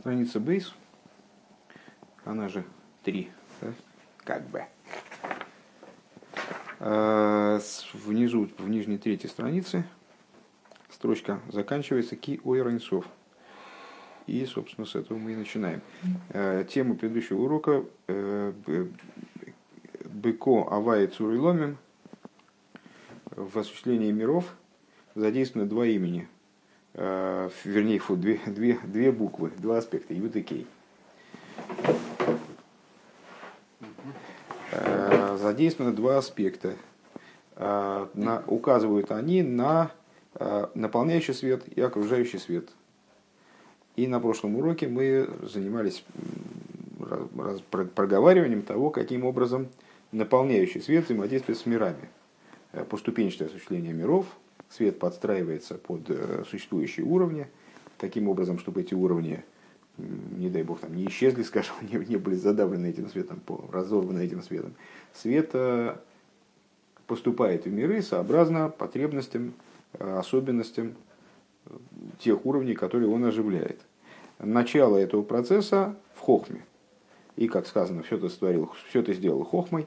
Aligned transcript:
Страница 0.00 0.40
Бейс, 0.40 0.72
она 2.24 2.48
же 2.48 2.64
3, 3.02 3.30
да? 3.60 3.72
как 4.24 4.48
бы. 4.48 4.64
А, 6.78 7.60
внизу, 7.92 8.48
в 8.56 8.66
нижней 8.70 8.96
третьей 8.96 9.28
странице, 9.28 9.84
строчка 10.88 11.40
заканчивается 11.52 12.16
ки 12.16 12.40
ойранцов. 12.44 13.04
И, 14.26 14.46
собственно, 14.46 14.86
с 14.86 14.94
этого 14.94 15.18
мы 15.18 15.32
и 15.32 15.36
начинаем. 15.36 15.82
А, 16.30 16.64
тему 16.64 16.94
предыдущего 16.94 17.42
урока 17.42 17.84
э, 18.08 18.54
Быко 20.06 20.66
Авай 20.70 21.08
Цуриломим 21.08 21.76
в 23.26 23.58
осуществлении 23.58 24.12
миров 24.12 24.46
задействованы 25.14 25.68
два 25.68 25.84
имени– 25.84 26.26
вернее, 26.94 27.98
фу, 27.98 28.16
две, 28.16 28.40
две, 28.46 28.78
две 28.84 29.12
буквы, 29.12 29.50
два 29.58 29.78
аспекта, 29.78 30.14
Юд 30.14 30.36
и 30.36 30.42
Кей. 30.42 30.66
Э, 34.72 35.36
задействованы 35.40 35.94
два 35.94 36.18
аспекта. 36.18 36.74
Э, 37.56 38.06
на, 38.14 38.42
указывают 38.46 39.10
они 39.10 39.42
на 39.42 39.92
э, 40.34 40.66
наполняющий 40.74 41.34
свет 41.34 41.64
и 41.68 41.80
окружающий 41.80 42.38
свет. 42.38 42.68
И 43.96 44.06
на 44.06 44.20
прошлом 44.20 44.56
уроке 44.56 44.88
мы 44.88 45.28
занимались 45.42 46.04
раз, 47.00 47.20
раз, 47.36 47.60
проговариванием 47.94 48.62
того, 48.62 48.90
каким 48.90 49.24
образом 49.24 49.68
наполняющий 50.12 50.80
свет 50.80 51.04
взаимодействует 51.04 51.58
с 51.58 51.66
мирами. 51.66 52.08
Э, 52.72 52.84
поступенчатое 52.84 53.48
осуществление 53.48 53.92
миров– 53.92 54.26
свет 54.70 54.98
подстраивается 54.98 55.74
под 55.74 56.08
э, 56.08 56.44
существующие 56.48 57.04
уровни, 57.04 57.48
таким 57.98 58.28
образом, 58.28 58.58
чтобы 58.58 58.80
эти 58.80 58.94
уровни, 58.94 59.44
не 59.98 60.48
дай 60.48 60.62
бог, 60.62 60.80
там, 60.80 60.94
не 60.94 61.06
исчезли, 61.06 61.42
скажем, 61.42 61.74
не, 61.82 61.98
не 62.06 62.16
были 62.16 62.36
задавлены 62.36 62.86
этим 62.86 63.08
светом, 63.08 63.42
разорваны 63.70 64.20
этим 64.20 64.42
светом. 64.42 64.74
Свет 65.12 65.50
э, 65.54 65.96
поступает 67.06 67.66
в 67.66 67.72
миры 67.72 68.00
сообразно 68.00 68.68
потребностям, 68.68 69.54
э, 69.94 70.18
особенностям 70.18 70.94
тех 72.18 72.46
уровней, 72.46 72.74
которые 72.74 73.10
он 73.10 73.24
оживляет. 73.24 73.80
Начало 74.38 74.96
этого 74.96 75.22
процесса 75.22 75.94
в 76.14 76.20
хохме. 76.20 76.64
И, 77.36 77.48
как 77.48 77.66
сказано, 77.66 78.02
все 78.02 78.18
ты, 78.18 78.28
створил, 78.28 78.72
все 78.88 79.02
ты 79.02 79.12
сделал 79.14 79.44
хохмой. 79.44 79.86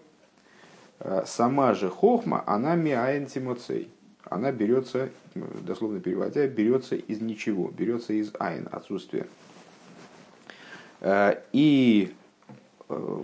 Сама 1.26 1.74
же 1.74 1.90
хохма, 1.90 2.44
она 2.46 2.76
миаен 2.76 3.26
тимоцей 3.26 3.90
она 4.34 4.52
берется, 4.52 5.10
дословно 5.36 6.00
переводя, 6.00 6.48
берется 6.48 6.96
из 6.96 7.22
ничего, 7.22 7.70
берется 7.70 8.14
из 8.14 8.32
айн, 8.40 8.68
отсутствия. 8.72 9.28
Э, 11.02 11.42
и 11.52 12.14
э, 12.90 13.22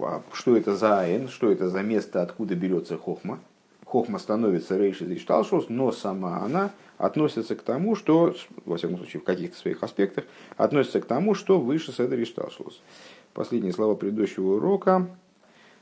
а 0.00 0.22
что 0.32 0.56
это 0.56 0.76
за 0.76 1.00
айн, 1.00 1.28
что 1.28 1.50
это 1.50 1.68
за 1.68 1.82
место, 1.82 2.22
откуда 2.22 2.54
берется 2.54 2.96
хохма? 2.96 3.40
Хохма 3.84 4.18
становится 4.18 4.76
рейши 4.76 5.04
и 5.04 5.18
шталшос, 5.18 5.66
но 5.68 5.92
сама 5.92 6.38
она 6.38 6.70
относится 6.98 7.54
к 7.54 7.62
тому, 7.62 7.94
что, 7.96 8.34
во 8.64 8.76
всяком 8.76 8.98
случае, 8.98 9.20
в 9.20 9.24
каких-то 9.24 9.56
своих 9.56 9.82
аспектах, 9.82 10.24
относится 10.56 11.00
к 11.00 11.06
тому, 11.06 11.34
что 11.34 11.60
выше 11.60 11.92
седер 11.92 12.18
и 12.18 12.24
шталшос. 12.24 12.82
Последние 13.34 13.72
слова 13.72 13.94
предыдущего 13.94 14.56
урока. 14.56 15.08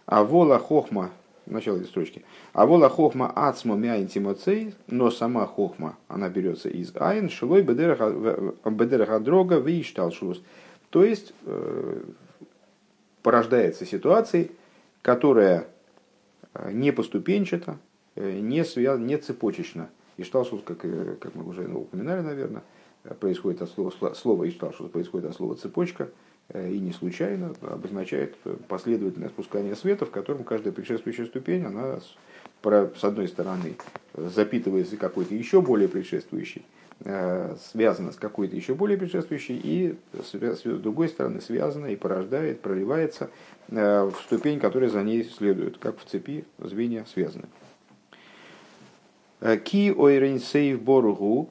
А 0.04 0.24
вола 0.24 0.58
хохма 0.58 1.10
начало 1.46 1.76
этой 1.76 1.86
строчки. 1.86 2.24
А 2.52 2.66
вола 2.66 2.88
хохма 2.88 3.30
ацмо 3.34 3.76
мяйн 3.76 4.06
тимоцей, 4.06 4.74
но 4.86 5.10
сама 5.10 5.46
хохма, 5.46 5.96
она 6.08 6.28
берется 6.28 6.68
из 6.68 6.92
айн, 6.96 7.28
шилой 7.28 7.62
бедераха 7.62 9.20
дрога 9.20 9.56
вишталшус. 9.56 10.42
То 10.90 11.04
есть 11.04 11.32
э, 11.46 12.02
порождается 13.22 13.86
ситуацией, 13.86 14.50
которая 15.02 15.68
э, 16.54 16.70
не 16.72 16.92
поступенчата, 16.92 17.78
э, 18.14 18.40
не, 18.40 18.64
связ... 18.64 18.98
не 18.98 19.16
цепочечна. 19.16 19.90
Ишталшус, 20.18 20.60
как, 20.64 20.78
как 20.78 21.34
мы 21.34 21.48
уже 21.48 21.66
упоминали, 21.66 22.20
наверное, 22.20 22.62
происходит 23.18 23.62
от 23.62 23.70
слова, 23.70 24.14
слово 24.14 24.48
Ишталшус 24.48 24.90
происходит 24.90 25.30
от 25.30 25.36
слова 25.36 25.54
цепочка– 25.54 26.08
Э, 26.18 26.21
и 26.54 26.78
не 26.78 26.92
случайно 26.92 27.54
обозначает 27.62 28.36
последовательное 28.68 29.28
спускание 29.28 29.74
света, 29.74 30.06
в 30.06 30.10
котором 30.10 30.44
каждая 30.44 30.72
предшествующая 30.72 31.26
ступень, 31.26 31.64
она 31.64 31.98
с 32.60 33.04
одной 33.04 33.28
стороны 33.28 33.76
запитывается 34.14 34.96
какой-то 34.96 35.34
еще 35.34 35.62
более 35.62 35.88
предшествующей, 35.88 36.64
э, 37.04 37.56
связана 37.72 38.12
с 38.12 38.16
какой-то 38.16 38.54
еще 38.54 38.74
более 38.74 38.98
предшествующей, 38.98 39.60
и 39.62 39.96
с 40.12 40.62
другой 40.62 41.08
стороны 41.08 41.40
связана 41.40 41.86
и 41.86 41.96
порождает, 41.96 42.60
проливается 42.60 43.30
э, 43.68 44.04
в 44.04 44.14
ступень, 44.22 44.60
которая 44.60 44.90
за 44.90 45.02
ней 45.02 45.24
следует, 45.24 45.78
как 45.78 45.98
в 45.98 46.04
цепи 46.04 46.44
звенья 46.58 47.04
связаны. 47.12 47.46
Ки 49.64 49.90
ойренсейв 49.90 50.80
боругу 50.80 51.50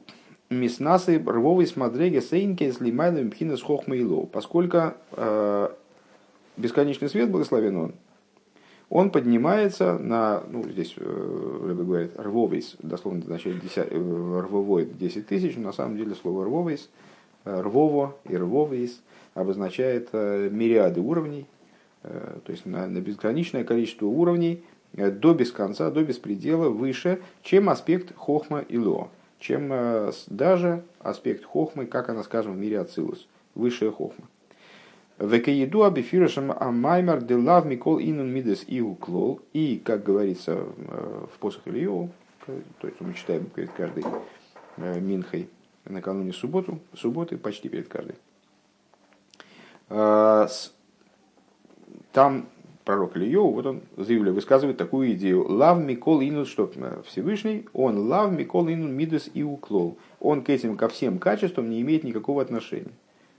Миснасы 0.52 1.18
рвовой 1.18 1.66
смадреги 1.66 2.20
сейнки 2.20 2.70
с 2.70 2.82
лимайлом 2.82 3.32
пхинас 3.32 3.62
хохмейло. 3.62 4.26
Поскольку 4.26 4.94
э, 5.14 5.70
бесконечный 6.58 7.08
свет, 7.08 7.32
благословен 7.32 7.78
он, 7.78 7.94
он 8.90 9.12
поднимается 9.12 9.98
на, 9.98 10.44
ну, 10.50 10.64
здесь 10.70 10.94
э, 10.98 11.76
говорит, 11.80 12.12
рвовейс, 12.18 12.76
дословно 12.80 13.22
означает 13.22 13.64
э, 13.78 14.42
рвовой 14.42 14.86
10 14.86 15.26
тысяч, 15.26 15.56
но 15.56 15.68
на 15.68 15.72
самом 15.72 15.96
деле 15.96 16.16
слово 16.16 16.44
рвовейс, 16.44 16.90
э, 17.46 17.62
рвово 17.62 18.18
и 18.28 18.36
рвовейс 18.36 19.02
обозначает 19.34 20.10
э, 20.12 20.50
мириады 20.52 21.00
уровней, 21.00 21.46
э, 22.04 22.40
то 22.44 22.52
есть 22.52 22.66
на, 22.66 22.88
на 22.88 23.00
бесконечное 23.00 23.64
количество 23.64 24.08
уровней 24.08 24.66
э, 24.98 25.12
до 25.12 25.34
без 25.34 25.54
конца, 25.54 25.90
до 25.92 26.04
беспредела 26.04 26.68
выше, 26.68 27.22
чем 27.42 27.70
аспект 27.70 28.14
хохма 28.18 28.60
и 28.60 28.78
ло 28.78 29.10
чем 29.42 29.74
э, 29.74 30.12
даже 30.28 30.84
аспект 31.00 31.44
хохмы, 31.44 31.88
как 31.88 32.10
она, 32.10 32.24
скажем, 32.24 32.54
в 32.54 32.58
мире 32.58 32.80
Ацилус, 32.80 33.28
высшая 33.56 33.92
хохма. 33.92 34.28
Векееду 35.18 35.84
абифирашам 35.84 36.52
амаймар 36.52 37.22
де 37.22 37.36
лав 37.36 37.66
микол 37.66 38.00
инун 38.00 38.32
мидес 38.32 38.64
и 38.68 38.82
уклол. 38.82 39.42
И, 39.52 39.82
как 39.84 40.04
говорится 40.04 40.52
э, 40.54 41.26
в 41.34 41.40
посох 41.40 41.64
Ильеву, 41.68 42.12
то 42.46 42.88
есть 42.88 43.02
мы 43.02 43.14
читаем 43.14 43.46
перед 43.46 43.72
каждой 43.72 44.06
э, 44.78 45.00
минхой 45.00 45.50
накануне 45.86 46.34
субботу, 46.34 46.80
субботы, 46.94 47.38
почти 47.38 47.68
перед 47.68 47.88
каждой. 47.88 48.16
Там 52.14 52.48
пророк 52.92 53.16
Ильев, 53.16 53.54
вот 53.54 53.66
он 53.66 53.82
заявляет, 53.96 54.36
высказывает 54.36 54.78
такую 54.78 55.14
идею. 55.14 55.50
Лав 55.50 55.80
Микол 55.80 56.20
Инус, 56.20 56.50
что 56.50 56.70
Всевышний, 57.06 57.66
он 57.72 57.98
лав 58.10 58.34
Микол 58.34 58.68
Инун 58.68 58.94
Мидес 58.94 59.30
и 59.34 59.44
Уклол. 59.44 59.98
Он 60.20 60.44
к 60.44 60.50
этим, 60.50 60.76
ко 60.76 60.90
всем 60.90 61.18
качествам 61.18 61.70
не 61.70 61.80
имеет 61.82 62.04
никакого 62.04 62.42
отношения. 62.42 62.92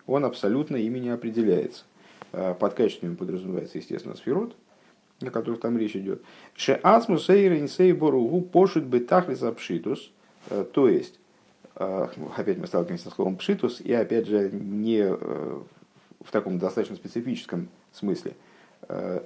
Он 0.06 0.24
абсолютно 0.24 0.76
ими 0.76 1.00
не 1.00 1.10
определяется. 1.10 1.84
А, 2.32 2.54
под 2.54 2.72
качествами 2.72 3.14
подразумевается, 3.14 3.76
естественно, 3.76 4.16
сферот, 4.16 4.56
о 5.20 5.30
которых 5.30 5.60
там 5.60 5.76
речь 5.76 5.96
идет. 5.96 6.22
Ше 6.54 6.80
асму 6.82 7.18
сейр 7.18 7.52
инсей 7.52 7.92
боругу 7.92 8.40
пошут 8.40 8.84
бы 8.84 9.00
тахлис 9.00 9.42
апшитус. 9.42 10.12
А, 10.48 10.64
то 10.64 10.88
есть, 10.88 11.20
опять 11.74 12.56
мы 12.56 12.66
сталкиваемся 12.66 13.10
с 13.10 13.14
словом 13.14 13.36
пшитус, 13.36 13.82
и 13.82 13.92
опять 13.92 14.26
же 14.28 14.50
не 14.50 15.06
в 15.12 16.30
таком 16.30 16.58
достаточно 16.58 16.96
специфическом 16.96 17.68
смысле– 17.92 18.32
Э, 18.88 19.20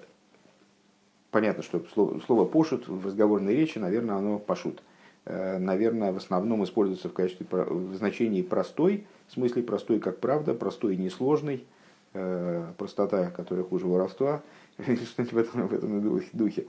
понятно, 1.37 1.63
что 1.63 1.85
слово, 1.93 2.19
слово 2.21 2.47
пошут 2.47 2.89
в 2.89 3.05
разговорной 3.05 3.55
речи, 3.55 3.77
наверное, 3.77 4.17
оно 4.17 4.39
пошут. 4.39 4.83
Э, 5.27 5.59
наверное, 5.59 6.11
в 6.11 6.17
основном 6.17 6.65
используется 6.65 7.11
в 7.11 7.13
качестве 7.13 7.47
в 7.51 7.95
значении 7.95 8.41
простой, 8.41 9.05
в 9.29 9.33
смысле 9.35 9.63
простой 9.63 10.01
как 10.01 10.19
правда, 10.19 10.55
простой 10.55 10.95
и 10.95 10.97
несложный, 10.97 11.67
э, 12.15 12.65
простота, 12.79 13.31
которая 13.33 13.67
хуже 13.67 13.85
воровства, 13.85 14.41
что-нибудь 14.79 15.33
в 15.33 15.37
этом, 15.37 15.69
в 15.69 15.75
этом 15.75 16.23
духе. 16.33 16.67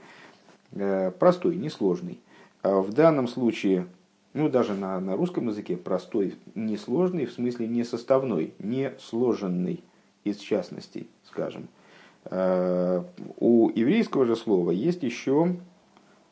Простой, 1.18 1.56
несложный. 1.56 2.20
А 2.60 2.82
в 2.82 2.92
данном 2.92 3.26
случае, 3.26 3.86
ну 4.34 4.50
даже 4.50 4.74
на, 4.74 5.00
на 5.00 5.16
русском 5.16 5.48
языке 5.48 5.78
простой, 5.78 6.36
несложный, 6.54 7.24
в 7.24 7.32
смысле 7.32 7.68
не 7.68 7.84
составной, 7.84 8.52
не 8.58 8.92
сложенный 8.98 9.82
из 10.24 10.36
частностей, 10.36 11.08
скажем. 11.24 11.68
Э, 12.24 13.02
у 13.38 13.70
еврейского 13.70 14.26
же 14.26 14.36
слова 14.36 14.70
есть 14.70 15.02
еще 15.02 15.56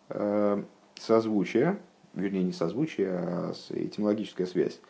э, 0.08 0.62
созвучие, 0.98 1.78
вернее 2.14 2.42
не 2.42 2.52
созвучие, 2.52 3.10
а 3.10 3.52
этимологическая 3.70 4.46
связь 4.46 4.80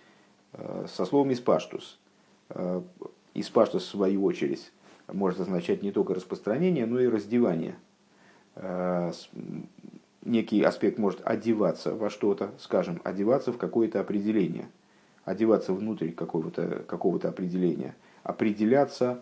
э, 0.53 0.87
со 0.89 1.05
словом 1.05 1.33
«испаштус». 1.33 1.99
«Испаштус» 3.35 3.83
в 3.85 3.91
свою 3.91 4.25
очередь 4.25 4.73
может 5.13 5.41
означать 5.41 5.83
не 5.83 5.91
только 5.91 6.15
распространение, 6.15 6.87
но 6.87 7.01
и 7.01 7.09
раздевание. 7.09 7.77
Некий 10.25 10.63
аспект 10.63 10.99
может 10.99 11.21
одеваться 11.25 11.95
во 11.95 12.09
что-то, 12.09 12.53
скажем, 12.59 13.01
одеваться 13.03 13.53
в 13.53 13.59
какое-то 13.59 14.01
определение, 14.01 14.71
одеваться 15.25 15.73
внутрь 15.73 16.13
какого-то 16.13 16.85
какого 16.87 17.19
определения– 17.19 17.97
определяться, 18.27 19.21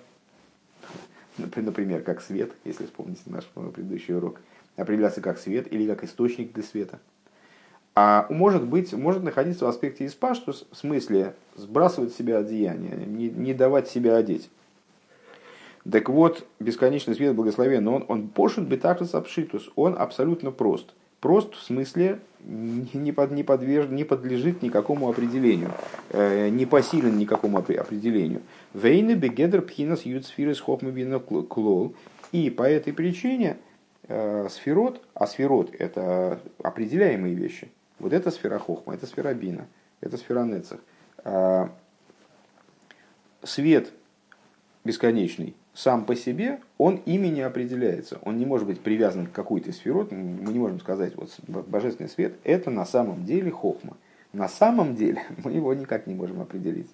например, 1.39 2.03
как 2.03 2.21
свет, 2.21 2.53
если 2.65 2.85
вспомните 2.85 3.23
наш 3.27 3.45
предыдущий 3.47 4.15
урок, 4.15 4.41
определяться 4.77 5.21
как 5.21 5.39
свет 5.39 5.73
или 5.73 5.87
как 5.87 6.05
источник 6.05 6.53
для 6.53 6.63
света. 6.63 6.99
А 7.95 8.27
может 8.29 8.65
быть, 8.65 8.93
может 8.93 9.23
находиться 9.23 9.65
в 9.65 9.69
аспекте 9.69 10.07
испаштус, 10.07 10.67
в 10.73 10.77
смысле 10.77 11.35
сбрасывать 11.55 12.13
себя 12.13 12.39
одеяние, 12.39 12.97
не, 13.07 13.31
не 13.31 13.55
давать 13.55 13.89
себя 13.89 14.17
одеть. 14.17 14.51
Так 15.91 16.09
вот, 16.09 16.47
бесконечный 16.59 17.15
свет 17.15 17.37
благословен, 17.37 17.85
но 17.85 17.97
он, 17.97 18.05
он 18.09 18.29
пошут 18.29 18.67
бетахтус 18.67 19.15
обшитус, 19.15 19.71
он 19.77 19.95
абсолютно 19.97 20.51
прост. 20.51 20.95
Прост 21.25 21.55
в 21.55 21.63
смысле 21.63 22.21
не, 22.45 23.11
под, 23.11 23.31
не, 23.31 23.43
подверж, 23.43 23.89
не 23.89 24.05
подлежит 24.05 24.61
никакому 24.61 25.09
определению, 25.09 25.73
э, 26.11 26.51
не 26.51 26.67
посилен 26.67 27.17
никакому 27.17 27.57
определению. 27.57 28.43
Вейны 28.75 29.13
бегедр 29.13 29.63
пхинас 29.63 30.03
юдсфирис 30.05 30.61
хохмабина 30.61 31.21
клол. 31.21 31.95
И 32.33 32.51
по 32.51 32.65
этой 32.65 32.93
причине 32.93 33.57
э, 34.07 34.49
сферот, 34.51 35.01
а 35.15 35.27
сферот 35.27 35.75
это 35.75 36.43
определяемые 36.63 37.35
вещи, 37.35 37.69
вот 37.99 38.13
это 38.13 38.31
сфера 38.31 38.59
хохма, 38.59 38.93
это 38.93 39.07
сфера 39.07 39.33
бина, 39.33 39.67
это 40.03 40.19
сфера 40.19 40.45
нецах. 40.45 40.81
А, 41.25 41.71
свет 43.43 43.95
бесконечный, 44.85 45.57
сам 45.75 46.05
по 46.05 46.15
себе, 46.15 46.61
он 46.79 47.01
ими 47.05 47.27
не 47.27 47.43
определяется. 47.43 48.19
Он 48.23 48.39
не 48.39 48.47
может 48.47 48.67
быть 48.67 48.81
привязан 48.81 49.27
к 49.27 49.33
какой-то 49.33 49.73
сферот. 49.73 50.13
Мы 50.13 50.53
не 50.53 50.59
можем 50.61 50.79
сказать, 50.79 51.15
вот 51.17 51.31
божественный 51.67 52.09
свет– 52.09 52.37
это 52.45 52.71
на 52.71 52.87
самом 52.87 53.25
деле 53.25 53.51
хохма. 53.51 53.97
На 54.33 54.49
самом 54.49 54.95
деле 54.95 55.23
мы 55.45 55.51
его 55.53 55.75
никак 55.75 56.07
не 56.07 56.15
можем 56.15 56.41
определить. 56.41 56.91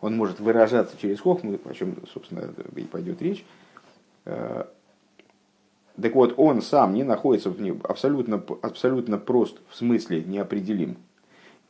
Он 0.00 0.16
может 0.16 0.40
выражаться 0.40 0.96
через 0.96 1.20
хохму, 1.20 1.58
о 1.64 1.74
чем, 1.74 1.96
собственно, 2.12 2.50
и 2.74 2.82
пойдет 2.84 3.20
речь. 3.20 3.44
Э, 4.24 4.64
так 6.00 6.14
вот, 6.14 6.34
он 6.38 6.62
сам 6.62 6.94
не 6.94 7.02
находится 7.02 7.50
в 7.50 7.60
нем 7.60 7.80
абсолютно, 7.82 8.42
абсолютно 8.62 9.18
прост, 9.18 9.58
в 9.68 9.76
смысле 9.76 10.22
неопределим, 10.22 10.96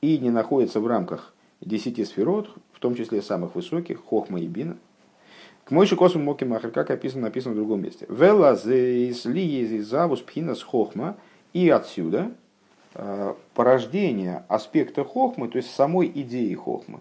и 0.03 0.19
не 0.19 0.31
находится 0.31 0.79
в 0.79 0.87
рамках 0.87 1.35
десяти 1.63 2.05
сферот, 2.05 2.55
в 2.73 2.79
том 2.81 2.95
числе 2.95 3.23
самых 3.23 3.57
высоких, 3.57 4.05
хохма 4.05 4.41
и 4.41 4.47
бина– 4.47 4.77
к 5.69 5.71
мойши 5.71 5.97
косу 5.97 6.19
моки 6.19 6.45
махер, 6.45 6.71
как 6.71 6.91
описано, 6.91 7.25
написано 7.25 7.53
в 7.53 7.57
другом 7.59 7.83
месте. 7.83 8.07
Вела 8.09 8.55
завус 8.55 10.21
пхинас 10.23 10.63
хохма. 10.63 11.19
И 11.53 11.69
отсюда 11.69 12.31
э, 12.95 13.35
порождение 13.53 14.45
аспекта 14.49 15.05
хохмы, 15.05 15.49
то 15.49 15.59
есть 15.59 15.71
самой 15.75 16.11
идеи 16.15 16.55
хохмы. 16.55 17.01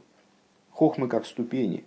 Хохмы 0.71 1.07
как 1.07 1.25
ступени. 1.25 1.85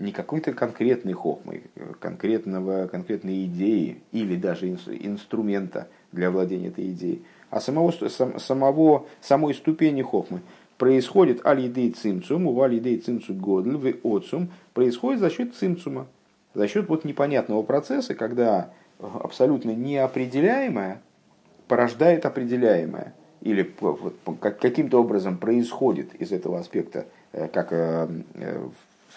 Не 0.00 0.10
какой-то 0.10 0.52
конкретной 0.52 1.12
хохмы, 1.12 1.62
конкретного, 2.00 2.88
конкретной 2.88 3.44
идеи 3.44 4.02
или 4.10 4.34
даже 4.34 4.70
инструмента 4.70 5.86
для 6.10 6.32
владения 6.32 6.68
этой 6.68 6.90
идеей, 6.90 7.22
а 7.48 7.60
самого, 7.60 7.92
самого, 7.92 9.06
самой 9.20 9.54
ступени 9.54 10.02
хохмы 10.02 10.40
происходит 10.82 11.46
алидей 11.46 11.92
цимцум, 11.92 12.48
у 12.48 12.60
алидей 12.60 12.98
цимцу 12.98 13.34
годль, 13.34 13.76
в 13.76 14.16
отцум, 14.16 14.50
происходит 14.74 15.20
за 15.20 15.30
счет 15.30 15.54
цимцума, 15.54 16.08
за 16.54 16.66
счет 16.66 16.88
вот 16.88 17.04
непонятного 17.04 17.62
процесса, 17.62 18.16
когда 18.16 18.72
абсолютно 18.98 19.70
неопределяемое 19.76 21.00
порождает 21.68 22.26
определяемое, 22.26 23.14
или 23.42 23.72
вот, 23.78 24.16
каким-то 24.40 25.00
образом 25.00 25.38
происходит 25.38 26.16
из 26.16 26.32
этого 26.32 26.58
аспекта, 26.58 27.06
э, 27.30 27.46
как 27.46 27.68
э, 27.70 28.08
э, 28.34 28.68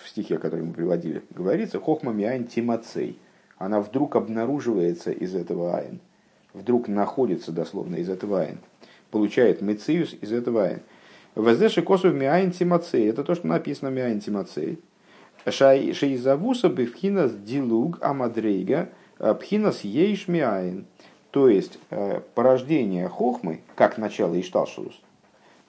в 0.03 0.07
стихе, 0.07 0.38
который 0.38 0.65
мы 0.65 0.73
приводили, 0.73 1.23
говорится, 1.31 1.79
חכמה 1.79 2.13
מאין 2.13 2.45
תמצא. 2.45 3.17
Она 3.57 3.81
вдруг 3.81 4.15
обнаруживается 4.15 5.09
из 5.09 5.33
этого 5.33 5.77
אין, 5.77 6.00
вдруг 6.53 6.88
находится 6.88 7.51
дословно 7.51 7.95
из 7.95 8.09
этого 8.12 8.41
אין, 8.41 8.59
получает 9.09 9.63
מציאות 9.63 10.13
из 10.21 10.31
этого 10.31 10.65
אין. 10.65 10.81
וזהו 11.35 11.81
שכתוב 11.81 12.12
מאין 12.12 12.51
תמצא. 12.51 13.07
Это 13.07 13.23
то, 13.23 13.33
что 13.35 13.47
написано 13.47 13.89
מאין 13.89 14.21
תמצא. 14.21 14.79
Шейзавуса 15.45 16.69
бифхинас 16.69 17.33
дилуг 17.33 17.99
амадрейга 18.01 18.89
э, 19.19 19.35
пхинас 19.35 19.81
ейш 19.81 20.27
миайн. 20.27 20.85
То 21.31 21.49
есть 21.49 21.77
э, 21.89 22.21
порождение 22.33 23.09
хохмы, 23.09 23.59
как 23.75 23.97
начало 23.97 24.39
Ишталшус, 24.39 25.01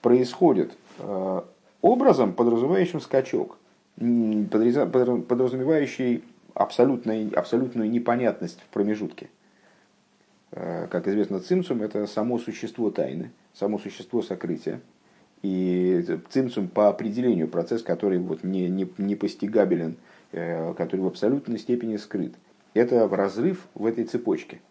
происходит 0.01 0.77
э, 0.99 1.41
образом, 1.81 2.33
подразумевающим 2.33 3.01
скачок, 3.01 3.57
подразумевающий 3.97 6.23
абсолютную, 6.53 7.37
абсолютную 7.37 7.91
непонятность 7.91 8.61
в 8.61 8.67
промежутке. 8.73 9.29
Как 10.51 11.09
известно, 11.09 11.41
цимсум– 11.41 11.81
это 11.83 12.07
само 12.07 12.39
существо 12.39 12.89
тайны, 12.89 13.31
само 13.53 13.79
существо 13.79 14.21
сокрытия. 14.21 14.79
И 15.43 16.03
цимцум 16.29 16.67
по 16.67 16.89
определению 16.89 17.47
процесс, 17.47 17.83
который 17.83 18.17
вот 18.17 18.43
не, 18.43 18.69
не, 18.69 18.89
не 18.97 19.15
постигабелен, 19.15 19.97
э, 20.31 20.73
который 20.73 21.01
в 21.01 21.07
абсолютной 21.07 21.59
степени 21.59 21.97
скрыт. 21.97 22.33
Это 22.73 23.07
разрыв 23.07 23.67
в 23.75 23.85
этой 23.85 24.05
цепочке. 24.05 24.61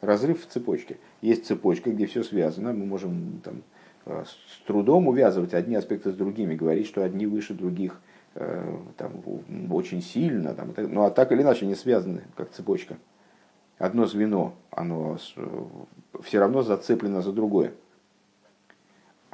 Разрыв 0.00 0.42
в 0.42 0.46
цепочке. 0.46 0.98
Есть 1.20 1.46
цепочка, 1.46 1.90
где 1.90 2.06
все 2.06 2.22
связано. 2.22 2.72
Мы 2.72 2.86
можем 2.86 3.40
там, 3.44 3.62
э, 4.06 4.24
с 4.26 4.66
трудом 4.66 5.08
увязывать 5.08 5.52
одни 5.52 5.74
аспекты 5.74 6.10
с 6.10 6.14
другими, 6.14 6.54
говорить, 6.54 6.86
что 6.86 7.04
одни 7.04 7.26
выше 7.26 7.52
других 7.52 8.00
э, 8.34 8.76
там, 8.96 9.22
очень 9.70 10.00
сильно. 10.00 10.54
Там, 10.54 10.72
ну 10.76 11.02
а 11.02 11.10
так 11.10 11.30
или 11.32 11.42
иначе 11.42 11.66
не 11.66 11.74
связаны, 11.74 12.22
как 12.36 12.50
цепочка. 12.50 12.96
Одно 13.78 14.06
звено, 14.06 14.54
оно 14.70 15.18
все 16.22 16.38
равно 16.38 16.62
зацеплено 16.62 17.20
за 17.20 17.32
другое. 17.32 17.72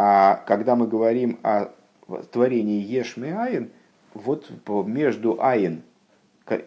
А 0.05 0.43
когда 0.47 0.75
мы 0.75 0.89
говорим 0.89 1.39
о 1.45 1.69
творении 2.33 2.83
Ешми 2.83 3.31
Айн, 3.31 3.71
вот 4.15 4.51
между 4.89 5.41
Айн 5.41 5.83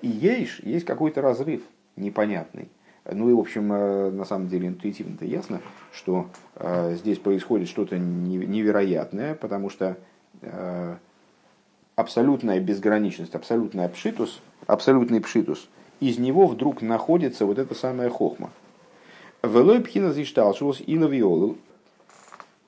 и 0.01 0.07
Ейш 0.07 0.61
есть 0.63 0.85
какой-то 0.85 1.21
разрыв 1.21 1.61
непонятный. 1.97 2.69
Ну 3.03 3.29
и, 3.29 3.33
в 3.33 3.39
общем, 3.39 3.73
э, 3.73 4.11
на 4.11 4.23
самом 4.23 4.47
деле 4.47 4.69
интуитивно-то 4.69 5.25
ясно, 5.25 5.59
что 5.91 6.29
э, 6.55 6.95
здесь 6.95 7.19
происходит 7.19 7.67
что-то 7.67 7.99
невероятное, 7.99 9.35
потому 9.35 9.69
что 9.69 9.97
э, 10.41 10.95
абсолютная 11.97 12.61
безграничность, 12.61 13.35
абсолютный 13.35 13.89
пшитус, 13.89 14.39
абсолютный 14.65 15.19
пшитус, 15.19 15.67
из 15.99 16.19
него 16.19 16.47
вдруг 16.47 16.81
находится 16.81 17.45
вот 17.45 17.59
эта 17.59 17.75
самая 17.75 18.09
хохма. 18.09 18.49
Велой 19.43 19.81
пхина 19.81 20.13
зишталшус 20.13 20.81
и 20.87 20.97
лавиолу, 20.97 21.57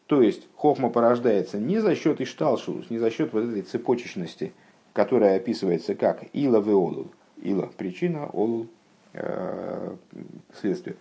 то 0.08 0.22
есть 0.22 0.48
хохма 0.56 0.90
порождается 0.90 1.60
не 1.60 1.80
за 1.80 1.94
счет 1.96 2.22
ишталшус, 2.22 2.90
не 2.90 2.98
за 2.98 3.12
счет 3.12 3.34
вот 3.34 3.44
этой 3.44 3.62
цепочечности, 3.62 4.54
которая 4.94 5.36
описывается 5.36 5.96
как 5.96 6.24
ила 6.34 6.60
веолул. 6.60 7.12
Ила– 7.44 7.70
причина, 7.78 8.28
олул 8.28 8.68
э,– 9.14 9.96
следствие. 10.60 10.96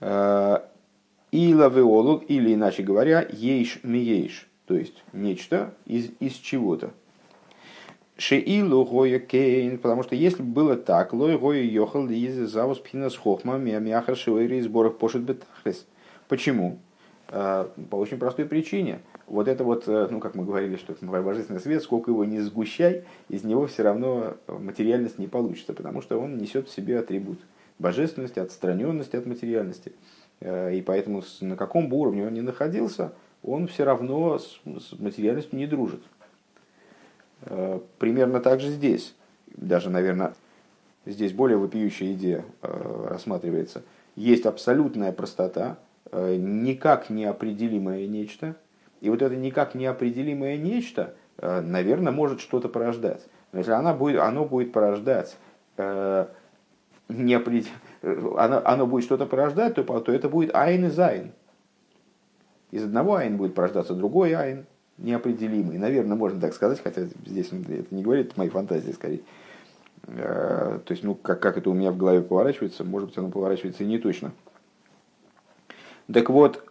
Э, 0.00 0.58
ила 1.32 1.68
веолул, 1.68 2.18
или 2.18 2.54
иначе 2.54 2.82
говоря, 2.82 3.26
ейш 3.32 3.80
миейш, 3.82 4.46
то 4.66 4.74
есть 4.74 5.02
нечто 5.14 5.74
из, 5.86 6.10
из 6.20 6.34
чего-то. 6.34 6.92
Шеилу 8.18 8.84
гоя 8.84 9.18
кейн, 9.18 9.78
потому 9.78 10.02
что 10.02 10.14
если 10.14 10.42
бы 10.42 10.52
было 10.52 10.76
так, 10.76 11.12
лой 11.12 11.38
гоя 11.38 11.62
йохал 11.62 12.08
из 12.08 12.50
завус 12.50 12.78
пхинас 12.78 13.16
хохма 13.16 13.56
миамяхар 13.58 14.16
шиойри 14.16 14.60
сборов 14.60 14.98
пошит 14.98 15.22
бетахлес. 15.22 15.86
Почему? 16.26 16.80
А, 17.30 17.70
по 17.90 17.96
очень 17.96 18.18
простой 18.18 18.46
причине. 18.46 19.00
Вот 19.26 19.48
это 19.48 19.62
вот, 19.62 19.86
э, 19.86 20.08
ну, 20.10 20.18
как 20.18 20.34
мы 20.34 20.46
говорили, 20.46 20.76
что 20.76 20.94
божественный 21.02 21.60
свет, 21.60 21.82
сколько 21.82 22.10
его 22.10 22.24
не 22.24 22.40
сгущай, 22.40 23.04
из 23.28 23.44
него 23.44 23.66
все 23.66 23.82
равно 23.82 24.36
материальность 24.46 25.18
не 25.18 25.26
получится, 25.26 25.74
потому 25.74 26.00
что 26.00 26.18
он 26.18 26.38
несет 26.38 26.68
в 26.68 26.74
себе 26.74 26.98
атрибут 26.98 27.38
божественности, 27.78 28.38
отстраненности 28.38 29.16
от 29.16 29.26
материальности. 29.26 29.92
Э, 30.40 30.74
и 30.74 30.80
поэтому 30.80 31.22
на 31.42 31.56
каком 31.56 31.90
бы 31.90 31.98
уровне 31.98 32.26
он 32.26 32.32
ни 32.32 32.40
находился, 32.40 33.12
он 33.42 33.66
все 33.66 33.84
равно 33.84 34.38
с 34.38 34.60
материальностью 34.98 35.58
не 35.58 35.66
дружит. 35.66 36.00
Э, 37.42 37.78
примерно 37.98 38.40
так 38.40 38.60
же 38.60 38.70
здесь. 38.70 39.14
Даже, 39.48 39.90
наверное, 39.90 40.34
здесь 41.04 41.34
более 41.34 41.58
вопиющая 41.58 42.14
идея 42.14 42.44
рассматривается. 42.62 43.82
Есть 44.14 44.46
абсолютная 44.46 45.12
простота, 45.12 45.76
Э, 45.76 45.87
никак 46.12 47.10
неопределимое 47.10 48.06
нечто. 48.06 48.56
И 49.00 49.10
вот 49.10 49.22
это 49.22 49.36
никак 49.36 49.74
неопределимое 49.74 50.56
нечто, 50.56 51.14
э, 51.38 51.60
наверное, 51.60 52.12
может 52.12 52.40
что-то 52.40 52.68
порождать. 52.68 53.26
Но 53.52 53.60
если 53.60 53.72
она 53.72 53.94
будет, 53.94 54.20
оно 54.20 54.44
будет 54.44 54.72
порождать, 54.72 55.36
э, 55.76 56.26
неопред... 57.08 57.66
оно, 58.02 58.62
оно 58.64 58.86
будет 58.86 59.04
что-то 59.04 59.26
порождать, 59.26 59.74
то, 59.74 59.82
то 59.82 60.12
это 60.12 60.28
будет 60.28 60.54
אין 60.54 60.86
и 60.86 60.88
зайн. 60.88 61.32
Из 62.70 62.84
одного 62.84 63.14
айн 63.14 63.36
будет 63.36 63.54
порождаться 63.54 63.94
другой 63.94 64.32
айн, 64.32 64.66
неопределимый. 64.98 65.78
Наверное, 65.78 66.16
можно 66.16 66.40
так 66.40 66.52
сказать, 66.52 66.80
хотя 66.82 67.04
здесь 67.24 67.48
это 67.52 67.94
не 67.94 68.02
говорит, 68.02 68.28
это 68.28 68.38
мои 68.38 68.48
фантазии 68.48 68.90
скорее. 68.90 69.20
То 70.06 70.82
есть, 70.88 71.02
ну, 71.02 71.14
как, 71.14 71.40
как 71.40 71.56
это 71.56 71.70
у 71.70 71.74
меня 71.74 71.92
в 71.92 71.96
голове 71.96 72.20
поворачивается, 72.20 72.84
может 72.84 73.08
быть, 73.10 73.18
оно 73.18 73.30
поворачивается 73.30 73.84
и 73.84 73.86
не 73.86 73.98
точно. 73.98 74.32
Так 76.12 76.30
вот, 76.30 76.64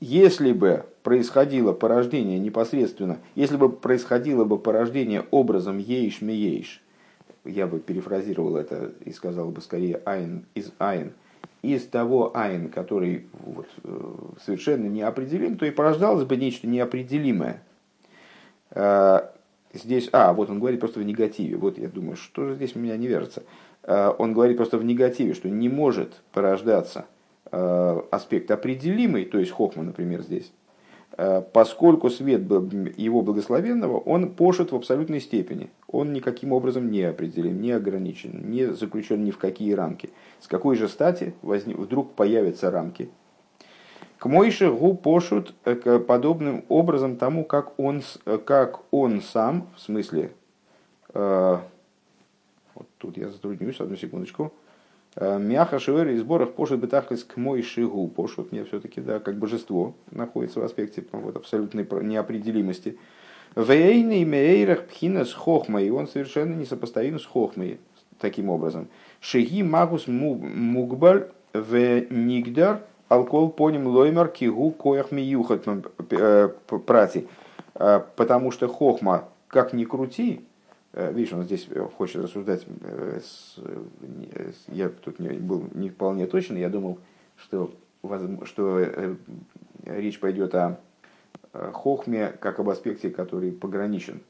если 0.00 0.52
бы 0.52 0.86
происходило 1.02 1.72
порождение 1.72 2.38
непосредственно, 2.38 3.18
если 3.34 3.56
бы 3.56 3.70
происходило 3.70 4.44
бы 4.44 4.58
порождение 4.58 5.24
образом 5.30 5.78
ейш 5.78 6.20
ейш, 6.20 6.82
я 7.44 7.66
бы 7.66 7.80
перефразировал 7.80 8.56
это 8.56 8.92
и 9.04 9.12
сказал 9.12 9.50
бы 9.50 9.60
скорее 9.60 10.02
айн 10.04 10.44
из 10.54 10.70
айн, 10.78 11.12
из 11.62 11.86
того 11.86 12.36
айн, 12.36 12.68
который 12.68 13.26
вот, 13.44 13.66
э, 13.84 14.14
совершенно 14.44 14.86
неопределим, 14.86 15.56
то 15.56 15.66
и 15.66 15.70
порождалось 15.70 16.24
бы 16.24 16.36
нечто 16.36 16.66
неопределимое. 16.66 17.62
Э, 18.70 19.30
здесь, 19.72 20.10
а, 20.12 20.32
вот 20.34 20.50
он 20.50 20.60
говорит 20.60 20.80
просто 20.80 21.00
в 21.00 21.04
негативе. 21.04 21.56
Вот 21.56 21.78
я 21.78 21.88
думаю, 21.88 22.16
что 22.16 22.48
же 22.48 22.54
здесь 22.54 22.76
у 22.76 22.78
меня 22.78 22.96
не 22.96 23.06
вяжется. 23.06 23.42
Э, 23.82 24.12
он 24.16 24.34
говорит 24.34 24.58
просто 24.58 24.78
в 24.78 24.84
негативе, 24.84 25.34
что 25.34 25.48
не 25.48 25.68
может 25.68 26.20
порождаться– 26.32 27.06
Э, 27.16 27.17
аспект 27.50 28.50
определимый, 28.50 29.24
то 29.24 29.38
есть 29.38 29.52
хохма, 29.52 29.82
например, 29.82 30.22
здесь, 30.22 30.52
э, 31.16 31.42
поскольку 31.52 32.10
свет 32.10 32.42
его 32.96 33.22
благословенного, 33.22 33.98
он 33.98 34.30
пошит 34.32 34.72
в 34.72 34.76
абсолютной 34.76 35.20
степени. 35.20 35.70
Он 35.86 36.12
никаким 36.12 36.52
образом 36.52 36.90
не 36.90 37.02
определен, 37.02 37.60
не 37.60 37.72
ограничен, 37.72 38.50
не 38.50 38.66
заключен 38.72 39.24
ни 39.24 39.30
в 39.30 39.38
какие 39.38 39.72
рамки. 39.72 40.10
С 40.40 40.46
какой 40.46 40.76
же 40.76 40.88
стати 40.88 41.34
вдруг 41.42 42.14
появятся 42.14 42.70
рамки? 42.70 43.08
К 44.18 44.26
Мойше 44.26 44.70
гу 44.70 44.94
пошут 44.94 45.54
э, 45.64 45.98
подобным 45.98 46.64
образом 46.68 47.16
тому, 47.16 47.44
как 47.44 47.78
он, 47.78 48.02
как 48.44 48.80
он 48.90 49.22
сам, 49.22 49.68
в 49.76 49.80
смысле, 49.80 50.32
вот 51.14 51.62
тут 52.98 53.16
я 53.16 53.28
затруднюсь, 53.30 53.80
одну 53.80 53.96
секундочку, 53.96 54.52
Э, 54.52 54.67
Мяха 55.20 55.78
Шевер 55.80 56.08
из 56.08 56.20
сборах 56.20 56.52
пошут 56.52 56.80
бетахлис 56.80 57.24
к 57.24 57.36
мой 57.36 57.62
шигу. 57.62 58.06
Пошут 58.08 58.52
мне 58.52 58.64
все-таки, 58.64 59.00
да, 59.00 59.18
как 59.18 59.36
божество 59.36 59.94
находится 60.10 60.60
в 60.60 60.64
аспекте 60.64 61.04
вот, 61.10 61.36
абсолютной 61.36 61.86
неопределимости. 62.02 62.98
Вейный 63.56 64.24
мейрах 64.24 64.86
пхина 64.86 65.24
с 65.24 65.32
хохмой. 65.32 65.90
Он 65.90 66.06
совершенно 66.06 66.54
не 66.54 66.64
сопоставим 66.64 67.18
с 67.18 67.26
хохмой 67.26 67.80
таким 68.20 68.48
образом. 68.48 68.88
Шиги 69.20 69.62
магус 69.62 70.06
мугбаль 70.06 71.30
в 71.52 72.00
нигдар 72.10 72.82
алкол 73.08 73.50
поним 73.50 73.86
лоймер 73.88 74.28
кигу 74.28 74.70
коях 74.70 75.10
миюхат 75.10 75.64
э, 76.10 76.48
прати. 76.86 77.26
Э, 77.74 78.02
потому 78.16 78.50
что 78.50 78.68
хохма, 78.68 79.28
как 79.48 79.72
ни 79.72 79.84
крути, 79.84 80.44
видишь, 80.92 81.32
он 81.32 81.44
здесь 81.44 81.66
э, 81.70 81.86
хочет 81.96 82.22
рассуждать, 82.22 82.66
э, 82.80 83.20
я 84.68 84.88
тут 84.88 85.18
не, 85.18 85.30
был 85.30 85.64
не 85.74 85.90
вполне 85.90 86.26
точен, 86.26 86.56
я 86.56 86.68
думал, 86.68 86.98
что, 87.36 87.74
что 88.44 89.16
речь 89.84 90.18
пойдет 90.18 90.54
о 90.54 90.80
хохме 91.52 92.32
как 92.40 92.58
об 92.58 92.68
аспекте, 92.68 93.10
который 93.10 93.52
пограничен. 93.52 94.20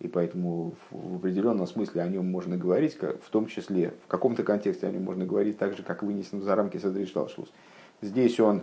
И 0.00 0.08
поэтому 0.08 0.74
в 0.90 1.16
определенном 1.16 1.66
смысле 1.66 2.02
о 2.02 2.08
нем 2.08 2.26
можно 2.26 2.56
говорить, 2.56 2.98
в 3.00 3.30
том 3.30 3.46
числе 3.46 3.94
в 4.04 4.08
каком-то 4.08 4.42
контексте 4.42 4.86
о 4.86 4.90
нем 4.90 5.04
можно 5.04 5.24
говорить 5.24 5.56
так 5.58 5.76
же, 5.76 5.82
как 5.82 6.02
вынесен 6.02 6.42
за 6.42 6.54
рамки 6.54 6.76
Садришталшлус. 6.76 7.50
Здесь 8.02 8.38
он 8.40 8.62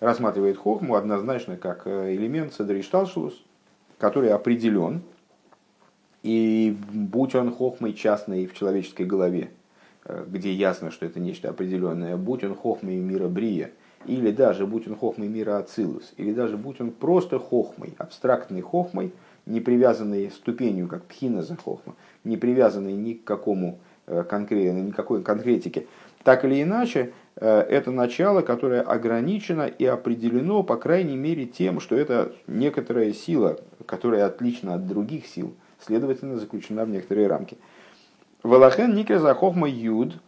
рассматривает 0.00 0.56
хохму 0.56 0.94
однозначно 0.94 1.56
как 1.56 1.86
элемент 1.86 2.54
Садришталшлус, 2.54 3.42
который 3.98 4.30
определен, 4.30 5.02
и 6.24 6.74
будь 6.90 7.34
он 7.34 7.52
хохмой 7.52 7.92
частной 7.92 8.46
в 8.46 8.54
человеческой 8.54 9.04
голове, 9.04 9.50
э, 10.06 10.24
где 10.26 10.52
ясно, 10.52 10.90
что 10.90 11.04
это 11.04 11.20
нечто 11.20 11.50
определенное, 11.50 12.16
будь 12.16 12.42
он 12.42 12.54
хохмой 12.54 12.96
мира 12.96 13.28
Брия, 13.28 13.72
или 14.06 14.30
даже 14.30 14.66
будь 14.66 14.88
он 14.88 14.96
хохмой 14.96 15.28
мира 15.28 15.58
Ацилус, 15.58 16.14
или 16.16 16.32
даже 16.32 16.56
будь 16.56 16.80
он 16.80 16.92
просто 16.92 17.38
хохмой, 17.38 17.92
абстрактной 17.98 18.62
хохмой, 18.62 19.12
не 19.44 19.60
привязанной 19.60 20.30
ступенью, 20.30 20.88
как 20.88 21.04
пхина 21.04 21.42
за 21.42 21.56
хохма, 21.56 21.94
не 22.24 22.38
привязанной 22.38 22.94
ни 22.94 23.12
к 23.12 23.24
какому 23.24 23.78
э, 24.06 24.24
конкретно, 24.24 24.78
никакой 24.78 25.22
конкретике. 25.22 25.86
Так 26.22 26.46
или 26.46 26.62
иначе, 26.62 27.12
э, 27.36 27.60
это 27.60 27.90
начало, 27.90 28.40
которое 28.40 28.80
ограничено 28.80 29.66
и 29.66 29.84
определено, 29.84 30.62
по 30.62 30.76
крайней 30.78 31.16
мере, 31.16 31.44
тем, 31.44 31.80
что 31.80 31.96
это 31.96 32.32
некоторая 32.46 33.12
сила, 33.12 33.60
которая 33.84 34.24
отлична 34.24 34.76
от 34.76 34.86
других 34.86 35.26
сил– 35.26 35.52
следовательно, 35.84 36.36
заключена 36.36 36.84
в 36.84 36.88
некоторые 36.88 37.26
рамки. 37.26 37.56
Валахен 38.42 38.94
никреза 38.94 39.34
хохма 39.34 39.68
юд, 39.68 40.20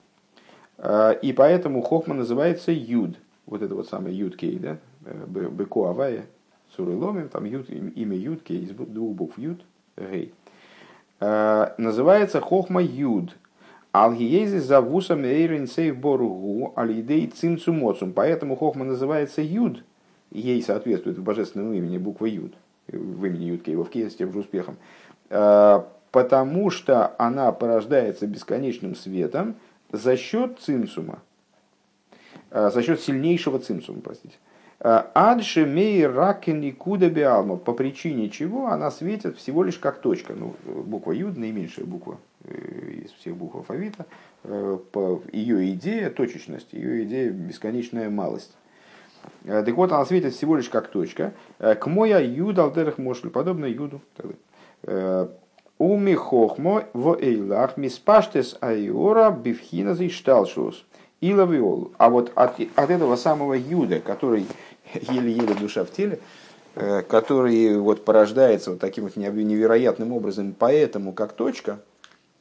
э, 0.78 1.18
и 1.22 1.32
поэтому 1.32 1.82
хохма 1.82 2.14
называется 2.14 2.72
юд. 2.72 3.16
Вот 3.46 3.62
это 3.62 3.74
вот 3.74 3.88
самое 3.88 4.16
юд 4.16 4.36
кей, 4.36 4.58
да? 4.58 4.78
Э, 5.04 5.26
Беко 5.26 5.88
авая, 5.88 6.26
суры 6.74 6.96
ломим, 6.96 7.28
там 7.28 7.44
юд, 7.44 7.68
имя 7.70 8.16
юд 8.16 8.42
кей, 8.42 8.62
из 8.62 8.70
двух 8.70 9.14
букв 9.14 9.38
юд, 9.38 9.60
гей. 9.96 10.32
Э, 11.20 11.74
называется 11.78 12.40
хохма 12.40 12.82
юд. 12.82 13.36
Алгиези 13.92 14.58
завусам 14.58 15.24
эйрен 15.24 15.66
сейв 15.66 15.96
боругу 15.96 16.74
алидей 16.76 17.28
цимцумоцум. 17.28 18.12
Поэтому 18.12 18.54
хохма 18.54 18.84
называется 18.84 19.40
юд. 19.40 19.84
Ей 20.30 20.62
соответствует 20.62 21.16
в 21.16 21.22
божественном 21.22 21.72
имени 21.72 21.96
буква 21.96 22.26
юд. 22.26 22.52
В 22.88 23.24
имени 23.24 23.44
юд 23.44 23.62
кей, 23.62 23.74
в 23.74 24.10
с 24.10 24.14
тем 24.14 24.32
же 24.32 24.40
успехом. 24.40 24.76
Э, 25.28 25.82
потому 26.12 26.70
что 26.70 27.14
она 27.18 27.52
порождается 27.52 28.26
бесконечным 28.26 28.94
светом 28.94 29.56
за 29.92 30.16
счет 30.16 30.58
цимсума, 30.60 31.20
э, 32.50 32.70
за 32.70 32.82
счет 32.82 33.00
сильнейшего 33.00 33.58
цимсума, 33.58 34.00
простите. 34.00 34.34
Э, 34.80 35.02
Адши 35.14 35.66
мей 35.66 36.06
ракен 36.06 36.62
и 36.62 36.70
биалма, 36.70 37.56
по 37.56 37.72
причине 37.72 38.30
чего 38.30 38.68
она 38.68 38.90
светит 38.90 39.36
всего 39.36 39.64
лишь 39.64 39.78
как 39.78 39.98
точка. 40.00 40.34
Ну, 40.34 40.54
буква 40.64 41.12
Юд, 41.12 41.36
наименьшая 41.36 41.84
буква 41.84 42.18
из 42.44 43.10
всех 43.12 43.36
букв 43.36 43.56
алфавита, 43.56 44.06
ее 44.44 45.72
идея 45.72 46.10
точечность, 46.10 46.72
ее 46.72 47.02
идея 47.02 47.30
бесконечная 47.30 48.08
малость. 48.08 48.54
Так 49.44 49.74
вот, 49.74 49.90
она 49.90 50.04
светит 50.04 50.34
всего 50.34 50.56
лишь 50.56 50.68
как 50.68 50.86
точка. 50.86 51.32
К 51.58 51.86
моя 51.86 52.20
юд 52.20 52.56
алтерах 52.60 52.98
мошлю, 52.98 53.30
подобно 53.30 53.66
юду. 53.66 54.00
Уми 55.78 56.14
хохмо 56.14 56.84
в 56.94 57.18
эйлах 57.20 57.76
миспаштес 57.76 58.56
айора 58.60 59.30
бифхина 59.30 59.94
зишталшус. 59.94 60.84
Илавиол. 61.20 61.92
А 61.98 62.10
вот 62.10 62.32
от, 62.34 62.60
от 62.74 62.90
этого 62.90 63.16
самого 63.16 63.54
юда, 63.54 64.00
который 64.00 64.46
еле-еле 64.94 65.54
душа 65.54 65.84
в 65.84 65.90
теле, 65.90 66.20
э, 66.74 67.02
который 67.02 67.78
вот 67.78 68.04
порождается 68.04 68.70
вот 68.70 68.80
таким 68.80 69.04
вот 69.04 69.16
невероятным 69.16 70.12
образом, 70.12 70.54
поэтому 70.58 71.12
как 71.12 71.32
точка, 71.32 71.80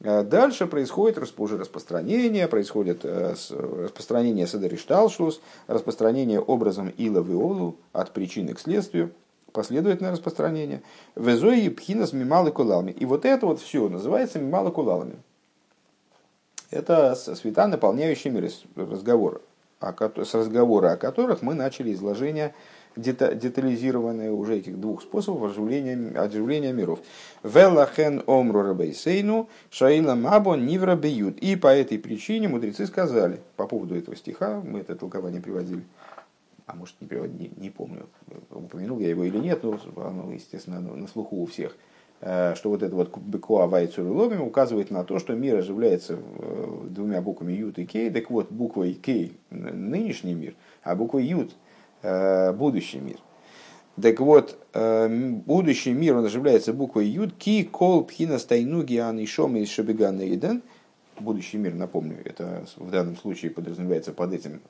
э, 0.00 0.22
дальше 0.22 0.66
происходит 0.66 1.18
уже 1.38 1.56
распространение, 1.56 2.48
происходит 2.48 3.00
э, 3.04 3.34
распространение 3.50 4.46
Садаришталшлус, 4.46 5.40
распространение 5.66 6.40
образом 6.40 6.92
Ила 6.96 7.20
Виолу 7.20 7.76
от 7.92 8.12
причины 8.12 8.52
к 8.52 8.60
следствию, 8.60 9.10
последовательное 9.56 10.12
распространение. 10.12 10.82
Везои 11.16 11.70
пхинас 11.70 12.12
мималы 12.12 12.52
кулалами. 12.52 12.90
И 12.90 13.06
вот 13.06 13.24
это 13.24 13.46
вот 13.46 13.58
все 13.58 13.88
называется 13.88 14.38
мималы 14.38 14.70
кулалами. 14.70 15.16
Это 16.70 17.14
света, 17.14 17.66
наполняющие 17.66 18.30
мир 18.30 18.50
разговор, 18.76 19.40
с 19.80 20.34
разговора 20.34 20.92
о 20.92 20.96
которых 20.98 21.40
мы 21.40 21.54
начали 21.54 21.94
изложение 21.94 22.54
детализированное 22.96 24.30
уже 24.30 24.58
этих 24.58 24.78
двух 24.78 25.02
способов 25.02 25.52
оживления, 25.52 26.18
оживления 26.18 26.72
миров. 26.72 26.98
Велахен 27.42 28.22
омру 28.26 28.62
рабейсейну 28.62 29.48
шаила 29.70 30.14
мабо 30.14 30.54
нивра 30.56 30.96
беют. 30.96 31.38
И 31.38 31.56
по 31.56 31.68
этой 31.68 31.98
причине 31.98 32.48
мудрецы 32.48 32.86
сказали, 32.86 33.40
по 33.56 33.66
поводу 33.66 33.96
этого 33.96 34.16
стиха, 34.16 34.60
мы 34.62 34.80
это 34.80 34.96
толкование 34.96 35.40
приводили, 35.40 35.82
а 36.66 36.74
может 36.74 36.96
не, 37.00 37.08
не, 37.28 37.52
не 37.56 37.70
помню, 37.70 38.08
упомянул 38.50 38.98
я 38.98 39.08
его 39.08 39.24
или 39.24 39.38
нет, 39.38 39.62
но 39.62 39.78
оно, 39.96 40.32
естественно, 40.32 40.80
на 40.80 41.06
слуху 41.06 41.36
у 41.36 41.46
всех, 41.46 41.76
э, 42.20 42.54
что 42.56 42.70
вот 42.70 42.82
это 42.82 42.94
вот 42.94 43.16
бекуа 43.16 43.66
вайцур 43.66 44.04
ломим 44.06 44.42
указывает 44.42 44.90
на 44.90 45.04
то, 45.04 45.20
что 45.20 45.34
мир 45.34 45.58
оживляется 45.58 46.18
э, 46.18 46.86
двумя 46.90 47.22
буквами 47.22 47.52
ют 47.52 47.78
и 47.78 47.86
кей, 47.86 48.10
так 48.10 48.30
вот 48.30 48.50
буквой 48.50 48.94
кей 48.94 49.38
нынешний 49.50 50.34
мир, 50.34 50.54
а 50.82 50.96
буквой 50.96 51.24
ют 51.24 51.54
э, 52.02 52.52
будущий 52.52 52.98
мир. 52.98 53.18
Так 54.02 54.20
вот, 54.20 54.58
будущий 54.74 55.94
мир, 55.94 56.18
он 56.18 56.26
оживляется 56.26 56.74
буквой 56.74 57.06
Юд, 57.06 57.32
ки 57.32 57.64
кол 57.64 58.04
пхина 58.04 58.38
стайнуги 58.38 58.98
ан 58.98 59.18
ишом 59.18 59.56
из 59.56 59.70
шабиган 59.70 60.20
иден. 60.20 60.60
Будущий 61.18 61.56
мир, 61.56 61.72
напомню, 61.72 62.18
это 62.22 62.66
в 62.76 62.90
данном 62.90 63.16
случае 63.16 63.52
подразумевается 63.52 64.12
под 64.12 64.34
этим 64.34 64.60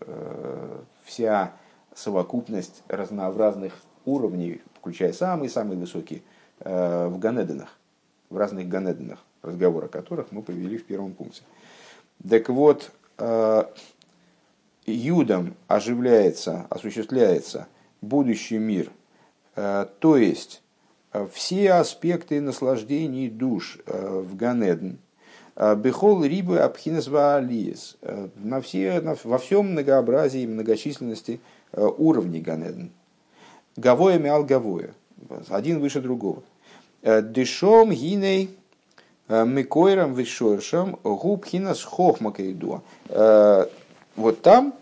вся 1.02 1.54
совокупность 1.96 2.84
разнообразных 2.86 3.72
уровней, 4.04 4.60
включая 4.78 5.12
самые-самые 5.12 5.76
высокие, 5.78 6.22
в 6.60 7.18
Ганеденах, 7.18 7.76
в 8.30 8.36
разных 8.36 8.68
Ганеденах, 8.68 9.18
разговор 9.42 9.86
о 9.86 9.88
которых 9.88 10.30
мы 10.30 10.42
повели 10.42 10.78
в 10.78 10.84
первом 10.84 11.12
пункте. 11.14 11.42
Так 12.28 12.48
вот, 12.48 12.92
Юдом 14.86 15.54
оживляется, 15.66 16.66
осуществляется 16.70 17.66
будущий 18.00 18.58
мир, 18.58 18.90
то 19.54 20.16
есть 20.16 20.62
все 21.32 21.72
аспекты 21.72 22.40
наслаждений 22.40 23.28
душ 23.28 23.78
в 23.86 24.36
Ганеден, 24.36 24.98
Бехол 25.56 26.22
рибы 26.22 26.58
абхинес 26.58 27.08
ваалиес. 27.08 27.96
На 28.36 28.60
все, 28.60 29.00
на, 29.00 29.16
во 29.24 29.38
всем 29.38 29.72
многообразии 29.72 30.46
многочисленности 30.46 31.40
уровней 31.72 32.40
Ганеден. 32.40 32.90
Гавоя 33.76 34.18
мял 34.18 34.44
гавоя. 34.44 34.94
Один 35.48 35.80
выше 35.80 36.00
другого. 36.00 36.42
Дешом 37.02 37.90
гиней 37.90 38.50
микойрам 39.28 40.14
вишоршам 40.14 40.98
губхинас 41.02 41.82
хохмакайдуа. 41.82 42.80
Вот 44.16 44.42
там 44.42 44.74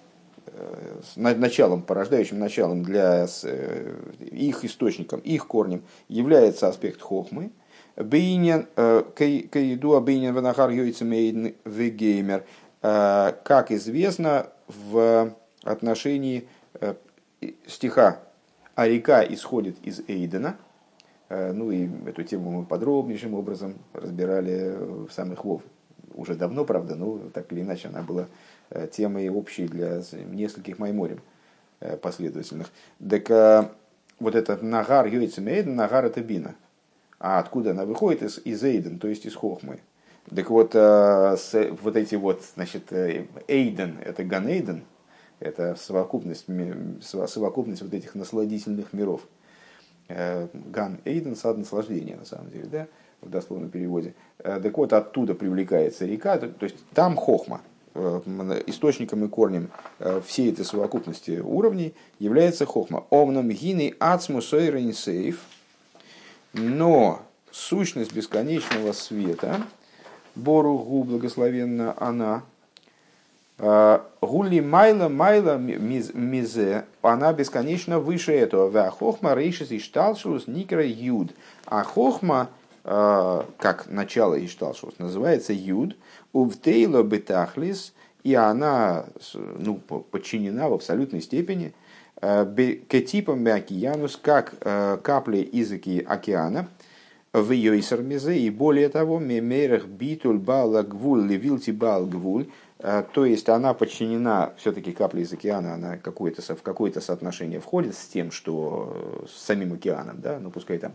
началом, 1.17 1.83
порождающим 1.83 2.39
началом 2.39 2.85
для 2.85 3.27
их 4.21 4.65
источником, 4.65 5.21
их 5.21 5.47
корнем 5.47 5.83
является 6.09 6.69
аспект 6.69 7.01
хохмы– 7.01 7.51
Бейнин, 7.97 8.67
э, 8.75 9.05
каиду 9.15 10.01
бейнин 10.01 10.35
ванахар 10.35 10.71
вегеймер. 10.71 12.45
Э, 12.83 13.33
как 13.45 13.71
известно, 13.71 14.49
в 14.67 15.33
отношении 15.63 16.41
э, 16.41 16.45
стиха 17.67 18.21
«А 18.75 18.87
река 18.87 19.25
исходит 19.25 19.77
из 19.83 20.01
Эйдена», 20.09 20.57
ну 21.29 21.71
и 21.71 21.89
эту 22.07 22.23
тему 22.23 22.51
мы 22.51 22.65
подробнейшим 22.65 23.35
образом 23.35 23.75
разбирали 23.93 24.77
в 25.09 25.11
самых 25.11 25.45
Вов. 25.45 25.63
Уже 26.15 26.35
давно, 26.35 26.65
правда, 26.65 26.95
но 26.95 27.19
так 27.33 27.53
или 27.53 27.63
иначе 27.63 27.89
она 27.89 28.03
была 28.03 28.27
темой 28.93 29.29
общей 29.29 29.67
для 29.67 30.03
нескольких 30.31 30.79
майморем 30.79 31.21
последовательных. 32.03 32.71
Так 32.99 33.73
вот 34.21 34.35
этот 34.35 34.63
нагар 34.63 35.07
Йойцемейден, 35.07 35.75
нагар 35.75 36.05
это 36.05 36.21
бина, 36.21 36.55
а 37.19 37.39
откуда 37.39 37.71
она 37.73 37.85
выходит? 37.85 38.23
Из, 38.23 38.39
из 38.45 38.63
Эйден, 38.63 38.99
то 38.99 39.09
есть 39.09 39.27
из 39.27 39.35
Хохмы. 39.35 39.81
Так 40.35 40.51
вот, 40.51 40.75
э, 40.75 41.37
вот 41.83 41.97
эти 41.97 42.15
вот, 42.15 42.43
значит, 42.55 42.93
э, 42.93 43.27
Эйден, 43.49 43.99
это 44.03 44.25
Ганейден, 44.25 44.85
это 45.41 45.77
совокупность, 45.77 46.47
совокупность 47.03 47.83
вот 47.83 47.93
этих 47.93 48.15
насладительных 48.15 48.93
миров. 48.93 49.23
Э, 50.09 50.49
Ган 50.53 50.99
Эйден, 51.05 51.37
сад 51.37 51.59
наслаждения, 51.59 52.17
на 52.17 52.25
самом 52.25 52.51
деле, 52.51 52.67
да, 52.67 52.87
в 53.21 53.31
дословном 53.31 53.71
переводе. 53.71 54.15
Так 54.39 54.77
вот, 54.77 54.93
оттуда 54.93 55.35
привлекается 55.35 56.05
река, 56.05 56.37
то, 56.37 56.65
есть 56.65 56.77
там 56.93 57.17
Хохма, 57.17 57.63
источником 58.67 59.25
и 59.25 59.29
корнем 59.29 59.71
всей 60.27 60.53
этой 60.53 60.65
совокупности 60.65 61.41
уровней 61.41 61.95
является 62.19 62.67
хохма. 62.67 63.07
Овном 63.09 63.49
гины 63.51 63.95
ацму 63.99 64.43
сейренсейф– 64.43 65.41
но 66.55 67.23
сущность 67.51 68.15
бесконечного 68.15 68.93
света, 68.93 69.67
Боругу, 70.37 71.03
благословенна 71.03 71.95
она, 71.99 72.45
Гули 73.59 74.61
майла 74.61 75.09
майла 75.09 75.59
мизе, 75.59 76.87
она 77.03 77.33
бесконечно 77.33 78.01
выше 78.01 78.33
этого. 78.33 78.69
Ва 78.69 78.91
хохма 78.91 79.35
рейшис 79.35 79.71
и 79.71 79.79
шталшус 79.79 80.47
никра 80.47 80.85
юд. 80.85 81.31
А 81.67 81.85
хохма, 81.85 82.51
а, 82.83 83.47
как 83.59 83.89
начало 83.89 84.35
и 84.35 84.49
называется 84.99 85.53
юд. 85.53 85.97
Увтейло 86.33 87.03
бетахлис, 87.03 87.95
и 88.25 88.35
она 88.35 89.07
ну, 89.35 89.77
подчинена 89.77 90.69
в 90.69 90.75
абсолютной 90.75 91.21
степени– 91.21 91.75
кетипом 92.89 93.47
океанус, 93.47 94.17
как 94.17 94.55
э, 94.61 94.99
капли 95.03 95.39
из 95.39 95.73
океана, 95.73 96.69
в 97.33 97.51
ее 97.51 97.79
и 98.39 98.51
более 98.51 98.89
того, 98.89 99.19
мемерах 99.19 99.87
битуль 99.87 100.39
бала 100.39 100.83
гвуль, 100.83 101.27
левилти 101.27 101.73
бал 101.73 102.07
э, 102.07 102.47
то 102.79 103.25
есть 103.25 103.49
она 103.49 103.73
подчинена, 103.73 104.53
все-таки 104.57 104.93
капли 104.93 105.23
из 105.23 105.33
океана, 105.33 105.75
она 105.75 105.97
какое-то, 105.97 106.43
в 106.55 106.63
какое-то 106.63 107.01
соотношение 107.01 107.61
входит 107.61 107.95
с 107.95 108.07
тем, 108.07 108.31
что 108.31 109.23
э, 109.23 109.27
с 109.29 109.43
самим 109.43 109.73
океаном, 109.73 110.21
да, 110.21 110.39
ну 110.39 110.51
пускай 110.51 110.79
там, 110.79 110.95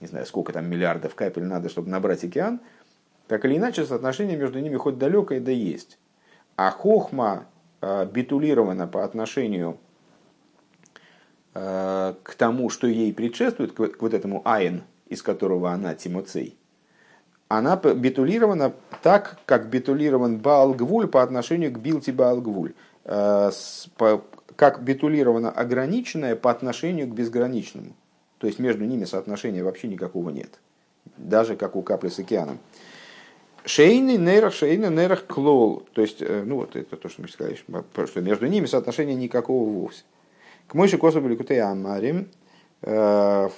не 0.00 0.06
знаю, 0.06 0.24
сколько 0.26 0.52
там 0.52 0.68
миллиардов 0.68 1.14
капель 1.14 1.44
надо, 1.44 1.68
чтобы 1.68 1.88
набрать 1.88 2.24
океан, 2.24 2.60
так 3.26 3.44
или 3.44 3.56
иначе 3.56 3.84
соотношение 3.84 4.36
между 4.36 4.60
ними 4.60 4.76
хоть 4.76 4.98
далекое, 4.98 5.40
да 5.40 5.50
есть. 5.50 5.98
А 6.56 6.70
хохма 6.70 7.46
битулирована 7.82 8.86
по 8.86 9.04
отношению 9.04 9.78
Э, 11.58 12.14
к 12.22 12.34
тому, 12.34 12.68
что 12.68 12.86
ей 12.86 13.14
предшествует, 13.14 13.72
к 13.72 14.02
вот 14.02 14.12
этому 14.12 14.42
айн, 14.44 14.82
из 15.06 15.22
которого 15.22 15.70
она 15.70 15.94
Тимоцей, 15.94 16.58
она 17.48 17.76
битулирована 17.76 18.72
так, 19.02 19.38
как 19.46 19.68
битулирован 19.68 20.38
Баалгвуль 20.38 21.06
по 21.06 21.22
отношению 21.22 21.72
к 21.72 21.78
Билти 21.78 22.10
Баалгвуль. 22.10 22.74
Э, 23.04 23.50
как 24.56 24.82
битулирована 24.82 25.50
ограниченная 25.50 26.34
по 26.34 26.50
отношению 26.50 27.06
к 27.08 27.14
безграничному. 27.14 27.94
То 28.38 28.46
есть 28.46 28.58
между 28.58 28.84
ними 28.84 29.04
соотношения 29.04 29.62
вообще 29.62 29.86
никакого 29.86 30.30
нет. 30.30 30.58
Даже 31.16 31.56
как 31.56 31.76
у 31.76 31.82
капли 31.82 32.08
с 32.08 32.18
океаном. 32.18 32.58
Шейны 33.64 34.16
нейрах, 34.16 34.54
шейны 34.54 34.86
нейрах 34.86 35.26
клол. 35.26 35.86
То 35.92 36.02
есть, 36.02 36.20
э, 36.20 36.42
ну 36.44 36.56
вот 36.56 36.74
это 36.74 36.96
то, 36.96 37.08
что 37.08 37.22
мы 37.22 37.28
сказали, 37.28 37.56
что 37.56 38.20
между 38.20 38.46
ними 38.46 38.66
соотношения 38.66 39.14
никакого 39.14 39.68
вовсе. 39.68 40.02
К 40.66 40.74
мойши 40.74 40.98
косу 40.98 41.20
беликутей 41.20 41.60
амарим, 41.60 42.28
э, 42.82 43.48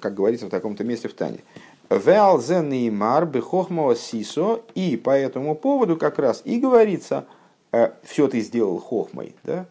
как 0.00 0.14
говорится 0.14 0.46
в 0.46 0.50
таком-то 0.50 0.84
месте 0.84 1.08
в 1.08 1.14
Тане. 1.14 1.40
Веал 1.90 2.40
зенеймар 2.40 3.26
бехохмова 3.26 3.96
сисо, 3.96 4.62
и 4.74 4.96
по 4.96 5.10
этому 5.10 5.54
поводу 5.54 5.96
как 5.96 6.18
раз 6.18 6.42
и 6.44 6.58
говорится, 6.60 7.26
э, 7.72 7.92
все 8.02 8.28
ты 8.28 8.40
сделал 8.40 8.78
хохмой. 8.78 9.34
Да? 9.44 9.66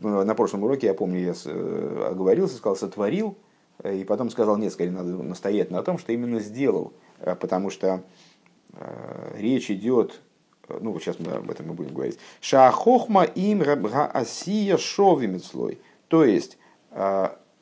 На 0.00 0.34
прошлом 0.34 0.64
уроке, 0.64 0.88
я 0.88 0.94
помню, 0.94 1.20
я 1.20 1.34
э, 1.44 2.08
оговорился, 2.10 2.56
сказал, 2.56 2.76
сотворил, 2.76 3.36
и 3.84 4.04
потом 4.04 4.30
сказал, 4.30 4.56
нет, 4.56 4.72
скорее 4.72 4.92
надо 4.92 5.10
настоять 5.10 5.70
на 5.70 5.82
том, 5.82 5.98
что 5.98 6.12
именно 6.12 6.40
сделал, 6.40 6.92
потому 7.18 7.70
что 7.70 8.02
речь 9.34 9.70
идет 9.70 10.20
ну 10.68 10.92
вот 10.92 11.02
сейчас 11.02 11.18
мы 11.20 11.32
об 11.32 11.50
этом 11.50 11.70
и 11.70 11.74
будем 11.74 11.94
говорить. 11.94 12.18
Шахохма 12.40 13.22
им 13.22 13.62
асия 13.62 14.76
шовимецлой. 14.76 15.78
То 16.08 16.24
есть, 16.24 16.58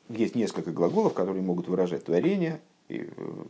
есть 0.09 0.35
несколько 0.35 0.71
глаголов, 0.71 1.13
которые 1.13 1.43
могут 1.43 1.67
выражать 1.67 2.05
творение. 2.05 2.61
И 2.87 2.97
э, 2.97 3.43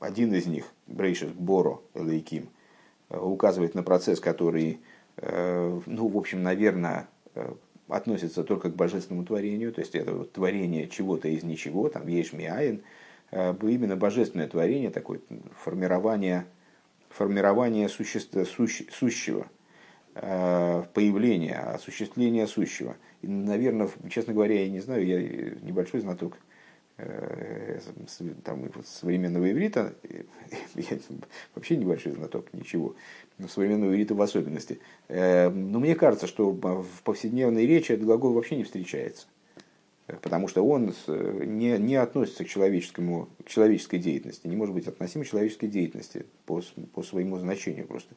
один 0.00 0.34
из 0.34 0.46
них, 0.46 0.66
брейшес 0.86 1.30
боро 1.32 1.80
элейким, 1.94 2.48
э, 3.10 3.18
указывает 3.18 3.74
на 3.74 3.82
процесс, 3.82 4.20
который, 4.20 4.80
э, 5.16 5.80
ну, 5.86 6.08
в 6.08 6.16
общем, 6.16 6.42
наверное, 6.42 7.08
относится 7.88 8.44
только 8.44 8.70
к 8.70 8.76
божественному 8.76 9.26
творению, 9.26 9.72
то 9.72 9.80
есть 9.80 9.94
это 9.94 10.14
вот 10.14 10.32
творение 10.32 10.88
чего-то 10.88 11.28
из 11.28 11.42
ничего, 11.42 11.88
там 11.88 12.06
есть 12.06 12.32
миаин, 12.32 12.82
именно 13.32 13.96
божественное 13.96 14.46
творение, 14.46 14.90
такое 14.90 15.20
формирование, 15.56 16.46
формирование 17.10 17.88
существа, 17.88 18.44
сущего, 18.44 19.48
появление, 20.14 21.58
осуществление 21.58 22.46
сущего– 22.46 22.96
и, 23.24 23.26
наверное, 23.26 23.88
честно 24.10 24.34
говоря, 24.34 24.60
я 24.60 24.68
не 24.68 24.80
знаю, 24.80 25.06
я 25.06 25.18
небольшой 25.62 26.00
знаток 26.00 26.34
э, 26.34 26.36
там, 28.44 28.70
современного 28.84 29.50
иврита, 29.50 29.94
я 30.74 30.98
вообще 31.54 31.76
небольшой 31.76 32.12
знаток, 32.12 32.52
ничего, 32.52 32.94
но 33.38 33.48
современного 33.48 33.90
иврита 33.90 34.14
в 34.14 34.22
особенности. 34.22 34.80
Э, 35.08 35.48
но 35.50 35.80
мне 35.80 35.94
кажется, 35.96 36.26
что 36.26 36.50
в 36.52 37.02
повседневной 37.02 37.66
речи 37.66 37.92
этот 37.92 38.04
глагол 38.04 38.32
вообще 38.32 38.56
не 38.56 38.64
встречается. 38.64 39.26
Потому 40.06 40.48
что 40.48 40.62
он 40.64 40.94
не, 41.08 41.78
не 41.78 41.96
относится 41.96 42.44
к, 42.44 42.48
человеческому, 42.48 43.30
к 43.44 43.48
человеческой 43.48 43.98
деятельности, 43.98 44.46
не 44.46 44.54
может 44.54 44.74
быть 44.74 44.86
относим 44.86 45.22
к 45.22 45.26
человеческой 45.26 45.68
деятельности 45.68 46.26
по, 46.44 46.62
по 46.92 47.02
своему 47.02 47.38
значению 47.38 47.86
просто. 47.86 48.14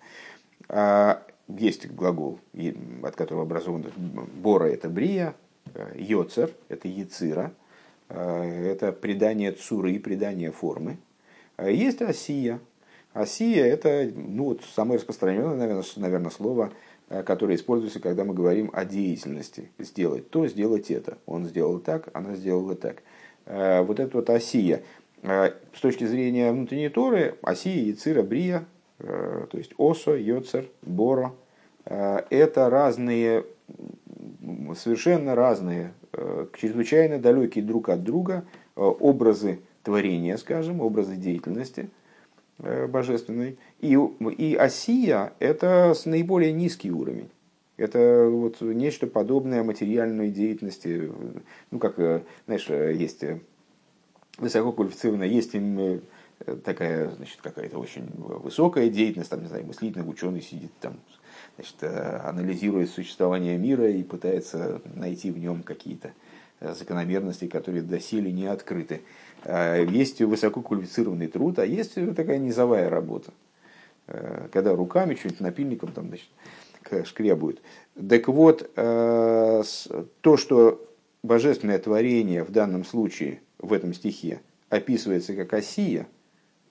А 0.67 1.25
есть 1.47 1.89
глагол, 1.89 2.39
от 3.03 3.15
которого 3.15 3.43
образован 3.43 3.85
бора– 3.95 4.65
это 4.65 4.89
брия, 4.89 5.33
э, 5.73 5.93
йоцер– 5.95 6.51
это 6.67 6.89
яцира, 6.89 7.53
э, 7.53 7.66
это 8.09 8.91
придание 8.91 9.51
цуры, 9.51 9.99
придание 9.99 10.51
формы. 10.51 10.97
А 11.57 11.69
есть 11.69 12.01
осия. 12.01 12.59
Осия– 13.13 13.65
это 13.67 14.09
ну, 14.15 14.45
вот, 14.45 14.61
самое 14.75 14.99
распространенное, 14.99 15.83
наверное, 15.95 16.29
слово, 16.29 16.71
э, 17.09 17.23
которое 17.23 17.55
используется, 17.55 17.99
когда 17.99 18.23
мы 18.23 18.35
говорим 18.35 18.69
о 18.73 18.85
деятельности. 18.85 19.71
Сделать 19.79 20.29
то, 20.29 20.47
сделать 20.47 20.91
это. 20.91 21.17
Он 21.25 21.45
сделал 21.45 21.79
так, 21.79 22.09
она 22.13 22.35
сделала 22.35 22.75
так. 22.75 23.01
вот 23.45 23.99
эта 23.99 24.17
вот 24.17 24.29
осия. 24.29 24.83
С 25.23 25.81
точки 25.81 26.03
зрения 26.05 26.51
внутренней 26.51 26.89
торы, 26.89 27.37
осия, 27.41 27.85
яцира, 27.85 28.21
брия, 28.21 28.65
то 28.99 29.49
есть 29.53 29.71
осо, 29.77 30.15
йоцер, 30.15 30.67
боро, 30.83 31.33
это 31.85 32.69
разные, 32.69 33.45
совершенно 34.75 35.36
разные, 35.36 35.93
чрезвычайно 36.58 37.19
далекие 37.19 37.63
друг 37.63 37.89
от 37.89 38.03
друга 38.03 38.45
образы 38.75 39.60
творения, 39.84 40.38
скажем, 40.38 40.82
образы 40.82 41.15
деятельности 41.15 41.89
божественной. 42.58 43.58
И, 43.80 43.97
и 44.38 44.56
осия– 44.56 45.34
это 45.39 45.93
наиболее 46.06 46.51
низкий 46.51 46.91
уровень. 46.91 47.30
Это 47.77 48.27
вот 48.27 48.60
нечто 48.62 49.06
подобное 49.06 49.63
материальной 49.63 50.32
деятельности. 50.32 51.12
Ну, 51.69 51.80
как, 51.80 51.99
э, 51.99 52.23
знаешь, 52.47 52.65
э, 52.69 52.93
есть 52.95 53.23
э, 53.23 53.39
высоко 54.39 54.71
квалифицированная, 54.71 55.27
есть 55.27 55.56
такая, 56.63 57.10
значит, 57.12 57.39
какая-то 57.41 57.80
очень 57.80 58.08
высокая 58.15 58.89
деятельность, 58.89 59.30
там, 59.30 59.41
не 59.41 59.47
знаю, 59.47 59.65
мыслительный 59.65 60.10
ученый 60.10 60.41
сидит 60.41 60.71
там, 60.80 60.99
значит, 61.57 61.83
анализирует 61.83 62.89
существование 62.89 63.57
мира 63.57 63.89
и 63.89 64.03
пытается 64.03 64.81
найти 64.95 65.31
в 65.31 65.37
нем 65.37 65.63
какие-то 65.63 66.11
закономерности, 66.61 67.47
которые 67.47 67.81
доселе 67.81 68.31
не 68.31 68.45
открыты. 68.47 69.01
Есть 69.45 70.21
высококвалифицированный 70.21 71.27
труд, 71.27 71.59
а 71.59 71.65
есть 71.65 71.95
такая 72.15 72.39
низовая 72.39 72.89
работа, 72.89 73.31
когда 74.51 74.75
руками, 74.75 75.13
чуть 75.13 75.39
напильником 75.39 75.91
там, 75.91 76.07
значит, 76.07 76.29
шкребуют. 77.07 77.61
Так 78.09 78.27
вот, 78.27 78.69
э, 78.75 79.63
то, 80.21 80.37
что 80.37 80.87
божественное 81.23 81.79
творение 81.79 82.43
в 82.43 82.51
данном 82.51 82.85
случае, 82.85 83.41
в 83.59 83.73
этом 83.73 83.93
стихе, 83.93 84.39
описывается 84.69 85.33
как 85.33 85.53
осия, 85.53 86.07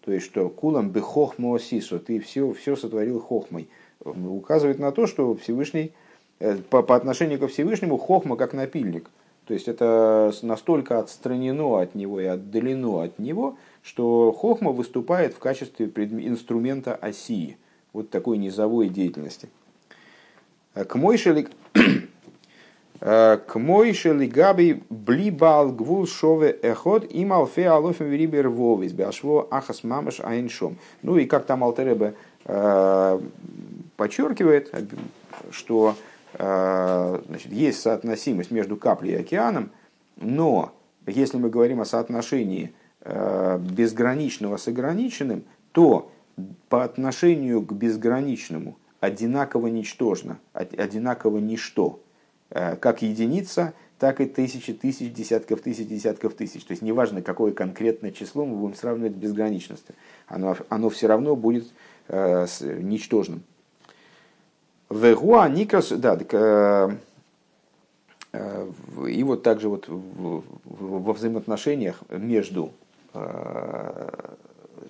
то 0.01 0.13
есть, 0.13 0.25
что 0.25 0.49
кулам 0.49 0.91
бы 0.91 1.01
хохмо 1.01 1.57
осису, 1.57 1.99
ты 1.99 2.21
все, 2.21 2.53
все 2.53 2.77
сотворил 2.77 3.21
хохмой, 3.21 3.69
указывает 4.05 4.79
на 4.79 4.93
то, 4.93 5.07
что 5.07 5.35
Всевышний, 5.37 5.93
э, 6.39 6.57
по, 6.57 6.83
по 6.83 6.97
отношению 6.97 7.39
ко 7.39 7.49
Всевышнему, 7.49 7.97
хохма 7.99 8.37
как 8.37 8.53
напильник. 8.53 9.11
То 9.47 9.55
есть, 9.55 9.69
это 9.69 10.33
настолько 10.43 10.99
отстранено 10.99 11.81
от 11.81 11.95
него 11.95 12.21
и 12.21 12.25
отдалено 12.25 13.03
от 13.03 13.19
него, 13.19 13.57
что 13.83 14.33
хохма 14.33 14.73
выступает 14.73 15.35
в 15.35 15.39
качестве 15.39 15.87
инструмента 15.87 16.95
осии, 16.95 17.57
вот 17.93 18.11
такой 18.11 18.39
низовой 18.39 18.89
деятельности. 18.89 19.49
К 20.75 20.95
мойшели 20.97 21.49
к 23.01 23.51
мойшели 23.55 24.27
габи 24.27 24.83
блибал 24.91 25.71
гвул 25.71 26.07
шове 26.07 26.51
эход 26.51 27.07
и 27.11 27.25
малфе 27.25 27.69
алофем 27.69 28.07
верибер 28.07 28.49
вовис 28.49 28.93
башво 28.93 29.47
ахас 29.51 29.85
мамаш 29.85 30.21
айншом. 30.21 30.77
Ну 31.03 31.17
и 31.17 31.27
как 31.27 31.47
там 31.47 31.63
Алтеребе 31.65 32.15
э, 32.45 33.21
подчеркивает, 33.97 34.73
что 35.51 35.97
э, 36.35 37.21
значит, 37.29 37.53
есть 37.53 37.81
соотносимость 37.81 38.51
между 38.51 38.77
каплей 38.77 39.13
и 39.13 39.21
океаном, 39.21 39.71
но 40.17 40.73
если 41.07 41.37
мы 41.37 41.51
говорим 41.51 41.81
о 41.81 41.85
соотношении 41.85 42.75
э, 43.01 43.59
безграничного 43.59 44.57
с 44.57 44.69
ограниченным, 44.69 45.45
то 45.73 46.11
по 46.69 46.85
отношению 46.85 47.63
к 47.63 47.73
безграничному– 47.73 48.77
одинаково 49.01 49.69
ничтожно, 49.69 50.39
одинаково 50.53 51.39
ничто. 51.39 52.01
Э, 52.51 52.77
как 52.77 53.03
единица, 53.03 53.75
так 53.99 54.21
и 54.21 54.27
тысячи, 54.27 54.73
тысяч, 54.73 55.13
десятков 55.13 55.63
тысяч, 55.63 55.87
десятков 55.87 56.35
тысяч. 56.35 56.65
То 56.65 56.73
есть 56.73 56.83
неважно, 56.83 57.23
какое 57.23 57.53
конкретное 57.53 58.13
число 58.13 58.45
мы 58.45 58.57
будем 58.57 58.75
сравнивать 58.75 59.13
с 59.13 59.17
безграничностью. 59.17 59.95
Оно, 60.27 60.57
оно 60.69 60.91
все 60.91 61.07
равно 61.07 61.35
будет 61.35 61.67
э, 62.09 62.47
с, 62.47 62.61
ничтожным. 62.61 63.43
Вегуа 64.89 65.49
никас, 65.49 65.91
да, 65.91 66.17
так, 66.17 66.33
э, 66.33 66.97
э, 68.33 68.69
и 69.09 69.23
вот 69.25 69.43
также 69.43 69.69
вот 69.69 69.87
во 69.89 71.13
взаимоотношениях 71.13 72.03
между 72.09 72.73
э, 73.13 74.09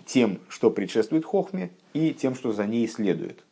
тем, 0.05 0.39
что 0.49 0.71
предшествует 0.71 1.25
хохме, 1.25 1.71
и 1.95 2.13
тем, 2.13 2.35
что 2.35 2.53
за 2.53 2.67
ней 2.67 2.87
следует. 2.89 3.43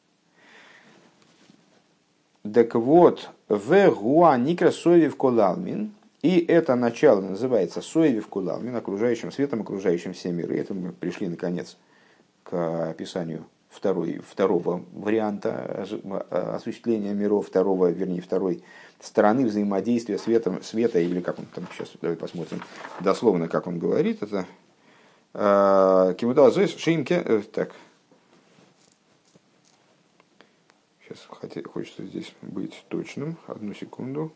Так 2.43 2.75
вот, 2.75 3.31
в 3.49 3.91
гуа 3.91 4.37
никра 4.37 4.71
соевив 4.71 5.17
колалмин, 5.17 5.95
и 6.21 6.39
это 6.41 6.75
начало 6.75 7.23
называется 7.23 7.81
соевив 7.81 8.29
колалмин, 8.29 8.77
окружающим 8.77 9.33
светом, 9.33 9.63
окружающим 9.63 10.13
все 10.13 10.31
миры. 10.31 10.59
Это 10.59 10.75
мы 10.75 10.93
пришли, 10.93 11.29
наконец, 11.29 11.79
к 12.43 12.91
описанию 12.91 13.47
второй, 13.75 14.19
второго 14.19 14.85
варианта 14.93 15.87
осуществления 16.31 17.13
миров, 17.13 17.49
второго, 17.49 17.91
вернее, 17.91 18.21
второй 18.21 18.63
стороны 19.01 19.47
взаимодействия 19.47 20.19
света, 20.19 20.61
света 20.63 20.99
или 20.99 21.21
как 21.21 21.39
он 21.39 21.47
там 21.47 21.67
сейчас, 21.73 21.91
давай 22.01 22.17
посмотрим 22.17 22.63
дословно, 23.01 23.49
как 23.49 23.67
он 23.67 23.79
говорит, 23.79 24.23
это 24.23 24.47
э, 25.35 26.15
Кимудал 26.19 26.53
Шимке, 26.53 27.23
э, 27.25 27.43
так, 27.53 27.73
Сейчас 31.07 31.27
хочется 31.67 32.03
здесь 32.05 32.33
быть 32.41 32.85
точным. 32.89 33.37
Одну 33.47 33.75
секунду. 33.75 34.33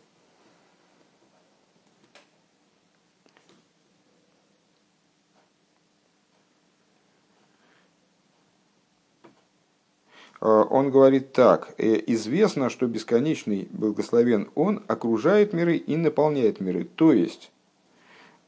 Он 10.40 10.90
говорит 10.90 11.32
так. 11.32 11.74
«Э, 11.78 12.00
Известно, 12.06 12.70
что 12.70 12.86
бесконечный 12.86 13.68
благословен 13.70 14.50
Он 14.54 14.82
окружает 14.86 15.52
миры 15.52 15.76
и 15.76 15.96
наполняет 15.96 16.60
миры. 16.60 16.84
То 16.84 17.12
есть, 17.12 17.50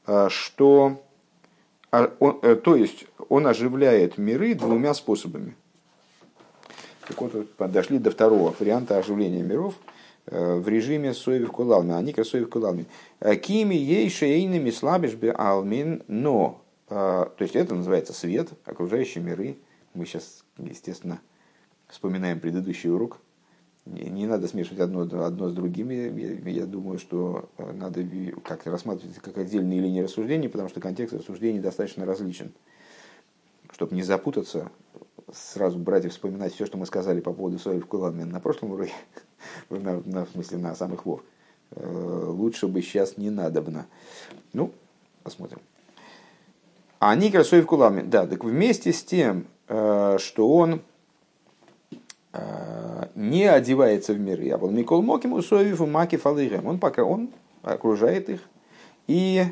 а, 0.06 0.28
что 0.28 1.00
а, 1.90 2.12
он, 2.20 2.38
э, 2.42 2.54
то 2.54 2.76
есть 2.76 3.06
он 3.28 3.46
оживляет 3.46 4.18
миры 4.18 4.54
двумя 4.54 4.94
способами. 4.94 5.56
Так 7.06 7.20
вот, 7.20 7.52
подошли 7.54 7.98
до 7.98 8.12
второго 8.12 8.54
варианта 8.58 8.96
оживления 8.96 9.42
миров 9.42 9.74
э, 10.26 10.54
в 10.54 10.68
режиме 10.68 11.12
соевив 11.12 11.50
кулалми, 11.50 11.92
а 11.92 12.00
никра 12.00 12.22
соевив 12.22 12.50
кулалми. 12.50 12.86
Э, 13.18 13.34
Кими 13.34 13.74
ей 13.74 14.08
шейными 14.08 14.70
слабишь 14.70 15.14
бы 15.14 15.30
алмин, 15.30 16.04
но, 16.06 16.62
э, 16.88 16.92
то 16.94 17.42
есть 17.42 17.56
это 17.56 17.74
называется 17.74 18.12
свет, 18.12 18.50
окружающие 18.64 19.24
миры. 19.24 19.56
Мы 19.94 20.06
сейчас, 20.06 20.44
естественно, 20.58 21.20
вспоминаем 21.90 22.40
предыдущий 22.40 22.90
урок. 22.90 23.18
Не, 23.86 24.26
надо 24.26 24.46
смешивать 24.46 24.80
одно, 24.80 25.02
одно 25.24 25.48
с 25.48 25.54
другими. 25.54 25.94
Я, 25.94 26.50
я 26.50 26.66
думаю, 26.66 26.98
что 26.98 27.48
надо 27.58 28.04
как-то 28.44 28.70
рассматривать 28.70 29.16
как 29.16 29.38
отдельные 29.38 29.80
линии 29.80 30.02
рассуждений, 30.02 30.48
потому 30.48 30.68
что 30.68 30.80
контекст 30.80 31.14
рассуждений 31.14 31.60
достаточно 31.60 32.04
различен. 32.04 32.52
Чтобы 33.72 33.94
не 33.94 34.02
запутаться, 34.02 34.70
сразу 35.32 35.78
брать 35.78 36.04
и 36.04 36.08
вспоминать 36.08 36.54
все, 36.54 36.66
что 36.66 36.76
мы 36.78 36.86
сказали 36.86 37.20
по 37.20 37.32
поводу 37.32 37.58
Соев 37.58 37.86
Куламин 37.86 38.30
на 38.30 38.40
прошлом 38.40 38.72
уроке, 38.72 38.92
на, 39.70 40.02
на, 40.04 40.24
в 40.24 40.30
смысле 40.30 40.58
на 40.58 40.74
самых 40.74 41.06
вов, 41.06 41.22
э, 41.72 42.24
лучше 42.28 42.66
бы 42.66 42.82
сейчас 42.82 43.16
не 43.16 43.30
надобно. 43.30 43.86
Ну, 44.52 44.72
посмотрим. 45.22 45.60
А 46.98 47.14
Никра 47.14 47.44
Соев 47.44 47.66
Куламин, 47.66 48.10
да, 48.10 48.26
так 48.26 48.44
вместе 48.44 48.92
с 48.92 49.02
тем, 49.02 49.46
э, 49.68 50.18
что 50.20 50.52
он 50.54 50.74
э, 50.74 50.80
не 53.14 53.44
одевается 53.44 54.12
в 54.12 54.20
миры, 54.20 54.50
а 54.50 54.56
вот 54.56 54.70
Микол 54.70 55.02
Мокиму 55.02 55.42
Соеву 55.42 55.86
Маки 55.86 56.16
Фалыгем, 56.16 56.66
он 56.66 56.78
пока 56.78 57.02
он 57.02 57.30
окружает 57.62 58.28
их 58.28 58.40
и 59.06 59.44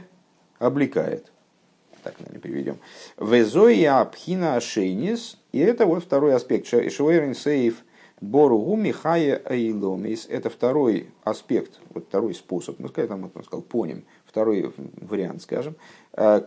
облекает. 0.58 1.32
Так, 2.02 2.14
наверное, 2.20 2.40
переведем. 2.40 2.78
Везоя 3.18 4.04
пхина 4.04 4.60
шейнис, 4.60 5.38
и 5.52 5.58
это 5.58 5.86
вот 5.86 6.04
второй 6.04 6.34
аспект. 6.34 6.66
Шуэрин 6.66 7.34
сейф 7.34 7.82
боругу 8.20 8.76
михая 8.76 9.42
эйломис. 9.44 10.26
Это 10.28 10.48
второй 10.48 11.10
аспект, 11.24 11.80
вот 11.90 12.06
второй 12.06 12.34
способ, 12.34 12.78
ну, 12.78 12.88
сказать, 12.88 13.10
там, 13.10 13.30
он 13.34 13.44
сказал, 13.44 13.62
поним, 13.62 14.04
второй 14.24 14.72
вариант, 14.76 15.42
скажем, 15.42 15.74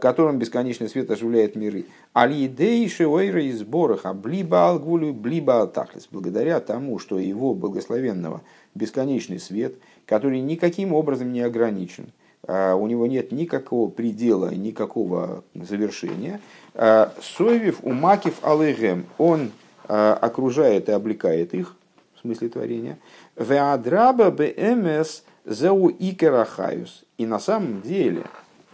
которым 0.01 0.37
бесконечный 0.37 0.89
свет 0.89 1.09
оживляет 1.11 1.55
миры. 1.55 1.85
Алидей 2.11 2.89
шуэйра 2.89 3.41
из 3.43 3.63
бороха 3.63 4.13
блиба 4.13 4.67
алгулю 4.67 5.13
блиба 5.13 5.61
алтахлис. 5.61 6.09
Благодаря 6.11 6.59
тому, 6.59 6.99
что 6.99 7.17
его 7.17 7.53
благословенного 7.53 8.41
бесконечный 8.75 9.39
свет, 9.39 9.75
который 10.05 10.41
никаким 10.41 10.91
образом 10.91 11.31
не 11.31 11.39
ограничен, 11.39 12.11
а, 12.45 12.75
у 12.75 12.85
него 12.87 13.07
нет 13.07 13.31
никакого 13.31 13.89
предела, 13.89 14.53
никакого 14.53 15.45
завершения. 15.55 16.41
А, 16.73 17.13
Соевив 17.21 17.79
умакив 17.83 18.39
алейгем, 18.43 19.05
он 19.17 19.51
окружает 19.87 20.87
и 20.87 20.93
облекает 20.93 21.53
их, 21.53 21.75
в 22.15 22.21
смысле 22.21 22.47
творения. 22.47 22.97
Веадраба 23.35 24.31
бмс 24.31 25.23
зау 25.43 25.89
икерахаюс. 25.89 27.03
И 27.17 27.25
на 27.25 27.39
самом 27.39 27.81
деле 27.81 28.23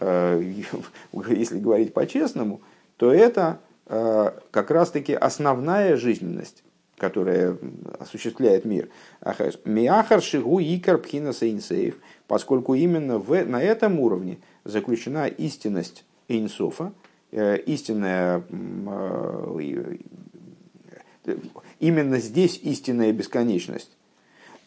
если 0.00 1.58
говорить 1.58 1.92
по-честному, 1.92 2.60
то 2.96 3.12
это 3.12 3.60
как 3.86 4.70
раз-таки 4.70 5.14
основная 5.14 5.96
жизненность 5.96 6.62
которая 6.98 7.56
осуществляет 7.98 8.64
мир. 8.64 8.88
Миахар 9.64 10.20
шигу 10.20 10.60
икар 10.60 10.98
пхина 10.98 11.32
сейнсейв, 11.32 11.96
поскольку 12.26 12.74
именно 12.74 13.18
в, 13.18 13.44
на 13.44 13.62
этом 13.62 14.00
уровне 14.00 14.38
заключена 14.64 15.28
истинность 15.28 16.04
Эйнсофа, 16.28 16.92
истинная 17.30 18.42
именно 21.78 22.18
здесь 22.18 22.58
истинная 22.62 23.12
бесконечность. 23.12 23.90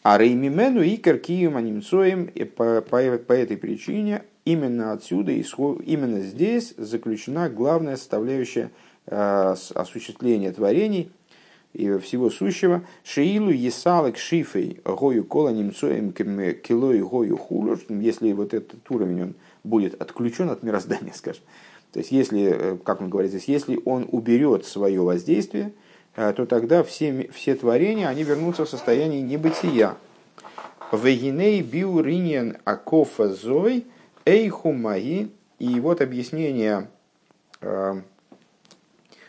А 0.02 0.18
Реймимену 0.18 0.82
и 0.82 0.96
Каркием 0.96 1.56
Анимцоем 1.56 2.28
по, 2.56 2.80
по, 2.80 3.18
по 3.18 3.32
этой 3.32 3.56
причине 3.56 4.24
именно 4.44 4.92
отсюда, 4.92 5.32
именно 5.32 6.20
здесь 6.20 6.74
заключена 6.76 7.48
главная 7.48 7.96
составляющая 7.96 8.70
э, 9.06 9.54
осуществления 9.74 10.52
творений 10.52 11.10
и 11.72 11.98
всего 11.98 12.30
сущего. 12.30 12.82
Шиилу 13.04 13.50
Есалек 13.50 14.18
Шифей 14.18 14.80
Гою 14.84 15.24
Кола 15.24 15.50
Немцоем 15.50 16.12
Килой 16.12 17.00
Гою 17.00 17.36
Хулю, 17.36 17.78
если 17.88 18.32
вот 18.32 18.54
этот 18.54 18.90
уровень 18.90 19.22
он 19.22 19.34
будет 19.64 20.00
отключен 20.00 20.50
от 20.50 20.62
мироздания, 20.62 21.12
скажем. 21.14 21.42
То 21.92 21.98
есть, 21.98 22.10
если, 22.10 22.42
э, 22.42 22.76
как 22.84 23.00
он 23.00 23.10
говорит 23.10 23.30
здесь, 23.30 23.44
если 23.44 23.80
он 23.84 24.06
уберет 24.10 24.64
свое 24.66 25.00
воздействие, 25.00 25.72
Э, 26.14 26.32
то 26.32 26.46
тогда 26.46 26.82
все, 26.82 27.28
все 27.32 27.54
творения 27.54 28.08
они 28.08 28.22
вернутся 28.22 28.64
в 28.64 28.68
состояние 28.68 29.22
небытия. 29.22 29.96
Вегиней 30.92 31.62
биуриньен 31.62 32.58
акофа 32.64 33.32
зой 33.32 33.86
эйхумаи. 34.24 35.30
И 35.58 35.80
вот 35.80 36.00
объяснение 36.00 36.88
э, 37.60 37.94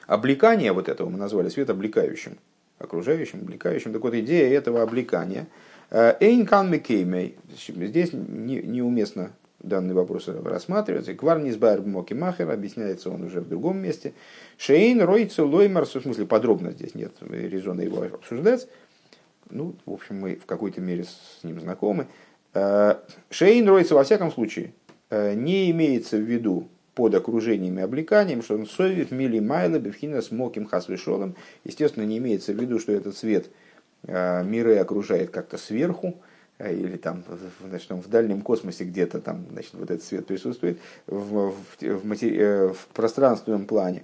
облекания 0.08 0.74
вот 0.74 0.90
этого 0.90 1.10
мы 1.10 1.18
назвали 1.18 1.50
свет 1.50 1.70
облекающим, 1.70 2.38
окружающим, 2.80 3.42
облекающим. 3.42 3.94
Так 3.94 4.02
вот, 4.02 4.16
идея 4.16 4.58
этого 4.58 4.82
облекания. 4.82 5.48
Э, 5.92 6.16
Эйнкан 6.20 6.72
Мекеймей. 6.72 7.38
Здесь 7.56 8.14
неуместно 8.14 9.32
данный 9.64 9.94
вопрос 9.94 10.28
рассматривается. 10.28 11.16
Кварнисбайр 11.16 11.82
Моки 11.82 12.14
Махер, 12.14 12.52
объясняется 12.52 13.10
он 13.10 13.24
уже 13.24 13.42
в 13.42 13.48
другом 13.48 13.78
месте. 13.78 14.14
Шейн 14.58 15.02
Ройцу 15.02 15.48
Лоймар, 15.48 15.86
в 15.86 15.90
смысле 15.90 16.26
подробно 16.26 16.72
здесь 16.72 16.94
нет 16.94 17.14
резона 17.22 17.82
его 17.82 18.04
обсуждать. 18.04 18.68
Ну, 19.50 19.76
в 19.86 19.94
общем, 19.94 20.20
мы 20.20 20.36
в 20.36 20.46
какой-то 20.46 20.82
мере 20.82 21.06
с 21.06 21.44
ним 21.44 21.60
знакомы. 21.60 22.08
Э, 22.54 22.96
Шейн 23.30 23.68
Ройцу, 23.68 23.96
во 23.96 24.04
всяком 24.04 24.32
случае, 24.32 24.74
не 25.36 25.72
имеется 25.72 26.18
в 26.18 26.22
виду 26.22 26.68
под 26.96 27.16
окружением 27.16 27.80
и 27.80 27.82
облеканием, 27.82 28.42
что 28.42 28.56
он 28.56 28.68
совет 28.68 29.12
мили 29.12 29.40
майла 29.40 29.80
бифхина 29.80 30.22
с 30.22 30.32
моким 30.32 30.66
хасвешолом. 30.66 31.36
Естественно, 31.64 32.04
не 32.04 32.18
имеется 32.20 32.54
в 32.54 32.62
виду, 32.62 32.80
что 32.80 32.92
этот 32.92 33.18
свет 33.18 33.50
э, 34.04 34.44
миры 34.44 34.78
окружает 34.78 35.32
как-то 35.32 35.58
сверху, 35.58 36.16
Э, 36.60 36.74
или 36.74 36.98
там 36.98 37.24
значит, 37.68 37.90
в 37.92 38.10
дальнем 38.10 38.42
космосе 38.42 38.84
где-то 38.84 39.20
там 39.20 39.46
значит, 39.52 39.74
вот 39.74 39.90
этот 39.90 40.04
свет 40.04 40.26
присутствует 40.26 40.80
в, 41.08 41.52
в, 41.52 41.82
в, 41.82 42.06
матери... 42.06 42.38
Э, 42.38 42.74
в 42.74 42.88
пространственном 42.94 43.66
плане. 43.66 44.04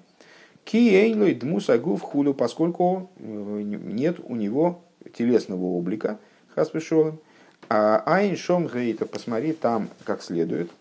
Киэйнлой 0.65 1.35
дмусагу 1.35 1.95
в 1.95 2.01
хулю, 2.01 2.33
поскольку 2.33 3.09
э, 3.17 3.61
нет 3.63 4.17
у 4.23 4.35
него 4.35 4.83
телесного 5.13 5.63
облика, 5.63 6.19
хаспешолом. 6.53 7.19
А 7.69 8.01
айн 8.05 8.35
шом 8.35 8.67
гейта, 8.67 9.05
посмотри 9.05 9.53
там 9.53 9.89
как 10.03 10.23
следует. 10.23 10.71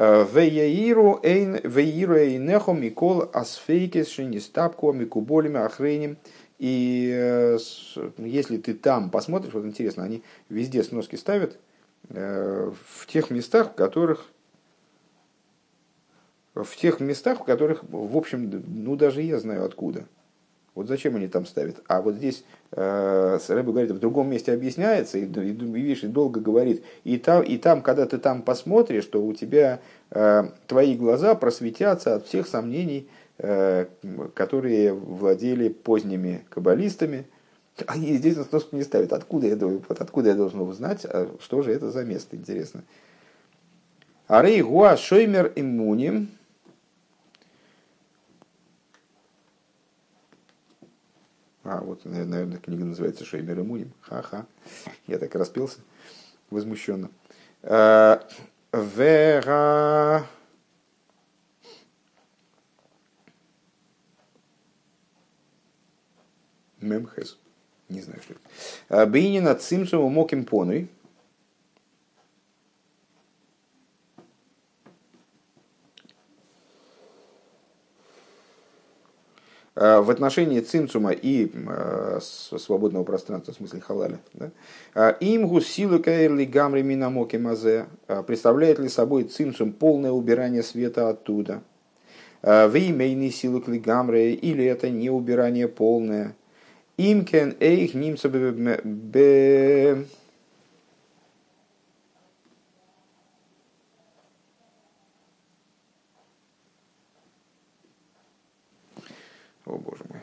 Веяиру 0.00 1.20
эйн 1.22 1.60
веиру 1.62 2.16
эйнехо 2.16 2.72
микол 2.72 3.28
асфейкес 3.34 4.08
шинистапко 4.08 4.92
микуболими 4.92 5.60
охреним. 5.60 6.16
И 6.58 7.10
э, 7.12 7.58
если 8.16 8.56
ты 8.56 8.72
там 8.72 9.10
посмотришь, 9.10 9.52
вот 9.52 9.66
интересно, 9.66 10.04
они 10.04 10.22
везде 10.48 10.82
сноски 10.84 11.16
ставят 11.16 11.58
э, 12.08 12.72
в 12.88 13.06
тех 13.08 13.28
местах, 13.28 13.72
в 13.72 13.74
которых 13.74 14.26
в 16.54 16.76
тех 16.76 17.00
местах, 17.00 17.40
в 17.40 17.44
которых, 17.44 17.84
в 17.84 18.16
общем, 18.16 18.50
ну 18.66 18.96
даже 18.96 19.20
я 19.20 19.38
знаю 19.38 19.66
откуда. 19.66 20.06
Вот 20.74 20.88
зачем 20.88 21.16
они 21.16 21.28
там 21.28 21.46
ставят. 21.46 21.82
А 21.88 22.00
вот 22.00 22.14
здесь 22.14 22.44
э, 22.72 23.38
Рэбе 23.48 23.70
говорит, 23.72 23.90
в 23.90 23.98
другом 23.98 24.30
месте 24.30 24.52
объясняется, 24.52 25.18
и, 25.18 25.24
и, 25.24 25.50
и 25.50 25.52
видишь, 25.52 26.04
и 26.04 26.06
долго 26.06 26.40
говорит. 26.40 26.84
И 27.04 27.18
там, 27.18 27.42
и 27.42 27.58
там, 27.58 27.82
когда 27.82 28.06
ты 28.06 28.18
там 28.18 28.42
посмотришь, 28.42 29.06
то 29.06 29.22
у 29.24 29.32
тебя 29.32 29.80
э, 30.10 30.44
твои 30.66 30.94
глаза 30.94 31.34
просветятся 31.34 32.14
от 32.14 32.26
всех 32.26 32.46
сомнений, 32.46 33.08
Э, 33.42 33.86
которые 34.34 34.92
владели 34.92 35.70
поздними 35.70 36.44
каббалистами, 36.50 37.24
они 37.86 38.14
здесь 38.18 38.36
сноску 38.36 38.76
не 38.76 38.82
ставят. 38.82 39.14
Откуда 39.14 39.46
я, 39.46 39.56
вот 39.56 39.98
откуда 39.98 40.28
я 40.28 40.34
должен 40.34 40.60
узнать, 40.60 41.06
а 41.06 41.34
что 41.40 41.62
же 41.62 41.72
это 41.72 41.90
за 41.90 42.04
место, 42.04 42.36
интересно. 42.36 42.82
Арей 44.26 44.60
гуа 44.60 44.98
шоймер 44.98 45.52
иммуним. 45.56 46.28
А, 51.62 51.80
вот, 51.80 52.04
наверное, 52.04 52.58
книга 52.58 52.84
называется 52.84 53.24
Шоймер 53.24 53.60
иммуним. 53.60 53.92
Ха-ха. 54.00 54.46
Я 55.06 55.18
так 55.18 55.34
распелся 55.34 55.80
возмущенно. 56.50 57.10
Э, 57.62 58.20
Вера... 58.72 60.26
Мемхес. 66.80 67.38
Не 67.90 68.00
знаю, 68.00 68.22
что 68.22 68.34
это. 68.34 68.42
А, 68.88 69.06
Бейнина 69.06 69.54
цимсу 69.54 70.08
моким 70.08 70.44
поной. 70.44 70.88
В 79.80 80.10
отношении 80.10 80.60
цимцума 80.60 81.10
и 81.10 81.50
э, 81.52 82.20
свободного 82.20 83.02
пространства, 83.02 83.54
в 83.54 83.56
смысле 83.56 83.80
халаля, 83.80 84.18
да? 84.34 85.16
имгу 85.20 85.60
силу 85.60 85.98
каэрли 85.98 86.44
гамри 86.44 86.82
минамоки 86.82 87.36
мазе, 87.36 87.86
представляет 88.26 88.78
ли 88.78 88.90
собой 88.90 89.24
цимцум 89.24 89.72
полное 89.72 90.10
убирание 90.10 90.62
света 90.62 91.08
оттуда? 91.08 91.62
В 92.42 92.72
имейный 92.74 93.30
силу 93.30 93.60
клигамре, 93.60 94.34
или 94.34 94.64
это 94.64 94.90
не 94.90 95.10
убирание 95.10 95.68
полное? 95.68 96.34
Имкен 96.96 97.56
эйх 97.60 97.94
нимца 97.94 98.28
бе... 98.28 100.04
О, 109.70 109.78
боже 109.78 110.02
мой. 110.08 110.20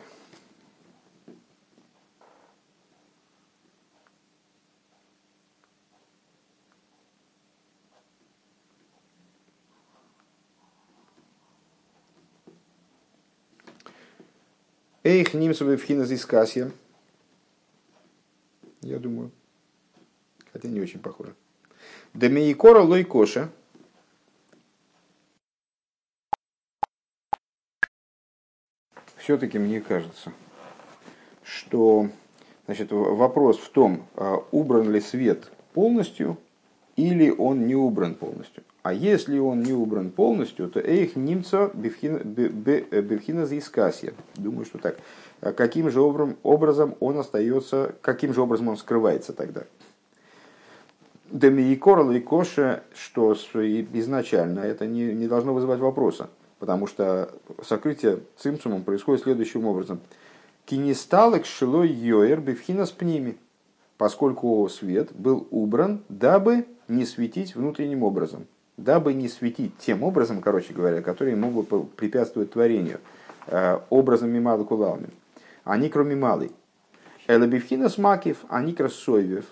Эйх 15.03 15.33
нимсовый 15.33 15.77
вхинас 15.77 16.11
из 16.11 16.25
касья. 16.25 16.73
Я 18.81 18.99
думаю. 18.99 19.31
Хотя 20.51 20.67
не 20.67 20.81
очень 20.81 20.99
похоже. 20.99 21.35
Демиикора 22.13 22.81
лойкоша. 22.81 23.49
Все-таки 29.27 29.59
мне 29.59 29.81
кажется, 29.81 30.31
что 31.43 32.07
значит, 32.65 32.93
вопрос 32.93 33.57
в 33.57 33.69
том, 33.71 34.05
а, 34.15 34.41
убран 34.51 34.89
ли 34.89 35.01
свет 35.01 35.51
полностью 35.73 36.37
или 36.95 37.29
он 37.29 37.67
не 37.67 37.75
убран 37.75 38.15
полностью. 38.15 38.63
А 38.83 38.93
если 38.93 39.37
он 39.37 39.63
не 39.63 39.73
убран 39.73 40.11
полностью, 40.11 40.69
то 40.69 40.79
эйх 40.79 41.17
немца 41.17 41.69
бевхина 41.73 43.45
заискасия. 43.45 44.13
Думаю, 44.35 44.63
что 44.63 44.77
так. 44.77 44.97
А 45.41 45.51
каким 45.51 45.89
же 45.91 45.99
образом 45.99 46.95
он 47.01 47.17
остается, 47.17 47.95
каким 48.01 48.33
же 48.33 48.39
образом 48.39 48.69
он 48.69 48.77
скрывается 48.77 49.33
тогда? 49.33 49.63
Демиикор 51.31 52.09
и 52.11 52.21
коша, 52.21 52.81
что 52.95 53.33
изначально 53.33 54.61
это 54.61 54.87
не, 54.87 55.13
не 55.13 55.27
должно 55.27 55.53
вызывать 55.53 55.81
вопроса, 55.81 56.29
потому 56.59 56.87
что 56.87 57.31
сокрытие 57.63 58.19
цимцумом 58.37 58.83
происходит 58.83 59.23
следующим 59.23 59.65
образом. 59.65 59.99
Кинисталек 60.65 61.45
шилой 61.45 61.89
йоэр 61.89 62.41
бифхина 62.41 62.85
с 62.85 62.91
пними, 62.91 63.37
поскольку 63.97 64.67
свет 64.69 65.11
был 65.13 65.47
убран, 65.51 66.03
дабы 66.09 66.65
не 66.87 67.05
светить 67.05 67.55
внутренним 67.55 68.03
образом– 68.03 68.45
дабы 68.77 69.13
не 69.13 69.27
светить 69.27 69.77
тем 69.79 70.03
образом, 70.03 70.41
короче 70.41 70.73
говоря, 70.73 71.01
которые 71.01 71.35
могут 71.35 71.95
препятствовать 71.95 72.51
творению, 72.51 72.99
э, 73.47 73.79
образом 73.89 74.29
мималы 74.29 74.63
кулалмин. 74.65 75.11
Они 75.63 75.89
кроме 75.89 76.15
малый. 76.15 76.51
Элабивхина 77.27 77.89
смакив, 77.89 78.37
они 78.47 78.73
красойвев. 78.73 79.45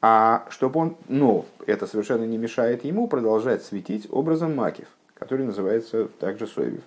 А 0.00 0.46
чтобы 0.50 0.80
он, 0.80 0.96
но 1.08 1.46
это 1.66 1.86
совершенно 1.86 2.24
не 2.24 2.36
мешает 2.36 2.84
ему 2.84 3.06
продолжать 3.06 3.62
светить 3.62 4.06
образом 4.10 4.54
макив, 4.54 4.88
который 5.14 5.46
называется 5.46 6.08
также 6.20 6.46
сойвев. 6.46 6.82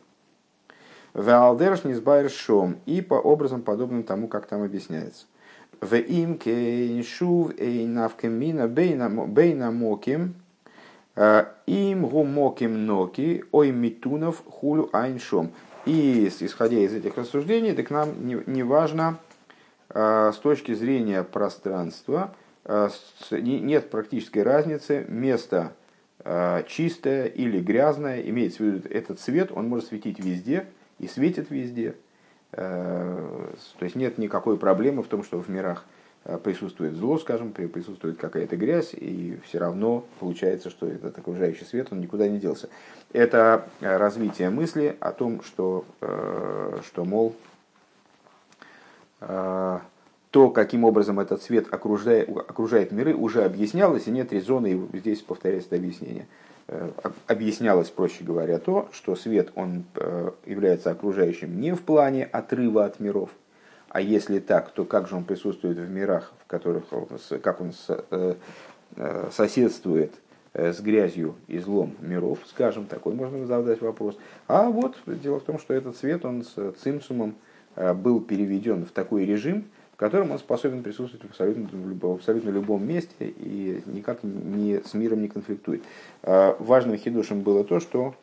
Веалдерш 1.13 1.83
низбайр 1.83 2.29
шом. 2.29 2.77
И 2.85 3.01
по 3.01 3.15
образом, 3.15 3.61
подобным 3.61 4.03
тому, 4.03 4.27
как 4.27 4.45
там 4.45 4.61
объясняется. 4.61 5.25
В 5.81 5.95
им 5.95 6.37
кейншув 6.37 7.53
эйнавкемина 7.59 8.67
бейна 8.67 9.71
моким 9.71 10.35
им 11.65 12.05
гумоким 12.05 12.85
ноки 12.85 13.43
ой 13.51 13.71
митунов 13.71 14.43
хулю 14.45 14.89
айншом. 14.93 15.51
И 15.85 16.31
исходя 16.39 16.77
из 16.77 16.93
этих 16.93 17.17
рассуждений, 17.17 17.73
так 17.73 17.89
нам 17.89 18.27
не, 18.27 18.41
не 18.45 18.61
важно 18.61 19.17
с 19.89 20.35
точки 20.43 20.73
зрения 20.73 21.23
пространства, 21.23 22.35
нет 23.31 23.89
практической 23.89 24.43
разницы, 24.43 25.05
место 25.07 25.73
чистое 26.67 27.25
или 27.25 27.61
грязное, 27.61 28.21
имеется 28.21 28.63
в 28.63 28.65
виду 28.65 28.89
этот 28.89 29.19
свет, 29.19 29.51
он 29.53 29.69
может 29.69 29.87
светить 29.87 30.19
везде, 30.19 30.65
и 30.99 31.07
светит 31.07 31.49
везде. 31.49 31.95
Э, 32.53 33.47
то 33.77 33.83
есть 33.83 33.95
нет 33.95 34.17
никакой 34.17 34.57
проблемы 34.57 35.03
в 35.03 35.07
том, 35.07 35.23
что 35.23 35.41
в 35.41 35.49
мирах 35.49 35.85
э, 36.25 36.37
присутствует 36.37 36.95
зло, 36.95 37.17
скажем, 37.17 37.51
присутствует 37.51 38.17
какая-то 38.17 38.55
грязь, 38.55 38.93
и 38.93 39.39
все 39.43 39.59
равно 39.59 40.05
получается, 40.19 40.69
что 40.69 40.87
этот 40.87 41.17
окружающий 41.17 41.65
свет, 41.65 41.89
он 41.91 41.99
никуда 41.99 42.27
не 42.27 42.39
делся. 42.39 42.69
Это 43.13 43.67
развитие 43.81 44.49
мысли 44.49 44.95
о 44.99 45.11
том, 45.11 45.41
что, 45.43 45.85
э, 46.01 46.79
что 46.85 47.05
мол, 47.05 47.35
то, 50.31 50.49
каким 50.49 50.83
образом 50.83 51.19
этот 51.19 51.41
свет 51.41 51.73
окружает, 51.73 52.29
окружает 52.29 52.91
миры, 52.91 53.15
уже 53.15 53.43
объяснялось, 53.43 54.07
и 54.07 54.11
нет 54.11 54.33
резона 54.33 54.69
здесь 54.93 55.21
повторять 55.21 55.65
это 55.65 55.77
объяснение. 55.77 56.27
Э, 56.69 56.89
объяснялось, 57.27 57.89
проще 57.89 58.25
говоря, 58.25 58.59
то, 58.59 58.89
что 58.91 59.15
свет 59.15 59.51
он 59.55 59.85
э, 59.95 60.31
является 60.45 60.91
окружающим 60.91 61.61
не 61.61 61.73
в 61.73 61.81
плане 61.81 62.25
отрыва 62.25 62.83
от 62.83 62.99
миров, 62.99 63.29
а 63.87 64.01
если 64.01 64.39
так, 64.39 64.71
то 64.71 64.83
как 64.83 65.07
же 65.07 65.15
он 65.15 65.23
присутствует 65.23 65.77
в 65.77 65.89
мирах, 65.89 66.33
в 66.43 66.47
которых, 66.47 66.83
как 67.41 67.61
он 67.61 67.71
э, 67.87 68.35
соседствует 69.31 70.13
с 70.53 70.79
грязью 70.81 71.35
и 71.47 71.59
злом 71.59 71.95
миров, 72.01 72.39
скажем, 72.47 72.85
такой 72.85 73.13
можно 73.13 73.45
задать 73.45 73.79
вопрос. 73.79 74.17
А 74.47 74.69
вот 74.69 74.97
дело 75.05 75.39
в 75.39 75.43
том, 75.43 75.59
что 75.59 75.73
этот 75.73 75.95
свет, 75.97 76.25
он 76.25 76.43
с 76.43 76.73
цимсумом 76.81 77.35
был 77.75 78.19
переведен 78.21 78.85
в 78.85 78.91
такой 78.91 79.25
режим, 79.25 79.65
в 79.97 79.99
котором 79.99 80.29
он 80.29 80.37
способен 80.37 80.83
присутствовать 80.83 81.25
в 81.25 81.29
абсолютно, 81.31 81.67
в 81.71 82.13
абсолютно 82.13 82.51
любом 82.51 82.87
месте 82.87 83.33
и 83.35 83.81
никак 83.87 84.19
не, 84.21 84.79
с 84.85 84.93
миром 84.93 85.23
не 85.23 85.27
конфликтует. 85.27 85.81
А, 86.21 86.55
важным 86.59 86.97
хидушем 86.97 87.41
было 87.41 87.63
то, 87.63 87.79
что 87.79 88.13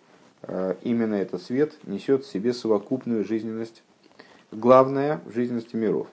а, 0.43 0.77
именно 0.83 1.17
этот 1.17 1.43
свет 1.43 1.73
несет 1.83 2.25
в 2.25 2.31
себе 2.31 2.53
совокупную 2.53 3.25
жизненность, 3.25 3.83
главное 4.53 5.21
в 5.27 5.33
жизненности 5.33 5.75
миров. 5.75 6.07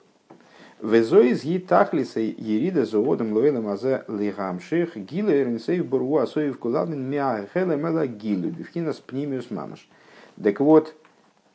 Так 10.42 10.60
вот, 10.60 10.96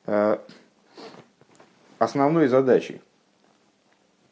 а, 0.07 0.41
основной 1.99 2.47
задачей 2.47 3.01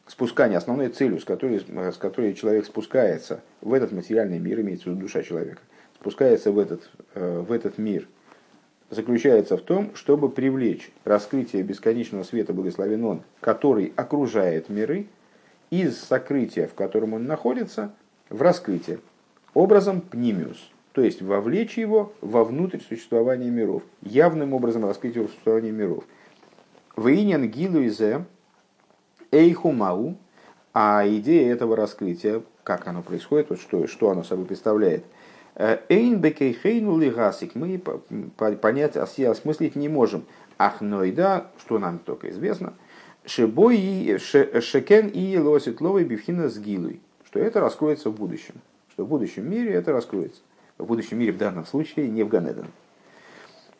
спускание, 0.06 0.58
основной 0.58 0.88
целью, 0.88 1.20
с 1.20 1.24
которой, 1.24 1.60
с 1.60 1.96
которой 1.96 2.34
человек 2.34 2.66
спускается 2.66 3.42
в 3.60 3.72
этот 3.72 3.92
материальный 3.92 4.38
мир, 4.38 4.60
имеется 4.60 4.84
в 4.84 4.92
виду 4.92 5.02
душа 5.02 5.22
человека, 5.22 5.60
спускается 5.94 6.52
в 6.52 6.58
этот, 6.58 6.90
э, 7.14 7.40
в 7.40 7.52
этот 7.52 7.78
мир, 7.78 8.06
заключается 8.90 9.56
в 9.56 9.62
том, 9.62 9.94
чтобы 9.94 10.30
привлечь 10.30 10.90
раскрытие 11.04 11.62
бесконечного 11.62 12.22
света 12.22 12.52
благословен 12.52 13.04
он, 13.04 13.22
который 13.40 13.92
окружает 13.96 14.68
миры, 14.68 15.06
из 15.70 15.98
сокрытия, 15.98 16.68
в 16.68 16.74
котором 16.74 17.14
он 17.14 17.26
находится, 17.26 17.92
в 18.28 18.40
раскрытие, 18.42 19.00
образом 19.54 20.00
пнимиус, 20.00 20.70
то 20.92 21.02
есть 21.02 21.20
вовлечь 21.20 21.76
его 21.76 22.12
вовнутрь 22.20 22.78
существования 22.80 23.50
миров, 23.50 23.82
явным 24.02 24.52
образом 24.54 24.84
раскрыть 24.84 25.16
его 25.16 25.26
существование 25.26 25.72
миров. 25.72 26.04
Вейнян 26.96 27.48
гилу 27.48 27.84
изе, 27.84 28.24
Эйхумау, 29.34 30.16
а 30.72 31.04
идея 31.06 31.52
этого 31.52 31.76
раскрытия, 31.76 32.42
как 32.62 32.86
оно 32.86 33.02
происходит, 33.02 33.50
вот 33.50 33.60
что, 33.60 33.86
что 33.86 34.10
оно 34.10 34.22
собой 34.22 34.46
представляет. 34.46 35.04
Э, 35.56 35.78
Эйн 35.88 36.20
бекейхейну 36.20 36.98
лигасик, 36.98 37.54
мы 37.54 37.78
понять, 38.60 38.96
осмыслить 38.96 39.76
не 39.76 39.88
можем. 39.88 40.24
Ахнойда, 40.56 41.48
что 41.58 41.78
нам 41.78 41.98
только 41.98 42.30
известно, 42.30 42.74
шебой 43.26 44.18
шекен 44.18 45.08
и 45.08 45.36
лосит 45.38 45.80
ловой 45.80 46.04
бифхина 46.04 46.48
с 46.48 46.58
гилой, 46.58 47.00
что 47.24 47.40
это 47.40 47.60
раскроется 47.60 48.10
в 48.10 48.14
будущем, 48.14 48.54
что 48.92 49.04
в 49.04 49.08
будущем 49.08 49.50
мире 49.50 49.72
это 49.72 49.92
раскроется. 49.92 50.42
В 50.78 50.86
будущем 50.86 51.18
мире 51.18 51.32
в 51.32 51.38
данном 51.38 51.66
случае 51.66 52.08
не 52.08 52.22
в 52.22 52.28
Ганеден, 52.28 52.66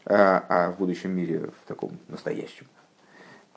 а, 0.05 0.45
а 0.49 0.73
в 0.73 0.79
будущем 0.79 1.11
мире 1.11 1.51
в 1.63 1.69
таком 1.69 1.93
настоящем. 2.09 2.67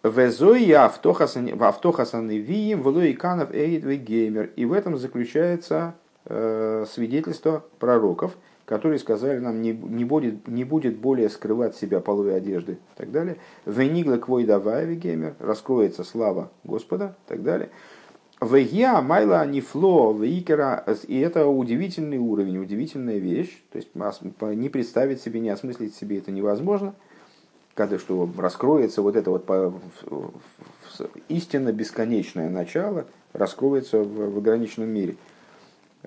Везои 0.10 0.72
автохасаны 0.72 2.38
вием 2.38 2.82
влоиканов 2.82 3.54
эйд 3.54 3.84
геймер. 3.84 4.52
И 4.56 4.66
в 4.66 4.74
этом 4.74 4.98
заключается 4.98 5.96
э, 6.26 6.86
свидетельство 6.90 7.64
пророков, 7.80 8.38
которые 8.66 9.00
сказали 9.00 9.40
нам, 9.40 9.62
не, 9.62 9.72
не, 9.72 10.06
будет, 10.06 10.48
не 10.48 10.64
будет 10.64 10.98
более 10.98 11.30
скрывать 11.30 11.76
себя 11.76 12.00
полой 12.00 12.36
одежды 12.36 12.74
и 12.74 12.98
так 12.98 13.12
далее. 13.12 13.38
Венигла 13.66 14.18
квой 14.18 14.46
давай 14.46 14.96
геймер, 14.96 15.36
раскроется 15.40 16.04
слава 16.04 16.52
Господа 16.64 17.16
и 17.26 17.30
так 17.30 17.44
далее. 17.44 17.70
Вегия 18.40 19.02
майла 19.02 19.44
нифло 19.48 20.14
вейкера, 20.14 20.86
и 21.08 21.20
это 21.20 21.48
удивительный 21.48 22.20
уровень, 22.20 22.60
удивительная 22.60 23.18
вещь, 23.18 23.64
то 23.72 23.78
есть 23.78 23.96
не 23.96 24.70
представить 24.70 25.22
себе, 25.22 25.40
не 25.40 25.50
осмыслить 25.50 25.96
себе 25.96 26.20
это 26.20 26.32
невозможно– 26.32 26.94
когда 27.78 28.00
что 28.00 28.28
раскроется 28.38 29.04
вот 29.04 29.16
это 29.16 29.30
вот 29.30 29.46
истинно 31.30 31.72
бесконечное 31.72 32.50
начало, 32.50 33.06
раскроется 33.34 34.00
в, 34.00 34.34
в 34.34 34.38
ограниченном 34.40 34.90
мире. 34.90 35.16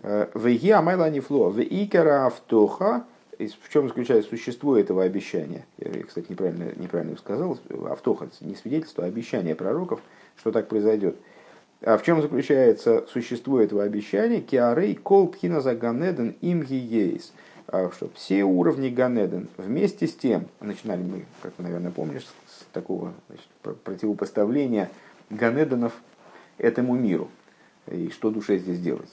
Э, 0.03 0.27
Веги 0.35 0.71
амайла 0.71 1.09
нефло, 1.09 1.49
в 1.49 1.61
икера 1.61 2.27
автоха, 2.27 3.05
в 3.39 3.73
чем 3.73 3.87
заключается 3.87 4.29
существо 4.29 4.77
этого 4.77 5.05
обещания? 5.05 5.65
Я, 5.79 6.03
кстати, 6.03 6.27
неправильно, 6.29 6.73
неправильно 6.77 7.17
сказал. 7.17 7.57
Автоха– 7.89 8.29
не 8.41 8.57
свидетельство, 8.57 9.05
а 9.05 9.07
обещание 9.07 9.55
пророков, 9.55 10.01
что 10.37 10.51
так 10.51 10.67
произойдет. 10.67 11.17
А 11.83 11.97
в 11.97 12.03
чем 12.03 12.21
заключается 12.21 13.07
существо 13.11 13.61
этого 13.61 13.85
обещания? 13.85 14.41
Киарей 14.41 14.97
кол 14.97 15.29
пхина 15.29 15.61
за 15.61 15.77
ганеден 15.77 16.35
им 16.41 16.63
ейс– 16.63 17.33
а, 17.43 17.50
что 17.71 18.11
все 18.15 18.45
уровни 18.45 18.89
Ганеден 18.89 19.49
вместе 19.57 20.07
с 20.07 20.15
тем, 20.15 20.47
начинали 20.61 21.03
мы, 21.03 21.25
как 21.43 21.53
ты, 21.53 21.63
наверное, 21.63 21.93
помнишь, 21.93 22.27
с 22.49 22.65
такого 22.73 23.13
значит, 23.29 23.47
противопоставления 23.85 24.91
Ганеденов 25.31 25.93
этому 26.59 26.95
миру. 26.95 27.29
И 27.87 28.11
что 28.11 28.31
душе 28.31 28.59
здесь 28.59 28.81
делать 28.81 29.11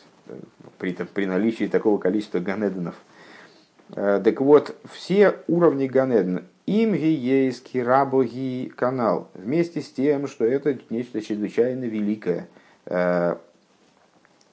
при, 0.78 0.94
при 0.94 1.26
наличии 1.26 1.66
такого 1.66 1.98
количества 1.98 2.40
Ганеденов. 2.40 2.96
А, 3.92 4.20
так 4.22 4.42
вот, 4.42 4.76
все 4.92 5.38
уровни 5.48 5.88
Ганеден, 5.88 6.46
им 6.66 6.94
гиейский 6.94 7.82
рабоги 7.82 8.72
канал, 8.76 9.30
вместе 9.34 9.82
с 9.82 9.90
тем, 9.90 10.28
что 10.28 10.46
это 10.46 10.78
нечто 10.90 11.22
чрезвычайно 11.22 11.86
великое. 11.86 12.48
А, 12.86 13.40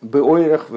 беойрах, 0.00 0.68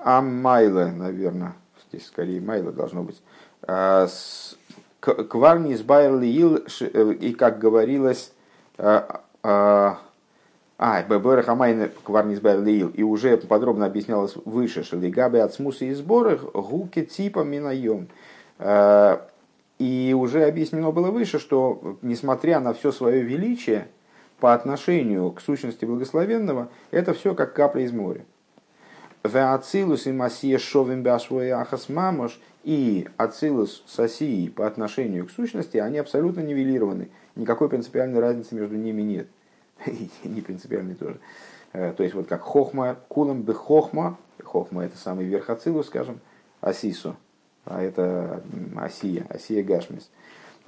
беойрах 0.00 0.18
Амайла, 0.18 0.86
наверное, 0.86 1.54
здесь 1.88 2.06
скорее 2.06 2.40
Майла 2.40 2.72
должно 2.72 3.02
быть. 3.02 3.20
А, 3.62 4.06
Кварни 5.00 5.74
с 5.74 5.82
Байрлиил, 5.82 6.64
э, 6.80 7.12
и 7.14 7.32
как 7.32 7.58
говорилось, 7.58 8.32
а, 8.76 9.22
а, 9.42 9.98
а 10.78 11.02
Беберах 11.02 11.48
Амайна 11.48 11.88
Кварни 12.04 12.34
с 12.34 12.40
Байрлиил, 12.40 12.88
и 12.88 13.02
уже 13.02 13.36
подробно 13.38 13.86
объяснялось 13.86 14.36
выше, 14.44 14.82
что 14.82 14.96
Лигабе 14.98 15.42
от 15.42 15.54
смуса 15.54 15.86
и 15.86 15.94
сборах 15.94 16.42
гуки 16.52 17.04
типа 17.04 17.40
минаем. 17.40 18.08
И 19.78 20.14
уже 20.14 20.44
объяснено 20.44 20.90
было 20.90 21.10
выше, 21.10 21.38
что 21.38 21.96
несмотря 22.02 22.60
на 22.60 22.74
все 22.74 22.92
свое 22.92 23.22
величие, 23.22 23.88
по 24.38 24.54
отношению 24.54 25.30
к 25.32 25.40
сущности 25.40 25.84
благословенного, 25.84 26.68
это 26.90 27.14
все 27.14 27.34
как 27.34 27.54
капля 27.54 27.82
из 27.82 27.92
моря. 27.92 28.24
Веацилус 29.22 30.06
и 30.06 30.12
Масия 30.12 30.58
Шовим 30.58 31.06
Ахас 31.06 31.88
Мамош 31.88 32.40
и 32.64 33.06
Ацилус 33.16 33.82
с 33.86 33.98
Осией 33.98 34.50
по 34.50 34.66
отношению 34.66 35.26
к 35.26 35.30
сущности, 35.30 35.76
они 35.76 35.98
абсолютно 35.98 36.40
нивелированы. 36.40 37.10
Никакой 37.36 37.68
принципиальной 37.68 38.20
разницы 38.20 38.54
между 38.54 38.76
ними 38.76 39.02
нет. 39.02 39.28
Не 40.24 40.40
принципиальной 40.40 40.94
тоже. 40.94 41.18
Э, 41.72 41.92
то 41.96 42.02
есть 42.02 42.14
вот 42.14 42.28
как 42.28 42.40
хохма, 42.42 42.96
кулам 43.08 43.42
бы 43.42 43.54
хохма, 43.54 44.18
хохма 44.42 44.84
это 44.84 44.96
самый 44.96 45.26
верх 45.26 45.50
Ацилус, 45.50 45.86
скажем, 45.86 46.20
Асису, 46.60 47.16
а 47.64 47.82
это 47.82 48.42
Асия, 48.76 49.26
Асия 49.28 49.62
Гашмис. 49.62 50.10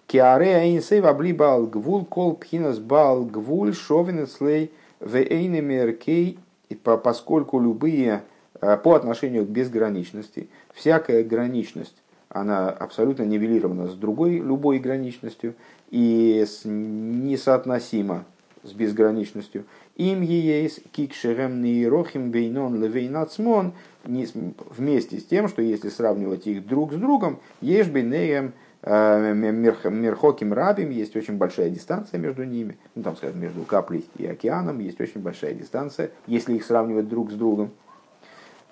Киаре 0.06 0.56
Айнсей 0.56 1.00
вабли 1.00 1.32
бал 1.32 1.66
гвул 1.66 2.04
кол 2.04 2.36
пхинас 2.36 2.78
бал 2.78 3.24
гвуль 3.24 3.74
шовин 3.74 4.26
слей 4.26 4.70
вейны 5.00 5.60
меркей, 5.62 6.38
поскольку 6.82 7.58
любые 7.58 8.22
по 8.62 8.94
отношению 8.94 9.44
к 9.44 9.48
безграничности. 9.48 10.48
Всякая 10.72 11.24
граничность, 11.24 11.96
она 12.28 12.70
абсолютно 12.70 13.24
нивелирована 13.24 13.88
с 13.88 13.94
другой, 13.94 14.38
любой 14.38 14.78
граничностью 14.78 15.54
и 15.90 16.46
несоотносима 16.64 18.24
с 18.62 18.72
безграничностью. 18.72 19.64
Им 19.96 20.22
есть 20.22 20.80
кикшерем 20.92 21.60
нейрохим 21.60 22.30
бейнон 22.30 22.82
левейнацмон 22.82 23.72
вместе 24.04 25.18
с 25.18 25.24
тем, 25.24 25.48
что 25.48 25.60
если 25.60 25.88
сравнивать 25.88 26.46
их 26.46 26.66
друг 26.66 26.92
с 26.92 26.96
другом, 26.96 27.40
ешь 27.60 27.88
бейнеем 27.88 28.52
э, 28.82 29.34
Мерхоким 29.34 30.52
Рабим 30.52 30.90
есть 30.90 31.16
очень 31.16 31.36
большая 31.36 31.68
дистанция 31.68 32.18
между 32.18 32.44
ними, 32.44 32.78
ну 32.94 33.02
там 33.02 33.16
скажем 33.16 33.40
между 33.40 33.62
каплей 33.64 34.06
и 34.16 34.26
океаном 34.26 34.78
есть 34.78 35.00
очень 35.00 35.20
большая 35.20 35.54
дистанция, 35.54 36.10
если 36.26 36.54
их 36.54 36.64
сравнивать 36.64 37.08
друг 37.08 37.32
с 37.32 37.34
другом. 37.34 37.72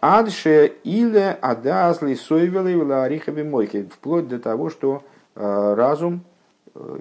Адше 0.00 0.72
или 0.82 1.36
адазли 1.40 2.14
сойвелы 2.14 2.82
ларихаби 2.82 3.42
мойки. 3.42 3.88
Вплоть 3.92 4.28
до 4.28 4.38
того, 4.38 4.70
что 4.70 5.02
э, 5.36 5.74
разум 5.74 6.22
э, 6.74 6.98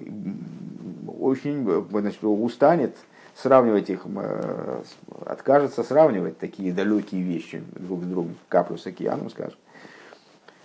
очень 1.19 1.85
значит, 1.91 2.23
устанет 2.23 2.97
сравнивать 3.35 3.89
их, 3.89 4.01
э, 4.05 4.81
откажется 5.25 5.83
сравнивать 5.83 6.39
такие 6.39 6.73
далекие 6.73 7.21
вещи 7.21 7.63
друг 7.75 8.03
с 8.03 8.05
другом, 8.05 8.35
каплю 8.49 8.77
с 8.77 8.85
океаном, 8.85 9.29
скажем. 9.29 9.57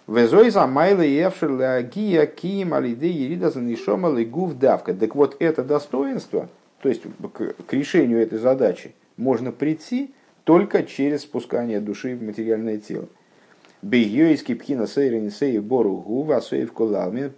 Везой 0.06 0.50
за 0.50 0.66
майла 0.66 1.02
и 1.02 1.16
гия 1.82 2.26
киим 2.26 2.74
ерида 2.74 3.50
занишома 3.50 4.10
гув 4.24 4.54
давка. 4.58 4.92
Так 4.92 5.14
вот 5.14 5.36
это 5.38 5.62
достоинство, 5.62 6.48
то 6.82 6.88
есть 6.88 7.02
к 7.66 7.72
решению 7.72 8.20
этой 8.20 8.38
задачи 8.38 8.94
можно 9.16 9.50
прийти, 9.50 10.12
только 10.44 10.82
через 10.84 11.22
спускание 11.22 11.80
души 11.80 12.14
в 12.14 12.22
материальное 12.22 12.78
тело. 12.78 13.08
Бейойский 13.82 14.54
пхина 14.54 14.86
сейрин 14.86 15.30
сей 15.30 15.58
бору 15.58 15.96
гува 15.96 16.40
сейв 16.40 16.72
колалмин, 16.72 17.32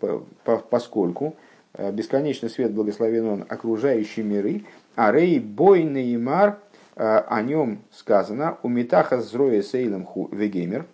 поскольку 0.71 1.35
э, 1.75 1.91
бесконечный 1.91 2.51
свет 2.51 2.73
благословен 2.73 3.27
он 3.27 3.47
окружающие 3.49 4.25
миры, 4.25 4.65
а 4.95 5.11
рей 5.11 5.41
бой 5.41 5.83
неймар, 5.83 6.59
э, 6.95 7.03
о 7.03 7.43
нем 7.43 7.83
сказано, 7.91 8.59
у 8.63 8.69
метаха 8.69 9.21
зроя 9.21 9.63
сейлем 9.63 10.07
вегемер, 10.31 10.87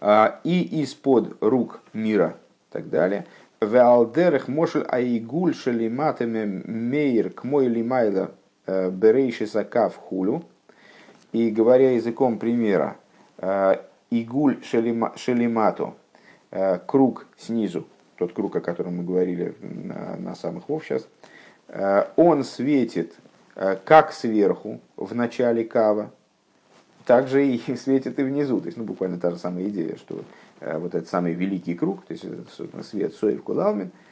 э, 0.00 0.26
и 0.44 0.62
из-под 0.82 1.36
рук 1.42 1.80
мира, 1.92 2.36
так 2.70 2.90
далее. 2.90 3.26
Веалдерах 3.60 4.46
мошель 4.46 4.84
аигуль 4.84 5.54
шалиматами 5.54 6.62
мейр 6.64 7.30
к 7.30 7.42
мой 7.42 7.66
лимайла 7.66 8.30
Берейши 8.90 9.46
Сакав 9.46 9.96
Хулю. 9.96 10.44
И 11.32 11.50
говоря 11.50 11.92
языком 11.92 12.38
примера, 12.38 12.96
э, 13.38 13.76
Игуль 14.10 14.62
Шелимату, 14.62 15.94
э, 16.50 16.78
круг 16.86 17.26
снизу, 17.36 17.86
тот 18.16 18.32
круг, 18.32 18.56
о 18.56 18.60
котором 18.60 18.96
мы 18.96 19.04
говорили 19.04 19.54
на, 19.60 20.16
на 20.16 20.34
самых 20.34 20.68
вов 20.68 20.84
сейчас, 20.84 21.06
он 22.16 22.44
светит 22.44 23.14
как 23.84 24.12
сверху, 24.12 24.80
в 24.96 25.14
начале 25.14 25.64
кава, 25.64 26.10
так 27.04 27.28
же 27.28 27.46
и 27.46 27.76
светит 27.76 28.18
и 28.18 28.22
внизу. 28.22 28.60
То 28.60 28.66
есть, 28.66 28.78
ну, 28.78 28.84
буквально 28.84 29.20
та 29.20 29.30
же 29.30 29.36
самая 29.36 29.68
идея, 29.68 29.96
что 29.96 30.24
вот 30.60 30.94
этот 30.94 31.08
самый 31.08 31.34
великий 31.34 31.74
круг, 31.74 32.06
то 32.06 32.14
есть, 32.14 32.24
свет 32.88 33.14
Соев 33.14 33.42
Кулалмин– 33.42 33.90
Э, 34.00 34.07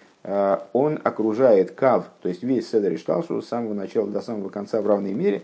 он 0.73 1.01
окружает 1.05 1.71
кав, 1.71 2.11
то 2.21 2.29
есть 2.29 2.43
весь 2.43 2.69
Седер 2.69 2.93
и 2.93 2.97
Шталшу 2.97 3.41
с 3.41 3.47
самого 3.47 3.75
начала 3.75 4.09
до 4.09 4.21
самого 4.21 4.49
конца 4.49 4.83
в 4.83 4.87
равной 4.87 5.13
мере. 5.13 5.43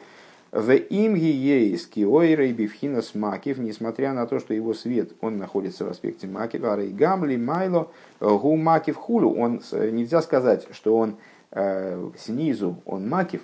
В 0.51 0.71
им 0.75 1.15
ейски 1.15 2.01
ойрей 2.01 2.53
бифхинас 2.53 3.15
макив, 3.15 3.59
несмотря 3.59 4.13
на 4.13 4.27
то, 4.27 4.39
что 4.39 4.53
его 4.53 4.75
свет, 4.75 5.13
он 5.21 5.39
находится 5.39 5.85
в 5.85 5.89
аспекте 5.89 6.27
макив, 6.27 6.65
а 6.65 6.77
гамли 6.77 7.37
майло 7.37 7.89
гу 8.21 8.57
макив 8.57 8.97
хулу. 8.97 9.35
Он, 9.35 9.63
нельзя 9.73 10.21
сказать, 10.21 10.67
что 10.73 10.97
он 10.97 11.17
э, 11.53 12.11
снизу 12.19 12.77
он 12.85 13.09
макив, 13.09 13.41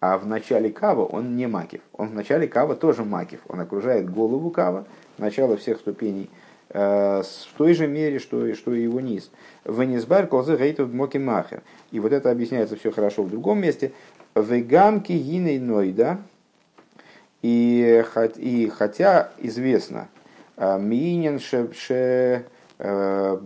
а 0.00 0.18
в 0.18 0.26
начале 0.26 0.70
кава 0.70 1.04
он 1.04 1.36
не 1.36 1.46
макив. 1.46 1.82
Он 1.92 2.08
в 2.08 2.14
начале 2.14 2.48
кава 2.48 2.74
тоже 2.74 3.04
макив. 3.04 3.40
Он 3.48 3.60
окружает 3.60 4.10
голову 4.10 4.50
кава, 4.50 4.86
начало 5.18 5.56
всех 5.58 5.78
ступеней– 5.78 6.30
Э, 6.40 6.42
в 6.70 7.24
той 7.56 7.74
же 7.74 7.86
мере, 7.86 8.18
что, 8.18 8.52
что 8.54 8.74
и 8.74 8.82
его 8.82 9.00
низ. 9.00 9.30
Венисбар 9.64 10.26
колзы 10.26 10.56
гейтов 10.56 10.92
моки 10.92 11.18
махер. 11.18 11.62
И 11.92 12.00
вот 12.00 12.12
это 12.12 12.30
объясняется 12.30 12.76
все 12.76 12.90
хорошо 12.90 13.22
в 13.22 13.30
другом 13.30 13.60
месте. 13.60 13.92
Вегамки 14.34 15.12
гиней 15.12 15.58
нойда. 15.58 16.18
И, 17.42 18.02
и 18.36 18.72
хотя 18.74 19.30
известно, 19.38 20.08
э, 20.56 20.78
Минин 20.80 21.38
ше 21.38 22.46
э, 22.78 23.38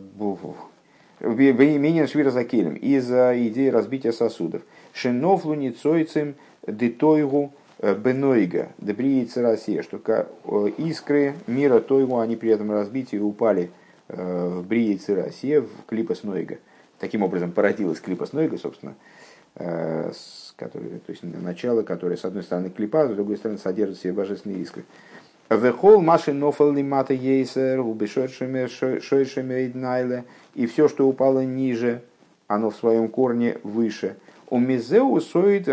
Минин 1.20 2.06
швира 2.06 2.30
из-за 2.30 3.34
идеи 3.48 3.68
разбития 3.68 4.12
сосудов. 4.12 4.62
Шинов 4.92 5.44
луницойцем 5.44 6.36
детойгу 6.66 7.52
Э, 7.80 7.94
Бенойга, 7.94 8.70
Дебриица 8.78 9.40
Россия, 9.42 9.82
что 9.82 9.98
искры 10.78 11.34
мира 11.46 11.78
Тойгу, 11.80 12.18
они 12.18 12.34
при 12.36 12.50
этом 12.50 12.72
разбиты 12.72 13.16
и 13.16 13.20
упали 13.20 13.70
э, 14.08 14.48
в 14.48 14.66
Бриице 14.66 15.14
Россия, 15.14 15.60
в 15.60 15.68
Клипас 15.86 16.24
Нойга. 16.24 16.58
Таким 16.98 17.22
образом 17.22 17.52
породилась 17.52 18.00
Клипас 18.00 18.32
Нойга, 18.32 18.58
собственно, 18.58 18.96
э, 19.54 20.10
который, 20.56 20.88
то 20.98 21.10
есть 21.10 21.22
начало, 21.22 21.82
которое 21.82 22.16
с 22.16 22.24
одной 22.24 22.42
стороны 22.42 22.70
клипа, 22.70 23.06
с 23.06 23.14
другой 23.14 23.36
стороны 23.36 23.60
содержит 23.60 23.98
в 23.98 24.02
себе 24.02 24.12
божественные 24.12 24.60
искры. 24.60 24.84
Вехол 25.48 26.02
маши 26.02 26.32
нофал 26.32 26.72
лимата 26.72 27.14
ейсер, 27.14 27.80
убешойшеме 27.80 28.66
и 30.54 30.66
все, 30.66 30.88
что 30.88 31.08
упало 31.08 31.44
ниже, 31.44 32.02
оно 32.48 32.70
в 32.70 32.76
своем 32.76 33.08
корне 33.08 33.58
выше– 33.62 34.16
у 34.50 34.58
Мизеу 34.58 35.20
соит 35.20 35.68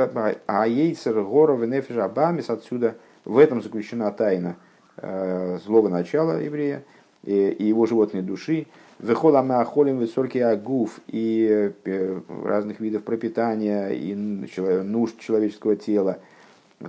аейцер 0.48 1.24
горов 1.24 1.64
и 1.64 1.68
нефиш 1.68 1.98
абамис. 1.98 2.50
Отсюда 2.50 2.96
в 3.24 3.38
этом 3.38 3.62
заключена 3.62 4.12
тайна 4.12 4.58
э, 4.98 5.60
злого 5.66 5.90
начала 5.90 6.42
еврея 6.42 6.84
и 7.24 7.56
его 7.60 7.86
животной 7.86 8.22
души. 8.22 8.68
Вехола 9.00 9.44
меахолим 9.44 9.98
высокий 9.98 10.40
агуф 10.40 11.00
и 11.08 11.74
э, 11.86 12.22
разных 12.44 12.80
видов 12.80 13.04
пропитания 13.04 13.90
и 13.90 14.14
нужд 14.14 15.20
человеческого 15.20 15.76
тела. 15.76 16.20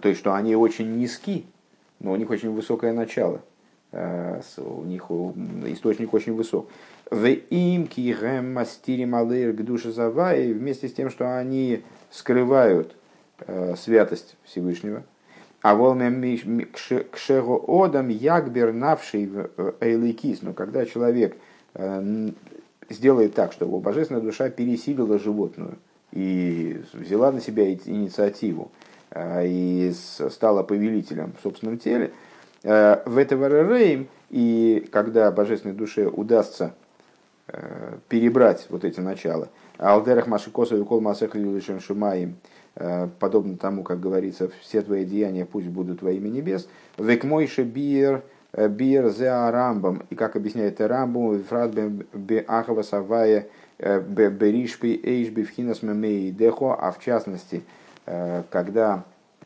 То 0.00 0.08
есть, 0.08 0.20
что 0.20 0.34
они 0.34 0.56
очень 0.56 0.96
низки, 0.96 1.46
но 2.00 2.12
у 2.12 2.16
них 2.16 2.30
очень 2.30 2.50
высокое 2.50 2.92
начало. 2.92 3.42
Э, 3.92 4.40
у 4.58 4.82
них 4.82 5.04
источник 5.66 6.12
очень 6.14 6.34
высок. 6.34 6.68
В 7.10 7.26
им 7.26 7.86
кигем 7.86 8.54
мастири 8.54 9.52
к 9.52 9.62
душе 9.62 9.92
завай, 9.92 10.52
вместе 10.52 10.88
с 10.88 10.92
тем, 10.92 11.10
что 11.10 11.38
они 11.38 11.82
скрывают 12.10 12.96
э, 13.40 13.74
святость 13.76 14.36
Всевышнего. 14.44 15.04
А 15.62 15.74
волме 15.74 16.28
кшего 17.12 17.84
одам 17.84 18.08
ягбер 18.08 18.72
навший 18.72 19.30
э, 19.32 19.72
эйликис, 19.80 20.42
но 20.42 20.52
когда 20.52 20.84
человек 20.86 21.36
сделает 22.88 23.34
так, 23.34 23.52
чтобы 23.52 23.80
божественная 23.80 24.22
душа 24.22 24.48
пересилила 24.48 25.18
животную 25.18 25.76
и 26.10 26.80
взяла 26.94 27.32
на 27.32 27.42
себя 27.42 27.70
инициативу 27.70 28.72
и 29.14 29.92
стала 29.94 30.62
повелителем 30.62 31.34
в 31.38 31.42
собственном 31.42 31.76
теле, 31.76 32.12
Э, 32.68 33.02
в 33.06 33.16
этого 33.16 33.46
рейм, 33.46 34.08
и 34.28 34.88
когда 34.90 35.30
божественной 35.30 35.74
душе 35.74 36.08
удастся 36.08 36.64
э, 36.64 36.85
перебрать 38.08 38.66
вот 38.70 38.84
эти 38.84 39.00
начала, 39.00 39.48
Алдерах 39.78 40.26
Маши 40.26 40.50
Косов 40.50 40.80
и 40.80 40.84
Кол 40.84 41.00
Масех 41.00 41.34
Лилишем 41.34 41.80
Шумаим, 41.80 42.36
э, 42.76 43.08
подобно 43.18 43.56
тому, 43.56 43.82
как 43.82 44.00
говорится, 44.00 44.50
все 44.60 44.82
твои 44.82 45.04
деяния 45.04 45.44
пусть 45.44 45.68
будут 45.68 46.02
во 46.02 46.12
имя 46.12 46.28
небес, 46.28 46.68
Век 46.98 47.24
Мойше 47.24 47.62
Биер, 47.62 48.22
Биер 48.52 49.10
Зеа 49.10 49.50
Рамбам, 49.50 50.02
и 50.08 50.14
как 50.14 50.36
объясняет 50.36 50.80
Рамбам, 50.80 51.42
Фрад 51.44 51.72
Бе 51.74 52.44
Ахава 52.46 52.82
Савая, 52.82 53.48
Беришпи 53.78 54.98
Эйшби 55.02 55.42
Вхинас 55.42 55.82
Мемей 55.82 56.30
Дехо, 56.30 56.74
а 56.74 56.90
в 56.90 56.98
частности, 56.98 57.64
когда 58.06 59.04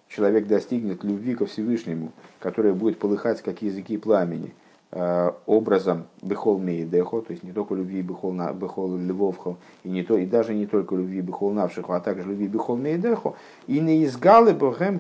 человек 0.08 0.46
достигнет 0.46 1.02
любви 1.02 1.34
ко 1.34 1.46
Всевышнему, 1.46 2.12
которая 2.38 2.72
будет 2.72 3.00
полыхать, 3.00 3.42
как 3.42 3.62
языки 3.62 3.98
пламени, 3.98 4.52
Э, 4.52 4.59
образом 4.93 6.09
Бехол 6.20 6.59
Мейдехо, 6.59 7.20
то 7.20 7.30
есть 7.30 7.45
не 7.45 7.53
только 7.53 7.76
любви 7.76 8.03
Бехол, 8.03 8.32
Бехол 8.55 8.97
Львовхо, 8.97 9.57
и, 9.84 9.88
не 9.88 10.03
то, 10.03 10.18
и 10.18 10.26
даже 10.26 10.53
не 10.53 10.66
только 10.66 10.97
любви 10.97 11.20
Бехол 11.20 11.53
Навшихо, 11.53 11.95
а 11.95 12.01
также 12.01 12.28
любви 12.28 12.49
Бехол 12.49 12.76
Мейдехо, 12.76 13.34
и 13.68 13.78
не 13.78 14.05
изгалы 14.05 14.53
Бохем 14.53 14.99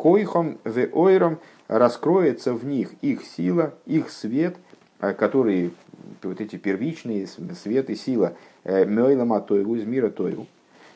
Койхом 0.00 0.56
Веойром 0.64 1.38
раскроется 1.68 2.54
в 2.54 2.64
них 2.64 2.94
их 3.02 3.22
сила, 3.22 3.74
их 3.84 4.10
свет, 4.10 4.56
э, 5.00 5.12
которые 5.12 5.72
вот 6.22 6.40
эти 6.40 6.56
первичные 6.56 7.26
свет 7.26 7.90
и 7.90 7.94
сила 7.94 8.34
э, 8.64 8.86
Мейлама 8.86 9.40
Тойгу 9.40 9.76
из 9.76 9.84
мира 9.84 10.08
Тойгу. 10.08 10.46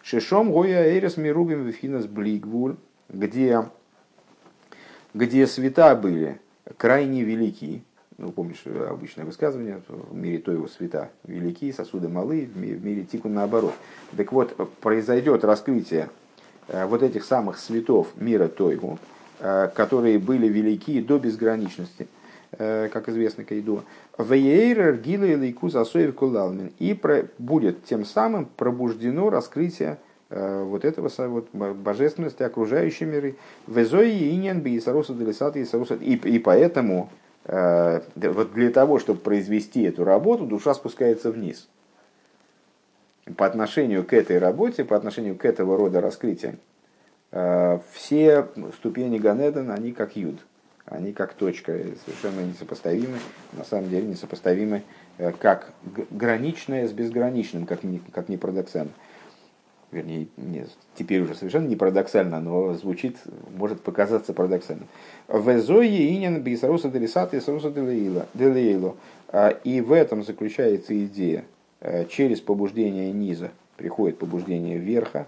Шишом 0.02 0.50
Гоя 0.52 0.98
Эрес 0.98 1.16
Мирубим 1.16 1.64
Вифинас 1.64 2.06
Блигвуль, 2.06 2.76
где, 3.08 3.66
где 5.12 5.46
света 5.46 5.94
были 5.94 6.40
крайне 6.76 7.22
велики, 7.22 7.82
ну, 8.18 8.30
помнишь 8.30 8.62
э, 8.64 8.86
обычное 8.88 9.24
высказывание, 9.24 9.82
в 9.88 10.14
мире 10.14 10.38
то 10.38 10.52
его 10.52 10.68
света 10.68 11.10
велики, 11.24 11.72
сосуды 11.72 12.08
малы, 12.08 12.48
в 12.52 12.56
мире 12.56 13.04
тику 13.04 13.28
наоборот. 13.28 13.74
Так 14.16 14.32
вот, 14.32 14.56
произойдет 14.80 15.44
раскрытие 15.44 16.10
э, 16.68 16.86
вот 16.86 17.02
этих 17.02 17.24
самых 17.24 17.58
светов 17.58 18.08
мира 18.16 18.48
Тойгу, 18.48 18.98
э, 19.40 19.68
которые 19.74 20.18
были 20.18 20.46
велики 20.48 21.00
до 21.00 21.18
безграничности, 21.18 22.06
как 22.56 23.08
известно 23.08 23.42
Кайдо. 23.42 23.82
Вейер 24.16 24.96
гила 24.98 25.24
и 25.24 25.34
лейкус 25.34 25.74
асоев 25.74 26.14
кулалмин. 26.14 26.72
И 26.78 26.96
будет 27.36 27.84
тем 27.84 28.04
самым 28.04 28.46
пробуждено 28.46 29.28
раскрытие 29.28 29.98
вот 30.30 30.84
этого 30.84 31.10
вот, 31.26 31.48
божественности 31.52 32.44
окружающей 32.44 33.06
миры. 33.06 33.34
Везои 33.66 34.30
иньян 34.30 34.60
би 34.60 34.76
и 34.76 36.14
и 36.14 36.38
поэтому 36.38 37.10
вот 37.44 38.52
для 38.54 38.70
того, 38.70 38.98
чтобы 38.98 39.20
произвести 39.20 39.82
эту 39.82 40.04
работу, 40.04 40.46
душа 40.46 40.74
спускается 40.74 41.30
вниз. 41.30 41.68
По 43.36 43.46
отношению 43.46 44.04
к 44.04 44.12
этой 44.12 44.38
работе, 44.38 44.84
по 44.84 44.96
отношению 44.96 45.36
к 45.36 45.44
этого 45.44 45.76
рода 45.76 46.00
раскрытия, 46.00 46.56
э, 47.32 47.78
все 47.92 48.48
ступени 48.76 49.18
Ганеден, 49.18 49.70
они 49.70 49.92
как 49.92 50.16
юд, 50.16 50.38
они 50.84 51.12
как 51.12 51.34
точка, 51.34 51.72
совершенно 52.04 52.40
несопоставимы, 52.40 53.18
на 53.52 53.64
самом 53.64 53.88
деле 53.88 54.06
несопоставимы 54.06 54.82
э, 55.16 55.32
как 55.32 55.72
граничное 56.10 56.86
с 56.86 56.92
безграничным, 56.92 57.66
как 57.66 57.82
ни, 57.82 57.98
как 58.12 58.28
ни 58.28 58.36
парадоксально 58.36 58.92
вернее, 59.94 60.28
нет, 60.36 60.68
теперь 60.94 61.22
уже 61.22 61.34
совершенно 61.34 61.66
не 61.66 61.76
парадоксально, 61.76 62.40
но 62.40 62.74
звучит, 62.74 63.16
может 63.56 63.80
показаться 63.80 64.34
парадоксальным. 64.34 64.88
Везои 65.28 66.14
инин 66.14 66.42
бисаруса 66.42 66.90
делисата 66.90 67.36
и 67.36 67.40
саруса 67.40 67.70
делейло. 67.70 68.96
А, 69.28 69.48
и 69.48 69.80
в 69.80 69.92
этом 69.92 70.22
заключается 70.22 70.96
идея. 71.06 71.44
А, 71.80 72.04
через 72.04 72.40
побуждение 72.40 73.10
низа 73.12 73.50
приходит 73.76 74.18
побуждение 74.18 74.78
верха. 74.78 75.26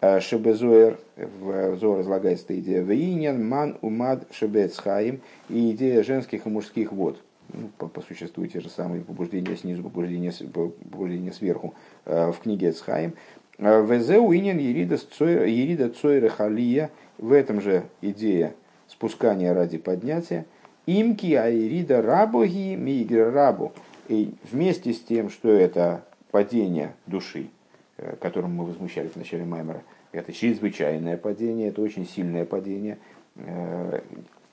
А, 0.00 0.20
шебезоер, 0.20 0.98
в 1.16 1.76
Зор 1.76 1.98
разлагается 1.98 2.44
эта 2.44 2.60
идея. 2.60 2.82
Вейнин 2.82 3.44
ман 3.44 3.78
умад 3.80 4.28
шебецхаим. 4.30 5.20
И 5.48 5.72
идея 5.72 6.04
женских 6.04 6.46
и 6.46 6.48
мужских 6.48 6.92
вод. 6.92 7.20
Ну, 7.52 7.68
по, 7.78 7.88
по 7.88 8.00
существу 8.00 8.46
те 8.46 8.60
же 8.60 8.70
самые 8.70 9.02
побуждения 9.02 9.56
снизу, 9.56 9.82
побуждения, 9.82 10.32
побуждения 10.52 11.32
сверху 11.32 11.74
в 12.04 12.36
книге 12.42 12.70
Эцхаим. 12.70 13.14
Везеу 13.62 14.34
инин 14.34 14.58
ерида 14.58 15.88
цойра 15.90 16.28
халия. 16.28 16.90
В 17.18 17.32
этом 17.32 17.60
же 17.60 17.84
идея 18.00 18.54
спускания 18.88 19.54
ради 19.54 19.78
поднятия. 19.78 20.46
Имки 20.86 21.32
аирида 21.34 22.02
рабоги 22.02 22.74
мигра 22.74 23.30
рабу. 23.30 23.72
И 24.08 24.34
вместе 24.50 24.92
с 24.92 25.00
тем, 25.00 25.30
что 25.30 25.48
это 25.48 26.02
падение 26.32 26.94
души, 27.06 27.50
э, 27.98 28.16
которым 28.20 28.56
мы 28.56 28.64
возмущались 28.64 29.12
в 29.12 29.16
начале 29.16 29.44
Маймера, 29.44 29.82
это 30.10 30.32
чрезвычайное 30.32 31.16
падение, 31.16 31.68
это 31.68 31.82
очень 31.82 32.06
сильное 32.06 32.44
падение, 32.44 32.98
э, 33.36 34.00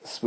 с, 0.04 0.22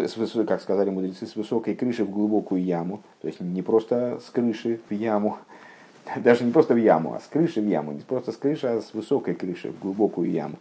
как 0.44 0.60
сказали 0.60 0.90
мудрецы, 0.90 1.26
с 1.26 1.36
высокой 1.36 1.76
крыши 1.76 2.04
в 2.04 2.10
глубокую 2.10 2.62
яму, 2.62 3.02
то 3.20 3.28
есть 3.28 3.40
не 3.40 3.62
просто 3.62 4.20
с 4.26 4.30
крыши 4.30 4.80
в 4.90 4.92
яму, 4.92 5.38
даже 6.16 6.44
не 6.44 6.52
просто 6.52 6.74
в 6.74 6.78
яму, 6.78 7.14
а 7.14 7.20
с 7.20 7.26
крыши 7.26 7.60
в 7.60 7.68
яму. 7.68 7.92
Не 7.92 8.00
просто 8.00 8.32
с 8.32 8.36
крыши, 8.36 8.66
а 8.66 8.80
с 8.80 8.94
высокой 8.94 9.34
крыши 9.34 9.70
в 9.70 9.78
глубокую 9.80 10.30
яму. 10.30 10.56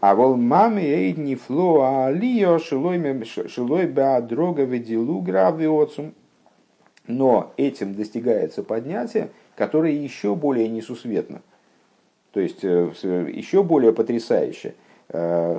А 0.00 0.14
вол 0.14 0.36
маме 0.36 0.84
эйд 0.84 1.18
не 1.18 1.34
фло 1.34 1.80
а 1.82 2.06
алио 2.06 2.58
шилой 2.58 3.86
ба 3.86 4.20
дрога 4.20 4.62
ведилу 4.62 5.20
гравиоцум. 5.20 6.14
Но 7.08 7.52
этим 7.56 7.94
достигается 7.94 8.62
поднятие, 8.62 9.30
которое 9.56 9.92
еще 9.92 10.34
более 10.34 10.68
несусветно. 10.68 11.40
То 12.32 12.40
есть 12.40 12.62
э, 12.62 12.92
еще 13.32 13.62
более 13.62 13.92
потрясающе. 13.92 14.74
Э, 15.08 15.58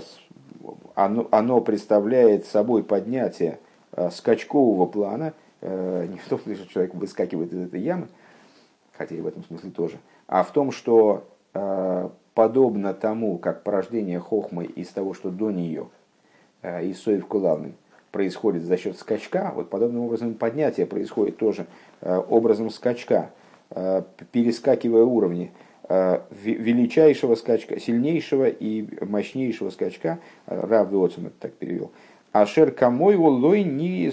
оно, 0.93 1.28
оно 1.32 1.59
представляет 1.61 2.45
собой 2.45 2.84
поднятие 2.84 3.59
э, 3.93 4.09
скачкового 4.11 4.86
плана, 4.86 5.34
не 5.61 6.17
в 6.20 6.30
том, 6.30 6.39
что 6.39 6.67
человек 6.70 6.95
выскакивает 6.95 7.51
из 7.51 7.65
этой 7.65 7.82
ямы, 7.82 8.07
хотя 9.00 9.16
и 9.16 9.22
в 9.22 9.28
этом 9.28 9.45
смысле 9.45 9.72
тоже, 9.72 9.97
а 10.28 10.43
в 10.43 10.52
том, 10.52 10.72
что 10.72 11.24
э, 11.54 12.10
подобно 12.34 12.93
тому, 12.93 13.38
как 13.38 13.64
порождение 13.64 14.20
хохмы 14.20 14.66
из 14.66 14.89
того, 14.89 15.14
что 15.14 15.30
до 15.30 15.52
нее, 15.52 15.88
э, 16.62 16.86
из 16.86 17.02
соев 17.02 17.26
кулавным, 17.26 17.76
происходит 18.12 18.64
за 18.64 18.76
счет 18.76 18.97
скачка, 18.97 19.54
вот 19.56 19.70
подобным 19.70 20.02
образом 20.02 20.34
поднятие 20.34 20.86
происходит 20.86 21.38
тоже 21.38 21.66
э, 22.02 22.22
образом 22.30 22.70
скачка, 22.70 23.32
перескакивая 24.32 25.04
уровни 25.04 25.52
величайшего 25.88 27.36
скачка, 27.36 27.80
сильнейшего 27.80 28.47
и 28.47 28.88
мощнейшего 29.06 29.70
скачка, 29.70 30.18
Рав 30.47 30.91
Виоцин 30.91 31.28
это 31.28 31.36
так 31.39 31.54
перевел, 31.54 31.91
Ашер 32.32 32.71
камой 32.71 33.15
лой 33.15 33.63
ни 33.63 34.09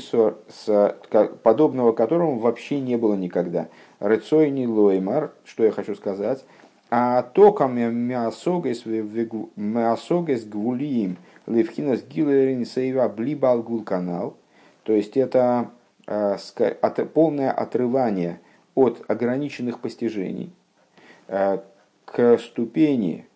подобного 1.42 1.92
которому 1.92 2.38
вообще 2.38 2.80
не 2.80 2.96
было 2.96 3.14
никогда. 3.14 3.68
Рецойни 4.00 4.66
лоймар, 4.66 5.32
что 5.44 5.64
я 5.64 5.70
хочу 5.70 5.94
сказать, 5.94 6.44
а 6.90 7.22
то 7.22 7.52
мясогес 9.56 10.44
гвулиим 10.44 11.18
левхинас 11.46 12.02
гилерин 12.02 12.64
сейва 12.64 13.08
блибал 13.08 13.62
гул 13.62 13.82
канал. 13.82 14.36
То 14.84 14.92
есть 14.92 15.16
это 15.16 15.70
а, 16.06 16.38
полное 17.12 17.50
отрывание 17.50 18.40
от 18.74 19.04
ограниченных 19.08 19.80
постижений 19.80 20.52
а, 21.28 21.62
к 22.04 22.38
ступени 22.38 23.26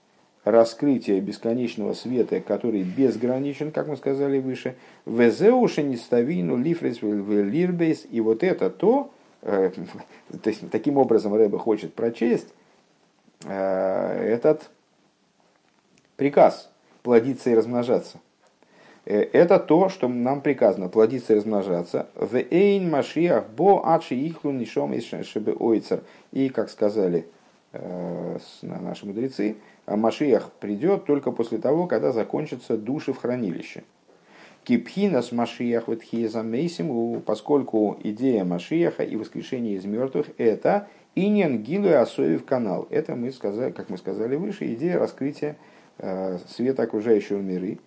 раскрытия 0.51 1.21
бесконечного 1.21 1.95
света, 1.95 2.41
который 2.41 2.83
безграничен, 2.83 3.73
как 3.73 3.89
мы 3.89 3.97
сказали 3.97 4.39
выше, 4.39 4.77
везеуши 5.07 5.83
не 5.83 5.97
ставину 5.97 6.57
лифрес 6.57 7.03
лирбейс, 7.03 8.07
и 8.11 8.21
вот 8.21 8.43
это 8.43 8.71
то, 8.71 9.11
э, 9.43 9.71
то 10.43 10.51
есть 10.51 10.69
таким 10.71 10.97
образом 10.99 11.35
Рэбе 11.35 11.59
хочет 11.59 11.95
прочесть 11.95 12.49
э, 13.45 14.33
этот 14.33 14.71
приказ 16.17 16.71
плодиться 17.03 17.51
и 17.51 17.55
размножаться. 17.55 18.19
Э, 19.05 19.21
это 19.21 19.59
то, 19.59 19.89
что 19.89 20.09
нам 20.09 20.41
приказано, 20.41 20.89
плодиться 20.89 21.33
и 21.33 21.37
размножаться. 21.37 22.09
В 22.15 22.37
эйн 22.37 22.91
машиах 22.91 23.45
бо 23.57 23.83
ачи 23.95 24.15
ихлу 24.15 24.53
нишом 24.53 24.93
ойцер. 24.93 26.03
И, 26.33 26.49
как 26.49 26.71
сказали 26.71 27.27
наши 28.63 29.07
мудрецы, 29.07 29.57
Машиях 29.97 30.51
придет 30.61 31.05
только 31.05 31.31
после 31.33 31.59
того, 31.59 31.87
когда 31.87 32.13
закончатся 32.13 32.77
души 32.77 33.13
в 33.13 33.19
хранилище. 33.19 33.83
Кипхинас 34.65 35.33
Машиях 35.33 35.89
Ветхиезамейсим, 35.89 37.23
поскольку 37.23 37.97
идея 38.03 38.45
Машиаха 38.45 39.03
и 39.03 39.17
воскрешения 39.17 39.77
из 39.77 39.85
мертвых– 39.85 40.27
это 40.39 40.89
иньян 41.15 41.59
гилу 41.59 41.89
асоев 41.95 42.45
канал. 42.45 42.87
Это, 42.91 43.17
мы 43.17 43.33
сказали, 43.33 43.73
как 43.73 43.89
мы 43.89 43.97
сказали 43.97 44.37
выше, 44.37 44.73
идея 44.75 44.99
раскрытия 44.99 45.57
э, 45.99 46.39
света 46.49 46.83
окружающего 46.83 47.41
миры. 47.41 47.79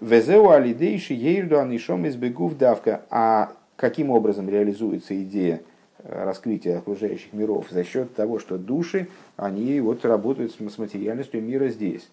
Везеу 0.00 0.50
алидейши 0.50 1.14
ейрду 1.14 1.58
анишом 1.58 2.06
избегув 2.06 2.56
давка. 2.56 3.02
А 3.08 3.52
каким 3.76 4.10
образом 4.10 4.48
реализуется 4.48 5.20
идея 5.22 5.62
раскрытия 6.04 6.78
окружающих 6.78 7.32
миров 7.32 7.66
за 7.70 7.84
счет 7.84 8.14
того, 8.14 8.38
что 8.38 8.58
души, 8.58 9.08
они 9.36 9.80
вот 9.80 10.04
работают 10.04 10.52
с 10.52 10.78
материальностью 10.78 11.42
мира 11.42 11.68
здесь, 11.68 12.08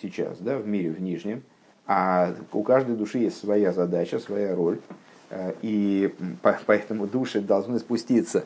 сейчас, 0.00 0.38
да, 0.38 0.58
в 0.58 0.66
мире, 0.66 0.90
в 0.90 1.00
нижнем, 1.00 1.42
а 1.86 2.34
у 2.52 2.62
каждой 2.62 2.96
души 2.96 3.18
есть 3.18 3.38
своя 3.38 3.72
задача, 3.72 4.18
своя 4.18 4.54
роль, 4.54 4.80
э, 5.30 5.54
и 5.62 6.14
поэтому 6.66 7.06
души 7.06 7.40
должны 7.40 7.78
спуститься, 7.78 8.44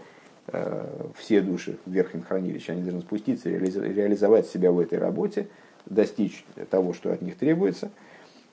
э, 0.49 1.11
все 1.17 1.41
души 1.41 1.79
в 1.87 1.91
верхнем 1.91 2.23
хранилище, 2.23 2.73
они 2.73 2.83
должны 2.83 3.03
спуститься, 3.03 3.51
реализовать 3.51 4.47
себя 4.47 4.73
в 4.73 4.79
этой 4.79 4.99
работе, 4.99 5.49
достичь 5.87 6.45
того, 6.71 6.93
что 6.93 7.13
от 7.13 7.23
них 7.23 7.37
требуется– 7.37 7.91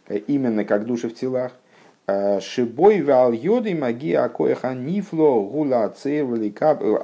именно 0.09 0.65
как 0.65 0.85
души 0.85 1.09
в 1.09 1.15
телах. 1.15 1.53
Шибой 2.41 3.01
вал 3.01 3.31
йоды 3.31 3.75
маги 3.75 4.13
акоеха 4.13 4.73
нифло 4.73 5.43
гула 5.43 5.85
азел 5.85 6.35
ликабел 6.35 6.97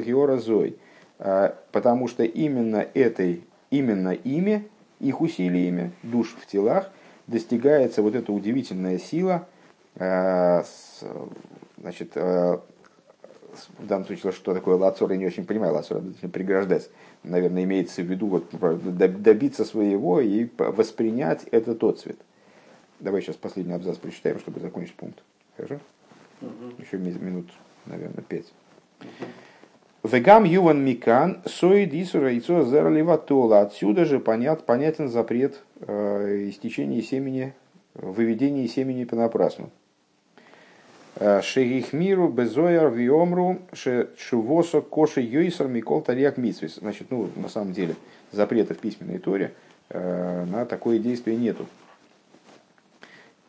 геора 0.00 0.38
зой. 0.38 0.76
Потому 1.18 2.08
что 2.08 2.24
именно 2.24 2.86
этой, 2.94 3.44
именно 3.70 4.10
ими, 4.10 4.68
их 5.00 5.20
усилиями, 5.20 5.92
душ 6.02 6.34
в 6.40 6.46
телах, 6.46 6.90
достигается 7.26 8.02
вот 8.02 8.14
эта 8.14 8.32
удивительная 8.32 8.98
сила, 8.98 9.46
значит, 9.94 12.16
в 12.16 13.86
данном 13.86 14.06
случае, 14.06 14.32
что 14.32 14.54
такое 14.54 14.76
лацор, 14.76 15.12
я 15.12 15.18
не 15.18 15.26
очень 15.26 15.44
понимаю, 15.44 15.74
лацор 15.74 16.02
преграждать. 16.32 16.88
Наверное, 17.22 17.64
имеется 17.64 18.02
в 18.02 18.06
виду 18.06 18.26
вот, 18.26 19.22
добиться 19.22 19.64
своего 19.64 20.20
и 20.20 20.48
воспринять 20.58 21.44
этот 21.50 21.78
тот 21.78 22.00
цвет. 22.00 22.18
Давай 23.02 23.20
сейчас 23.20 23.34
последний 23.34 23.72
абзац 23.72 23.96
прочитаем, 23.96 24.38
чтобы 24.38 24.60
закончить 24.60 24.94
пункт. 24.94 25.24
Хорошо? 25.56 25.80
Угу. 26.40 26.50
Еще 26.78 26.98
минут, 26.98 27.50
наверное, 27.84 28.22
пять. 28.22 28.46
Вегам 30.04 30.44
юван 30.44 30.84
микан 30.84 31.42
соид 31.44 31.92
исура 31.94 32.30
яйцо 32.30 32.62
зерливатола. 32.62 33.62
Отсюда 33.62 34.04
же 34.04 34.20
понят, 34.20 34.66
понятен 34.66 35.08
запрет 35.08 35.60
э, 35.80 36.48
истечения 36.48 37.02
семени, 37.02 37.54
выведения 37.94 38.68
семени 38.68 39.02
понапрасну. 39.02 39.70
Э, 41.16 41.42
Шегихмиру 41.42 42.28
безояр 42.28 42.92
виомру 42.92 43.62
шувосо 43.72 44.80
коши 44.80 45.22
йойсар 45.22 45.66
микол 45.66 46.02
тарьяк 46.02 46.36
митсвис. 46.36 46.76
Значит, 46.76 47.08
ну, 47.10 47.28
на 47.34 47.48
самом 47.48 47.72
деле, 47.72 47.96
запрета 48.30 48.74
в 48.74 48.78
письменной 48.78 49.18
торе 49.18 49.54
э, 49.88 50.44
на 50.44 50.66
такое 50.66 51.00
действие 51.00 51.36
нету. 51.36 51.66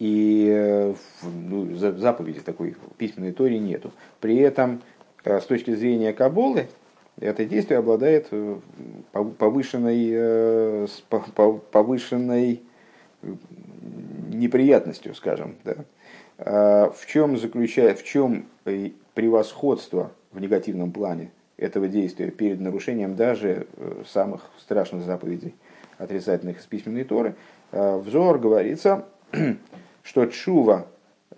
И 0.03 0.49
э, 0.51 0.93
ну, 1.21 1.75
заповеди 1.77 2.41
такой 2.41 2.75
письменной 2.97 3.31
торе 3.31 3.57
нету. 3.57 3.93
При 4.19 4.35
этом, 4.35 4.81
с 5.23 5.45
точки 5.45 5.73
зрения 5.73 6.11
Каболы, 6.11 6.67
это 7.21 7.45
действие 7.45 7.77
обладает 7.77 8.29
повышенной, 9.37 10.89
повышенной 11.71 12.61
неприятностью, 14.27 15.15
скажем. 15.15 15.55
Да? 15.63 15.75
А, 16.37 16.89
в 16.89 17.05
чем 17.05 17.37
заключается, 17.37 18.03
в 18.03 18.05
чем 18.05 18.47
превосходство 19.13 20.11
в 20.33 20.41
негативном 20.41 20.91
плане 20.91 21.31
этого 21.55 21.87
действия 21.87 22.29
перед 22.29 22.59
нарушением 22.59 23.15
даже 23.15 23.67
э, 23.77 24.03
самых 24.05 24.41
страшных 24.59 25.05
заповедей, 25.05 25.55
отрицательных 25.97 26.59
из 26.59 26.65
письменной 26.65 27.05
Торы. 27.05 27.35
Взор 27.71 28.37
говорится, 28.37 29.05
что 30.03 30.25
чува 30.27 30.85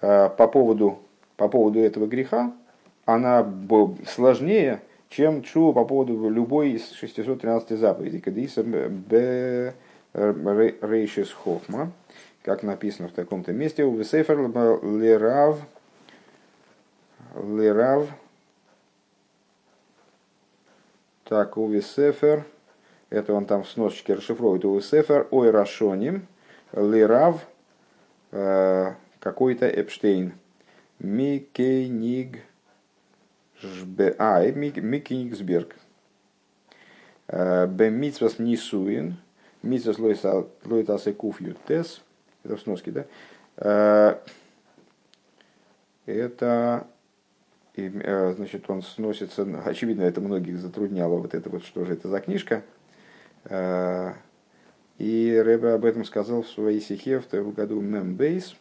а, 0.01 0.30
по 0.30 0.47
поводу, 0.47 0.99
по 1.38 1.47
поводу 1.47 1.80
этого 1.80 2.05
греха, 2.05 2.51
она 3.05 3.47
сложнее, 4.07 4.82
чем 5.09 5.41
чува 5.43 5.72
по 5.72 5.86
поводу 5.86 6.30
любой 6.30 6.72
из 6.72 6.91
613 6.91 7.80
заповедей. 7.80 8.20
Кадиса 8.20 8.63
б 8.63 9.74
рейшис 10.13 11.32
хохма 11.32 11.91
как 12.45 12.61
написано 12.61 13.07
в 13.07 13.11
таком-то 13.11 13.51
месте, 13.53 13.84
у 13.84 13.95
Весефер 13.95 14.38
Лерав, 14.38 15.59
Лерав, 17.36 18.07
так, 21.24 21.57
у 21.57 21.68
Весефер, 21.68 22.45
это 23.09 23.34
он 23.34 23.45
там 23.47 23.63
в 23.63 23.70
сносочке 23.70 24.13
расшифровывает, 24.13 24.63
у 24.63 24.76
Весефер, 24.76 25.28
ой 25.32 25.49
Рашоним, 25.49 26.28
Лерав, 26.72 27.38
э, 27.41 27.45
какой-то 29.20 29.66
Эпштейн, 29.68 30.34
Микениг, 31.00 32.40
а, 34.18 34.46
Микенигсберг, 34.46 35.76
э, 37.28 37.68
Бемитсвас 37.68 38.40
Нисуин, 38.40 39.18
Митсвас 39.64 39.98
Лойтас 40.64 41.08
Экуф 41.08 41.42
Ютес, 41.42 42.02
это 42.44 42.58
в 42.58 42.62
сноске, 42.62 42.92
да? 42.92 43.06
Э, 43.58 44.18
это, 46.06 46.88
э, 47.76 48.34
значит, 48.34 48.70
он 48.70 48.84
сносится, 48.84 49.48
очевидно, 49.66 50.04
это 50.04 50.22
многих 50.22 50.60
затрудняло, 50.60 51.18
вот 51.18 51.34
это 51.34 51.50
вот, 51.50 51.66
что 51.66 51.86
же 51.86 51.94
это 51.94 52.10
за 52.10 52.20
книжка. 52.20 52.64
Э, 54.98 55.04
и 55.04 55.38
Рэбе 55.38 55.74
об 55.74 55.86
этом 55.86 56.06
сказал 56.06 56.43
в 56.43 56.50
своей 56.50 56.80
стихе 56.80 57.20
в 57.20 57.54
году 57.54 57.82
Мембейс 57.82 58.56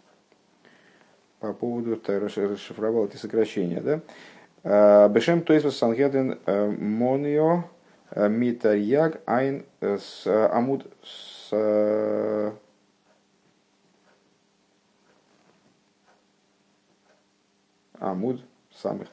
по 1.40 1.52
поводу, 1.52 2.00
расшифровал 2.06 3.06
эти 3.06 3.16
сокращения, 3.16 3.80
да? 3.80 5.08
Бешем 5.08 5.42
то 5.42 5.52
есть 5.52 5.70
Сангеден 5.76 6.38
Монио 6.46 7.64
Митарьяг 8.16 9.20
Айн 9.26 9.66
с 9.80 10.26
Амуд 10.26 10.90
с 11.02 12.54
Амуд 17.98 18.40
самых 18.74 19.08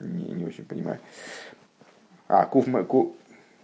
не, 0.00 0.24
не 0.30 0.44
очень 0.44 0.64
понимаю. 0.64 0.98
А, 2.28 2.46
куф, 2.46 2.66
ку, 2.86 3.16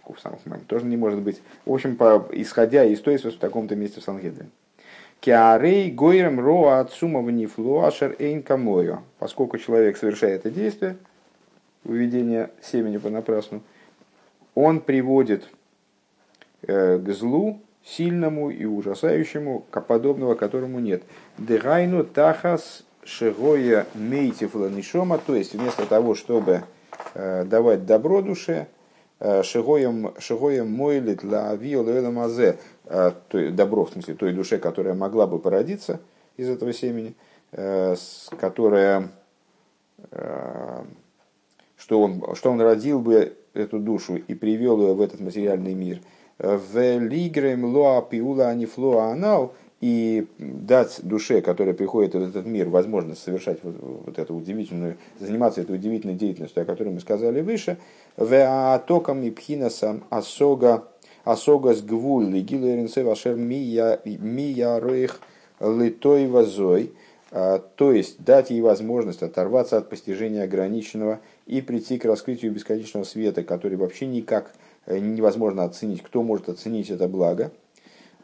куф 0.07 0.21
самых 0.21 0.39
тоже 0.67 0.85
не 0.85 0.95
может 0.95 1.19
быть. 1.19 1.41
В 1.65 1.73
общем, 1.73 1.97
по, 1.97 2.25
исходя 2.31 2.85
из 2.85 3.01
той, 3.01 3.17
в 3.17 3.37
таком-то 3.37 3.75
месте 3.75 3.99
в 3.99 4.03
Сангедре. 4.03 4.47
Киарей 5.19 5.91
гойрем 5.91 6.39
роа 6.39 6.79
отсума 6.79 7.21
внифлуашер 7.21 8.15
эйн 8.17 8.41
камою. 8.41 9.03
Поскольку 9.19 9.57
человек 9.57 9.97
совершает 9.97 10.45
это 10.45 10.49
действие, 10.49 10.95
выведение 11.83 12.51
семени 12.61 12.97
понапрасну, 12.97 13.61
он 14.55 14.79
приводит 14.79 15.49
э, 16.61 16.97
к 16.97 17.09
злу 17.11 17.59
сильному 17.83 18.49
и 18.49 18.63
ужасающему, 18.63 19.65
подобного 19.87 20.35
которому 20.35 20.79
нет. 20.79 21.03
Дегайну 21.37 22.05
тахас 22.05 22.85
Шигоя 23.03 23.85
мейтифла 23.93 24.69
нишома, 24.69 25.17
то 25.17 25.35
есть 25.35 25.53
вместо 25.53 25.85
того, 25.85 26.15
чтобы 26.15 26.63
э, 27.13 27.43
давать 27.45 27.85
добро 27.85 28.21
душе, 28.21 28.67
э, 29.19 29.43
Шигоем 29.43 30.71
мойлит 30.71 31.23
ла 31.23 31.51
авио 31.51 31.83
мазе, 32.11 32.59
э, 32.85 33.11
добро 33.51 33.85
в 33.85 33.91
смысле 33.91 34.15
той 34.15 34.33
душе, 34.33 34.57
которая 34.57 34.93
могла 34.93 35.27
бы 35.27 35.39
породиться 35.39 35.99
из 36.37 36.49
этого 36.49 36.71
семени, 36.71 37.15
которая, 38.39 39.09
что 40.11 42.01
он, 42.01 42.35
что 42.35 42.51
он 42.51 42.61
родил 42.61 42.99
бы 42.99 43.35
эту 43.55 43.79
душу 43.79 44.17
и 44.17 44.35
привел 44.35 44.79
ее 44.81 44.93
в 44.93 45.01
этот 45.01 45.19
материальный 45.19 45.73
мир. 45.73 46.01
В 46.37 46.99
лигрем 46.99 47.65
лоа 47.65 48.03
пиула 48.03 48.49
анифлоа 48.49 49.11
анал– 49.13 49.55
и 49.79 50.25
дать 50.39 50.99
душе, 51.03 51.41
которая 51.41 51.75
приходит 51.75 52.15
в 52.15 52.21
этот 52.21 52.45
мир, 52.45 52.69
возможность 52.69 53.21
совершать 53.21 53.59
вот, 53.63 53.75
вот 54.05 54.17
эту 54.17 54.33
удивительную, 54.33 54.97
заниматься 55.19 55.61
этой 55.61 55.75
удивительной 55.75 56.15
деятельностью, 56.15 56.63
о 56.63 56.65
которой 56.65 56.89
мы 56.89 56.99
сказали 56.99 57.41
выше, 57.41 57.77
в 58.15 58.83
током 58.87 59.21
и 59.23 59.29
пхинасам 59.29 60.03
асога 60.09 60.87
асога 61.23 61.73
с 61.73 61.81
гвуль 61.81 62.29
лигилеринсе 62.29 63.03
вашер 63.03 63.35
мия 63.35 63.99
рейх 64.03 65.19
литой 65.59 66.27
вазой, 66.27 66.93
а, 67.31 67.59
то 67.59 67.91
есть 67.91 68.23
дать 68.23 68.49
ей 68.49 68.61
возможность 68.61 69.23
оторваться 69.23 69.77
от 69.77 69.89
постижения 69.89 70.43
ограниченного 70.43 71.19
и 71.45 71.61
прийти 71.61 71.97
к 71.97 72.05
раскрытию 72.05 72.51
бесконечного 72.51 73.03
света, 73.03 73.43
который 73.43 73.77
вообще 73.77 74.05
никак 74.05 74.53
э, 74.85 74.97
невозможно 74.99 75.63
оценить. 75.63 76.01
Кто 76.01 76.23
может 76.23 76.47
оценить 76.47 76.89
это 76.89 77.07
благо? 77.07 77.51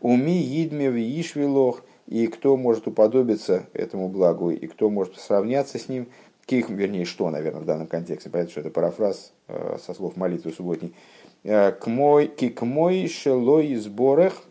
Уми 0.04 0.44
идме 0.62 0.90
ишвилох, 0.90 1.82
и 2.08 2.28
кто 2.28 2.58
может 2.58 2.88
уподобиться 2.88 3.68
этому 3.72 4.10
благу, 4.10 4.52
и 4.52 4.68
кто 4.68 4.90
может 4.90 5.18
сравняться 5.18 5.80
с 5.80 5.88
ним, 5.88 6.10
ких, 6.46 6.70
вернее, 6.70 7.06
что, 7.06 7.30
наверное, 7.30 7.62
в 7.62 7.66
данном 7.66 7.88
контексте, 7.88 8.30
понятно, 8.30 8.52
что 8.52 8.60
это 8.60 8.70
парафраз 8.70 9.32
э, 9.48 9.78
со 9.82 9.94
слов 9.94 10.18
молитвы 10.18 10.52
субботней, 10.52 10.94
э, 11.46 11.72
к 11.72 11.88
мой, 11.88 12.28
к 12.28 12.62
мой 12.66 13.08
шелой 13.08 13.76
сборех, 13.76 14.44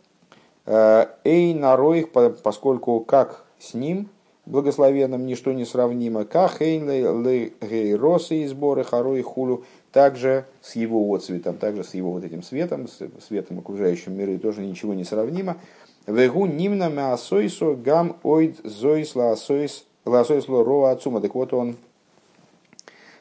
э, 0.65 1.07
эй 1.23 1.53
нароих, 1.53 2.13
поскольку 2.13 3.01
как 3.01 3.45
с 3.59 3.75
ним, 3.75 4.09
благословенным, 4.47 5.27
ничто 5.27 5.53
не 5.53 5.67
сравнимо, 5.67 6.25
как 6.25 6.63
эйн 6.63 6.89
лей 7.23 7.95
росы 7.95 8.45
и 8.45 8.47
сборы 8.47 8.85
харой 8.85 9.21
хулю, 9.21 9.65
также 9.93 10.47
с 10.63 10.75
его 10.75 11.15
отцветом, 11.15 11.59
также 11.59 11.85
с 11.85 11.95
его 11.95 12.13
вот 12.13 12.25
этим 12.25 12.43
светом, 12.43 12.89
с 12.89 12.99
светом 13.27 13.59
окружающим 13.59 14.17
миры 14.17 14.39
тоже 14.39 14.63
ничего 14.63 14.95
не 14.95 15.05
сравнимо. 15.05 15.59
Вегу 16.07 16.47
нимна 16.47 16.89
меасойсо 16.89 17.75
гам 17.75 18.17
ойд 18.23 18.59
зоис 18.65 19.15
лаасойс 19.15 19.85
лаасойс 20.05 20.49
роа 20.49 20.91
отцума. 20.91 21.21
Так 21.21 21.35
вот 21.35 21.53
он 21.53 21.77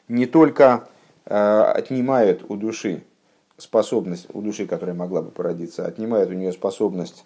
не 0.08 0.26
только 0.26 0.88
э, 1.26 1.34
отнимает 1.36 2.50
у 2.50 2.56
души 2.56 3.04
способность, 3.56 4.26
у 4.32 4.40
души, 4.40 4.66
которая 4.66 4.96
могла 4.96 5.22
бы 5.22 5.30
породиться, 5.30 5.86
отнимает 5.86 6.30
у 6.30 6.32
нее 6.32 6.52
способность 6.52 7.24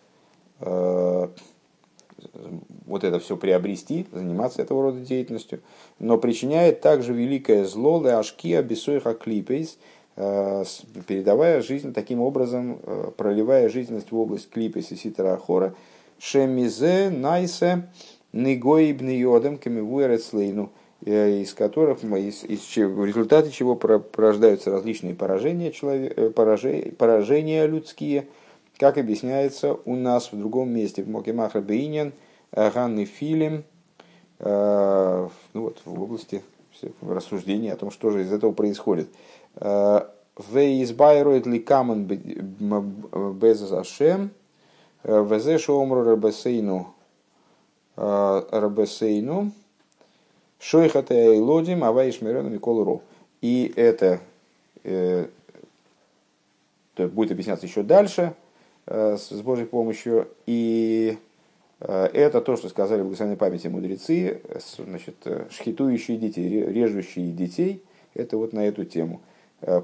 вот 2.87 3.05
это 3.05 3.18
все 3.18 3.37
приобрести, 3.37 4.07
заниматься 4.12 4.62
этого 4.62 4.83
рода 4.83 5.01
деятельностью, 5.01 5.61
но 5.99 6.18
причиняет 6.18 6.81
также 6.81 7.12
великое 7.12 7.64
зло 7.64 8.03
леашкия 8.03 8.62
бесойха 8.62 9.14
клипейс, 9.14 9.79
передавая 10.14 11.61
жизнь 11.61 11.93
таким 11.93 12.20
образом, 12.20 12.79
проливая 13.16 13.68
жизненность 13.68 14.12
в 14.12 14.18
область 14.18 14.49
клипейс 14.51 14.91
и 14.93 14.97
ситра 14.97 15.35
ахора, 15.35 15.74
шемизе 16.18 17.11
найсе 17.11 17.89
негоибн 18.33 19.09
йодем 19.11 19.59
камивуэрецлейну, 19.59 20.70
из 21.05 21.53
которых, 21.53 22.03
из, 22.03 22.45
из, 22.45 22.77
в 22.77 23.05
результате 23.05 23.51
чего 23.51 23.77
порождаются 23.77 24.70
различные 24.70 25.14
поражения, 25.14 25.70
человек, 25.70 26.35
поражения, 26.35 26.93
поражения 26.93 27.66
людские, 27.66 28.27
как 28.79 28.99
объясняется 28.99 29.74
у 29.85 29.97
нас 29.97 30.33
в 30.33 30.39
другом 30.39 30.70
месте, 30.70 31.03
в 31.03 31.09
Мокемахра 31.09 31.61
Бейнин, 31.61 32.12
Ганны 32.53 33.05
Филим, 33.05 33.64
ну 34.39 35.31
вот, 35.55 35.81
в 35.85 36.03
области 36.03 36.43
рассуждения 37.01 37.72
о 37.72 37.77
том, 37.77 37.91
что 37.91 38.11
же 38.11 38.22
из 38.22 38.33
этого 38.33 38.53
происходит. 38.53 39.09
Вейзбайроид 39.57 41.47
ли 41.47 41.59
камен 41.59 42.05
без 42.05 43.72
Ашем, 43.72 44.31
везе 45.03 45.57
шоумру 45.59 46.05
рабесейну 46.05 46.93
рабесейну, 47.97 49.53
шойхата 50.59 51.14
и 51.14 51.39
лодим, 51.39 51.83
аваиш 51.83 52.20
мирена 52.20 52.49
микол 52.49 52.85
ро. 52.85 53.01
И 53.41 53.72
это 53.74 54.20
э, 54.85 55.29
будет 56.99 57.33
объясняться 57.33 57.64
еще 57.64 57.83
дальше, 57.83 58.35
Э, 58.37 58.45
с 58.87 59.32
Божьей 59.43 59.66
помощью. 59.66 60.28
И 60.47 61.18
э, 61.80 62.05
это 62.12 62.41
то, 62.41 62.57
что 62.57 62.68
сказали 62.68 63.01
в 63.01 63.05
благословенной 63.05 63.37
памяти 63.37 63.68
мудрецы, 63.68 64.41
значит, 64.78 65.16
э, 65.24 65.47
шхитующие 65.51 66.16
детей, 66.16 66.64
режущие 66.64 67.32
детей, 67.32 67.82
это 68.14 68.37
вот 68.37 68.53
на 68.53 68.66
эту 68.66 68.84
тему. 68.84 69.20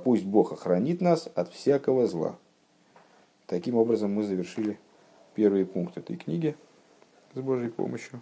Пусть 0.05 0.25
Бог 0.25 0.53
охранит 0.53 1.01
нас 1.01 1.31
от 1.35 1.51
всякого 1.51 2.07
зла. 2.07 2.37
Таким 3.47 3.75
образом 3.77 4.13
мы 4.13 4.23
завершили 4.23 4.79
первый 5.35 5.65
пункт 5.65 5.97
этой 5.97 6.17
книги 6.17 6.55
с 7.35 7.41
Божьей 7.41 7.71
помощью. 7.71 8.21